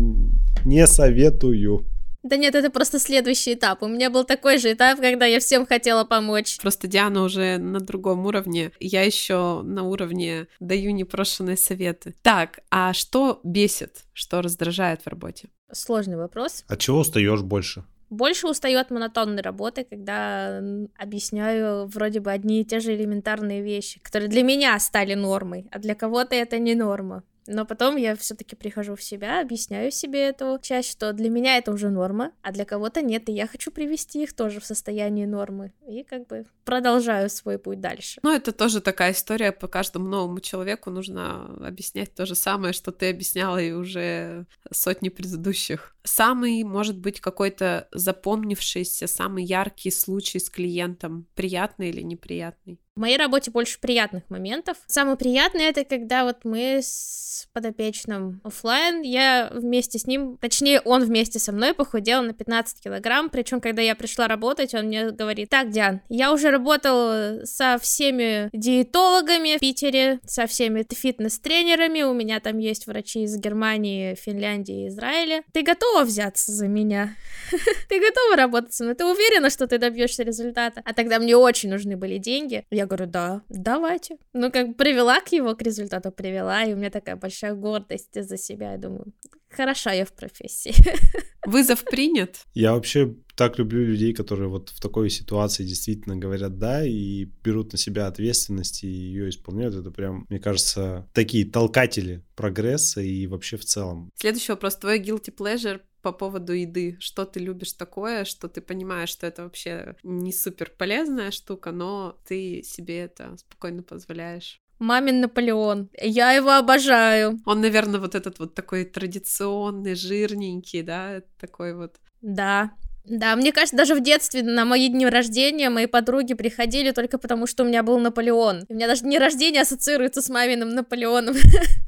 Не 0.64 0.86
советую. 0.86 1.84
Да 2.22 2.36
нет, 2.36 2.54
это 2.54 2.70
просто 2.70 2.98
следующий 2.98 3.54
этап. 3.54 3.82
У 3.82 3.88
меня 3.88 4.10
был 4.10 4.24
такой 4.24 4.58
же 4.58 4.72
этап, 4.72 5.00
когда 5.00 5.26
я 5.26 5.40
всем 5.40 5.66
хотела 5.66 6.04
помочь. 6.04 6.58
Просто 6.60 6.86
Диана 6.86 7.22
уже 7.22 7.58
на 7.58 7.80
другом 7.80 8.26
уровне. 8.26 8.72
Я 8.78 9.02
еще 9.02 9.62
на 9.62 9.84
уровне 9.84 10.46
даю 10.60 10.90
непрошенные 10.92 11.56
советы. 11.56 12.14
Так, 12.22 12.60
а 12.70 12.92
что 12.92 13.40
бесит, 13.42 14.04
что 14.12 14.42
раздражает 14.42 15.02
в 15.02 15.06
работе? 15.06 15.48
Сложный 15.72 16.16
вопрос. 16.16 16.64
От 16.68 16.78
чего 16.80 16.98
устаешь 16.98 17.42
больше? 17.42 17.84
Больше 18.10 18.48
устаю 18.48 18.80
от 18.80 18.90
монотонной 18.90 19.40
работы, 19.40 19.86
когда 19.88 20.60
объясняю 20.98 21.86
вроде 21.86 22.18
бы 22.18 22.32
одни 22.32 22.60
и 22.60 22.64
те 22.64 22.80
же 22.80 22.92
элементарные 22.94 23.62
вещи, 23.62 24.00
которые 24.00 24.28
для 24.28 24.42
меня 24.42 24.76
стали 24.80 25.14
нормой, 25.14 25.68
а 25.70 25.78
для 25.78 25.94
кого-то 25.94 26.34
это 26.34 26.58
не 26.58 26.74
норма. 26.74 27.22
Но 27.47 27.64
потом 27.64 27.97
я 27.97 28.16
все-таки 28.16 28.57
прихожу 28.57 28.97
в 28.97 29.03
себя, 29.03 29.41
объясняю 29.41 29.91
себе 29.91 30.28
эту 30.28 30.59
часть, 30.62 30.91
что 30.91 31.12
для 31.12 31.30
меня 31.30 31.57
это 31.57 31.72
уже 31.72 31.91
норма, 31.91 32.32
а 32.43 32.53
для 32.53 32.64
кого-то 32.64 33.03
нет, 33.03 33.28
и 33.28 33.32
я 33.32 33.47
хочу 33.47 33.70
привести 33.70 34.22
их 34.22 34.34
тоже 34.34 34.61
в 34.61 34.66
состояние 34.66 35.26
нормы. 35.26 35.72
И 35.88 36.05
как 36.05 36.26
бы 36.26 36.47
продолжаю 36.64 37.30
свой 37.30 37.59
путь 37.59 37.80
дальше. 37.80 38.20
Ну, 38.22 38.32
это 38.32 38.53
тоже 38.53 38.80
такая 38.80 39.12
история, 39.12 39.53
по 39.53 39.68
каждому 39.68 40.09
новому 40.09 40.41
человеку 40.41 40.91
нужно 40.91 41.47
объяснять 41.66 42.14
то 42.14 42.26
же 42.26 42.34
самое, 42.34 42.72
что 42.72 42.93
ты 42.93 43.11
объясняла 43.11 43.59
и 43.59 43.72
уже 43.72 44.47
сотни 44.70 45.09
предыдущих. 45.09 45.97
Самый, 46.05 46.62
может 46.62 46.99
быть, 46.99 47.20
какой-то 47.20 47.88
запомнившийся, 47.93 49.07
самый 49.07 49.45
яркий 49.45 49.91
случай 49.91 50.38
с 50.38 50.49
клиентом, 50.49 51.26
приятный 51.34 51.91
или 51.91 52.03
неприятный? 52.03 52.80
В 52.97 53.01
моей 53.01 53.16
работе 53.16 53.51
больше 53.51 53.80
приятных 53.80 54.28
моментов. 54.30 54.76
Самое 54.86 55.16
приятное 55.16 55.70
это 55.70 55.84
когда 55.84 56.24
вот 56.24 56.38
мы 56.45 56.80
с 56.82 57.49
подопечным 57.53 58.41
офлайн, 58.45 59.03
я 59.03 59.51
вместе 59.53 59.99
с 59.99 60.07
ним, 60.07 60.36
точнее 60.41 60.80
он 60.80 61.05
вместе 61.05 61.38
со 61.38 61.53
мной 61.53 61.74
похудел 61.74 62.22
на 62.22 62.32
15 62.32 62.80
килограмм, 62.80 63.30
причем 63.30 63.61
когда 63.61 63.82
я 63.82 63.95
пришла 63.95 64.28
работать, 64.28 64.74
он 64.74 64.86
мне 64.86 65.11
говорит, 65.11 65.51
так, 65.51 65.70
Диан, 65.70 66.01
я 66.09 66.32
уже 66.32 66.51
работал 66.51 67.45
со 67.45 67.78
всеми 67.80 68.51
диетологами 68.53 69.57
в 69.57 69.61
Питере, 69.61 70.20
со 70.26 70.47
всеми 70.47 70.86
фитнес-тренерами, 70.91 72.03
у 72.03 72.12
меня 72.12 72.41
там 72.41 72.59
есть 72.59 72.86
врачи 72.86 73.22
из 73.22 73.36
Германии, 73.36 74.14
Финляндии, 74.14 74.88
Израиля. 74.88 75.43
Ты 75.53 75.62
готова 75.62 76.05
взяться 76.05 76.53
за 76.53 76.68
меня? 76.68 77.16
Ты 77.88 78.01
готова 78.01 78.36
работать 78.36 78.74
со 78.74 78.84
мной? 78.84 78.95
Ты 78.95 79.05
уверена, 79.05 79.51
что 79.51 79.66
ты 79.66 79.78
добьешься 79.78 80.22
результата? 80.22 80.82
А 80.84 80.95
тогда 80.95 81.18
мне 81.18 81.36
очень 81.36 81.70
нужны 81.70 81.97
были 81.97 82.18
деньги. 82.18 82.64
Я 82.80 82.86
говорю, 82.86 83.06
да, 83.06 83.42
давайте. 83.50 84.16
Ну, 84.32 84.50
как 84.50 84.74
привела 84.78 85.20
к 85.20 85.32
его 85.32 85.54
к 85.54 85.60
результату, 85.60 86.10
привела, 86.10 86.64
и 86.64 86.72
у 86.72 86.76
меня 86.76 86.88
такая 86.88 87.14
большая 87.14 87.52
гордость 87.54 88.14
за 88.14 88.38
себя. 88.38 88.72
Я 88.72 88.78
думаю, 88.78 89.12
хороша 89.50 89.92
я 89.92 90.06
в 90.06 90.14
профессии. 90.14 90.74
Вызов 91.46 91.84
принят? 91.84 92.36
Я 92.54 92.72
вообще 92.72 93.14
так 93.34 93.58
люблю 93.58 93.84
людей, 93.84 94.14
которые 94.14 94.48
вот 94.48 94.70
в 94.70 94.80
такой 94.80 95.10
ситуации 95.10 95.64
действительно 95.64 96.16
говорят 96.16 96.56
«да» 96.56 96.82
и 96.86 97.26
берут 97.44 97.72
на 97.72 97.78
себя 97.78 98.06
ответственность 98.06 98.82
и 98.82 98.88
ее 98.88 99.28
исполняют. 99.28 99.74
Это 99.74 99.90
прям, 99.90 100.24
мне 100.30 100.38
кажется, 100.38 101.06
такие 101.12 101.44
толкатели 101.44 102.24
прогресса 102.34 103.02
и 103.02 103.26
вообще 103.26 103.58
в 103.58 103.64
целом. 103.66 104.10
Следующий 104.14 104.52
вопрос. 104.52 104.76
Твой 104.76 105.00
guilty 105.00 105.34
pleasure 105.36 105.80
по 106.03 106.12
поводу 106.12 106.53
еды. 106.53 106.96
Что 107.01 107.24
ты 107.24 107.40
любишь 107.40 107.72
такое, 107.72 108.24
что 108.24 108.48
ты 108.48 108.61
понимаешь, 108.61 109.11
что 109.11 109.26
это 109.26 109.44
вообще 109.44 109.96
не 110.03 110.32
супер 110.32 110.72
полезная 110.76 111.30
штука, 111.30 111.72
но 111.72 112.16
ты 112.26 112.62
себе 112.62 113.01
это 113.01 113.36
спокойно 113.36 113.82
позволяешь? 113.82 114.61
Мамин 114.78 115.20
Наполеон. 115.20 115.90
Я 116.01 116.32
его 116.32 116.53
обожаю. 116.53 117.38
Он, 117.44 117.61
наверное, 117.61 118.01
вот 118.01 118.14
этот 118.14 118.38
вот 118.38 118.55
такой 118.55 118.84
традиционный, 118.86 119.94
жирненький, 119.94 120.82
да, 120.82 121.22
такой 121.38 121.74
вот. 121.74 121.96
Да, 122.22 122.70
да, 123.05 123.34
мне 123.36 123.53
кажется, 123.53 123.76
даже 123.76 123.94
в 123.94 124.03
детстве 124.03 124.42
на 124.42 124.64
мои 124.64 124.88
дни 124.88 125.07
рождения 125.07 125.68
мои 125.68 125.86
подруги 125.86 126.34
приходили 126.34 126.92
только 126.92 127.18
потому, 127.18 127.46
что 127.46 127.64
у 127.64 127.66
меня 127.66 127.82
был 127.82 127.98
Наполеон. 127.98 128.64
У 128.68 128.74
меня 128.74 128.86
даже 128.86 129.03
дни 129.03 129.18
рождения 129.18 129.62
ассоциируется 129.62 130.22
с 130.22 130.28
маминым 130.28 130.70
Наполеоном. 130.70 131.34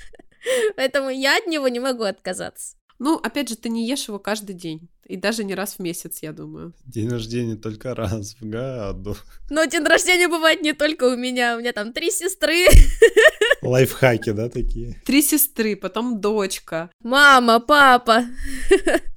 Поэтому 0.76 1.10
я 1.10 1.36
от 1.36 1.46
него 1.46 1.68
не 1.68 1.80
могу 1.80 2.02
отказаться. 2.02 2.76
Ну, 3.04 3.16
опять 3.16 3.48
же, 3.48 3.56
ты 3.56 3.68
не 3.68 3.84
ешь 3.88 4.06
его 4.06 4.20
каждый 4.20 4.54
день. 4.54 4.88
И 5.06 5.16
даже 5.16 5.44
не 5.44 5.54
раз 5.54 5.74
в 5.74 5.78
месяц, 5.80 6.18
я 6.22 6.32
думаю. 6.32 6.72
День 6.86 7.08
рождения 7.08 7.56
только 7.56 7.94
раз 7.94 8.36
в 8.40 8.48
году. 8.48 9.16
Но 9.50 9.64
день 9.64 9.84
рождения 9.84 10.28
бывает 10.28 10.62
не 10.62 10.72
только 10.72 11.04
у 11.04 11.16
меня. 11.16 11.56
У 11.56 11.60
меня 11.60 11.72
там 11.72 11.92
три 11.92 12.10
сестры. 12.10 12.66
Лайфхаки, 13.62 14.30
да, 14.32 14.48
такие? 14.48 15.00
Три 15.04 15.22
сестры, 15.22 15.76
потом 15.76 16.20
дочка. 16.20 16.90
Мама, 17.02 17.60
папа. 17.60 18.24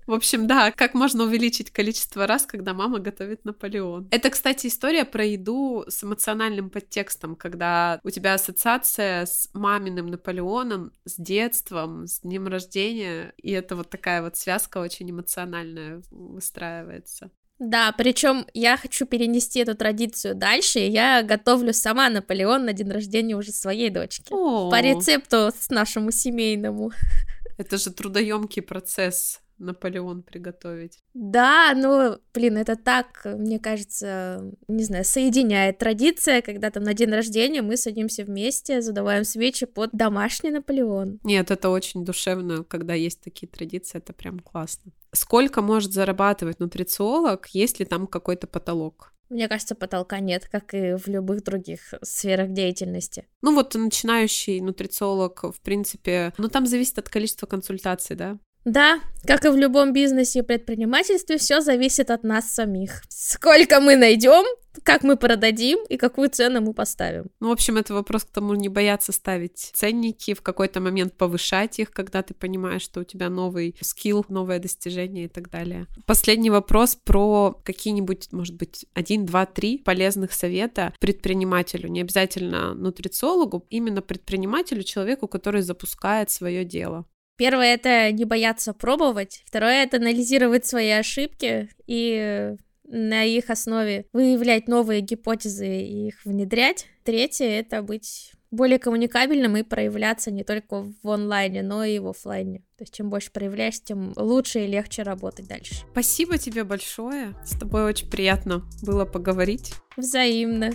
В 0.08 0.14
общем, 0.14 0.46
да, 0.46 0.72
как 0.72 0.94
можно 0.94 1.24
увеличить 1.24 1.72
количество 1.72 2.28
раз, 2.28 2.46
когда 2.46 2.76
мама 2.76 3.00
готовит 3.00 3.44
Наполеон. 3.44 4.08
Это, 4.12 4.30
кстати, 4.30 4.68
история 4.68 5.04
про 5.04 5.26
еду 5.26 5.84
с 5.88 6.04
эмоциональным 6.04 6.70
подтекстом, 6.70 7.36
когда 7.36 8.00
у 8.04 8.12
тебя 8.12 8.36
ассоциация 8.36 9.26
с 9.26 9.50
маминым 9.54 10.08
Наполеоном, 10.08 10.92
с 11.06 11.16
детством, 11.16 12.06
с 12.06 12.20
днем 12.20 12.48
рождения, 12.48 13.34
и 13.38 13.50
это 13.50 13.76
вот 13.76 13.90
такая 13.90 14.22
вот 14.22 14.38
связка 14.38 14.78
очень 14.78 15.10
эмоциональная 15.10 15.75
выстраивается. 16.12 17.32
Да, 17.60 17.94
причем 17.98 18.46
я 18.54 18.76
хочу 18.76 19.06
перенести 19.06 19.60
эту 19.60 19.76
традицию 19.76 20.36
дальше, 20.36 20.80
и 20.80 20.90
я 20.90 21.24
готовлю 21.24 21.74
сама 21.74 22.10
Наполеон 22.10 22.66
на 22.66 22.74
день 22.74 22.92
рождения 22.92 23.36
уже 23.36 23.52
своей 23.52 23.90
дочки. 23.90 24.28
О, 24.32 24.70
По 24.70 24.82
рецепту 24.82 25.52
с 25.58 25.70
нашему 25.70 26.12
семейному. 26.12 26.92
Это 27.58 27.78
же 27.78 27.92
трудоемкий 27.92 28.62
процесс. 28.62 29.40
Наполеон 29.58 30.24
приготовить. 30.24 31.00
Да, 31.14 31.74
ну, 31.76 32.18
блин, 32.34 32.58
это 32.58 32.76
так, 32.76 33.22
мне 33.24 33.58
кажется, 33.58 34.52
не 34.68 34.84
знаю, 34.84 35.06
соединяет 35.06 35.78
традиция, 35.78 36.42
когда 36.42 36.72
там 36.72 36.84
на 36.84 36.94
день 36.94 37.10
рождения 37.10 37.62
мы 37.62 37.78
садимся 37.78 38.26
вместе, 38.26 38.82
задуваем 38.82 39.24
свечи 39.24 39.66
под 39.66 39.92
домашний 39.94 40.52
Наполеон. 40.52 41.20
Нет, 41.24 41.52
это 41.52 41.70
очень 41.70 42.04
душевно, 42.04 42.66
когда 42.66 42.94
есть 42.96 43.22
такие 43.22 43.48
традиции, 43.48 43.98
это 43.98 44.12
прям 44.12 44.40
классно. 44.40 44.92
Сколько 45.16 45.62
может 45.62 45.94
зарабатывать 45.94 46.60
нутрициолог, 46.60 47.48
если 47.48 47.86
там 47.86 48.06
какой-то 48.06 48.48
потолок? 48.48 49.14
Мне 49.30 49.48
кажется, 49.48 49.74
потолка 49.74 50.20
нет, 50.20 50.48
как 50.48 50.74
и 50.74 50.96
в 50.96 51.08
любых 51.08 51.44
других 51.44 51.96
сферах 52.04 52.52
деятельности. 52.52 53.26
Ну 53.42 53.56
вот 53.56 53.74
начинающий 53.74 54.62
нутрициолог, 54.62 55.44
в 55.44 55.60
принципе, 55.62 56.34
ну 56.38 56.48
там 56.48 56.68
зависит 56.68 57.00
от 57.00 57.10
количества 57.10 57.48
консультаций, 57.48 58.16
да? 58.16 58.38
Да, 58.66 59.00
как 59.28 59.46
и 59.46 59.50
в 59.50 59.56
любом 59.56 59.94
бизнесе 59.94 60.40
и 60.40 60.42
предпринимательстве, 60.42 61.38
все 61.38 61.62
зависит 61.62 62.10
от 62.10 62.24
нас 62.24 62.52
самих. 62.52 63.04
Сколько 63.10 63.80
мы 63.80 63.96
найдем, 63.96 64.44
как 64.84 65.04
мы 65.04 65.18
продадим 65.18 65.80
и 65.88 65.98
какую 65.98 66.30
цену 66.30 66.62
мы 66.62 66.74
поставим. 66.74 67.26
Ну, 67.40 67.50
в 67.50 67.52
общем, 67.52 67.78
это 67.78 67.94
вопрос 67.94 68.24
к 68.24 68.32
тому, 68.32 68.56
не 68.56 68.68
бояться 68.68 69.12
ставить 69.12 69.72
ценники, 69.74 70.34
в 70.34 70.42
какой-то 70.42 70.82
момент 70.82 71.14
повышать 71.14 71.80
их, 71.80 71.92
когда 71.92 72.24
ты 72.24 72.34
понимаешь, 72.34 72.82
что 72.82 73.02
у 73.02 73.04
тебя 73.04 73.30
новый 73.30 73.76
скилл, 73.82 74.26
новое 74.30 74.60
достижение 74.60 75.26
и 75.26 75.30
так 75.30 75.52
далее. 75.52 75.86
Последний 76.08 76.50
вопрос 76.50 76.96
про 76.96 77.60
какие-нибудь, 77.64 78.32
может 78.32 78.56
быть, 78.56 78.88
один, 78.96 79.26
два, 79.26 79.46
три 79.46 79.78
полезных 79.78 80.34
совета 80.34 80.94
предпринимателю, 81.00 81.90
не 81.90 82.02
обязательно 82.02 82.74
нутрициологу, 82.74 83.66
именно 83.70 84.02
предпринимателю, 84.02 84.84
человеку, 84.84 85.28
который 85.28 85.62
запускает 85.62 86.32
свое 86.32 86.66
дело. 86.66 87.06
Первое 87.38 87.74
это 87.74 88.12
не 88.12 88.26
бояться 88.26 88.74
пробовать, 88.74 89.44
второе 89.46 89.84
это 89.84 89.98
анализировать 89.98 90.66
свои 90.66 90.90
ошибки 90.92 91.70
и 91.86 92.56
на 92.88 93.24
их 93.24 93.50
основе 93.50 94.06
выявлять 94.14 94.68
новые 94.68 95.02
гипотезы 95.02 95.82
и 95.82 96.08
их 96.08 96.24
внедрять. 96.24 96.88
Третье 97.04 97.46
это 97.46 97.82
быть 97.82 98.32
более 98.52 98.80
коммуникабельным 98.80 99.58
и 99.58 99.64
проявляться 99.64 100.32
не 100.32 100.44
только 100.44 100.86
в 101.04 101.10
онлайне, 101.10 101.62
но 101.62 101.84
и 101.84 102.00
в 102.00 102.08
офлайне. 102.08 102.60
То 102.78 102.84
есть 102.84 102.94
чем 102.94 103.10
больше 103.10 103.32
проявляешь, 103.32 103.82
тем 103.82 104.14
лучше 104.16 104.60
и 104.60 104.68
легче 104.68 105.04
работать 105.04 105.48
дальше. 105.48 105.76
Спасибо 105.92 106.38
тебе 106.38 106.64
большое. 106.64 107.36
С 107.44 107.60
тобой 107.60 107.84
очень 107.84 108.10
приятно 108.10 108.64
было 108.82 109.06
поговорить. 109.06 109.74
Взаимно. 109.98 110.72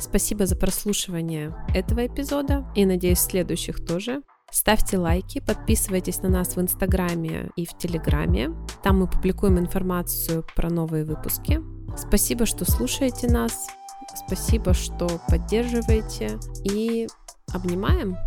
Спасибо 0.00 0.46
за 0.46 0.56
прослушивание 0.56 1.54
этого 1.74 2.06
эпизода 2.06 2.66
и, 2.74 2.84
надеюсь, 2.86 3.20
следующих 3.20 3.84
тоже. 3.84 4.22
Ставьте 4.52 4.98
лайки, 4.98 5.40
подписывайтесь 5.40 6.20
на 6.20 6.28
нас 6.28 6.56
в 6.56 6.60
Инстаграме 6.60 7.48
и 7.56 7.64
в 7.64 7.76
Телеграме. 7.78 8.50
Там 8.82 9.00
мы 9.00 9.06
публикуем 9.06 9.58
информацию 9.58 10.44
про 10.54 10.68
новые 10.68 11.04
выпуски. 11.04 11.62
Спасибо, 11.96 12.44
что 12.44 12.70
слушаете 12.70 13.28
нас. 13.28 13.66
Спасибо, 14.26 14.74
что 14.74 15.08
поддерживаете. 15.28 16.38
И 16.64 17.08
обнимаем. 17.54 18.18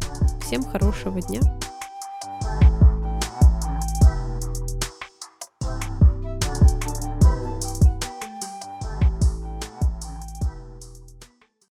Всем 0.41 0.63
хорошего 0.63 1.21
дня. 1.21 1.41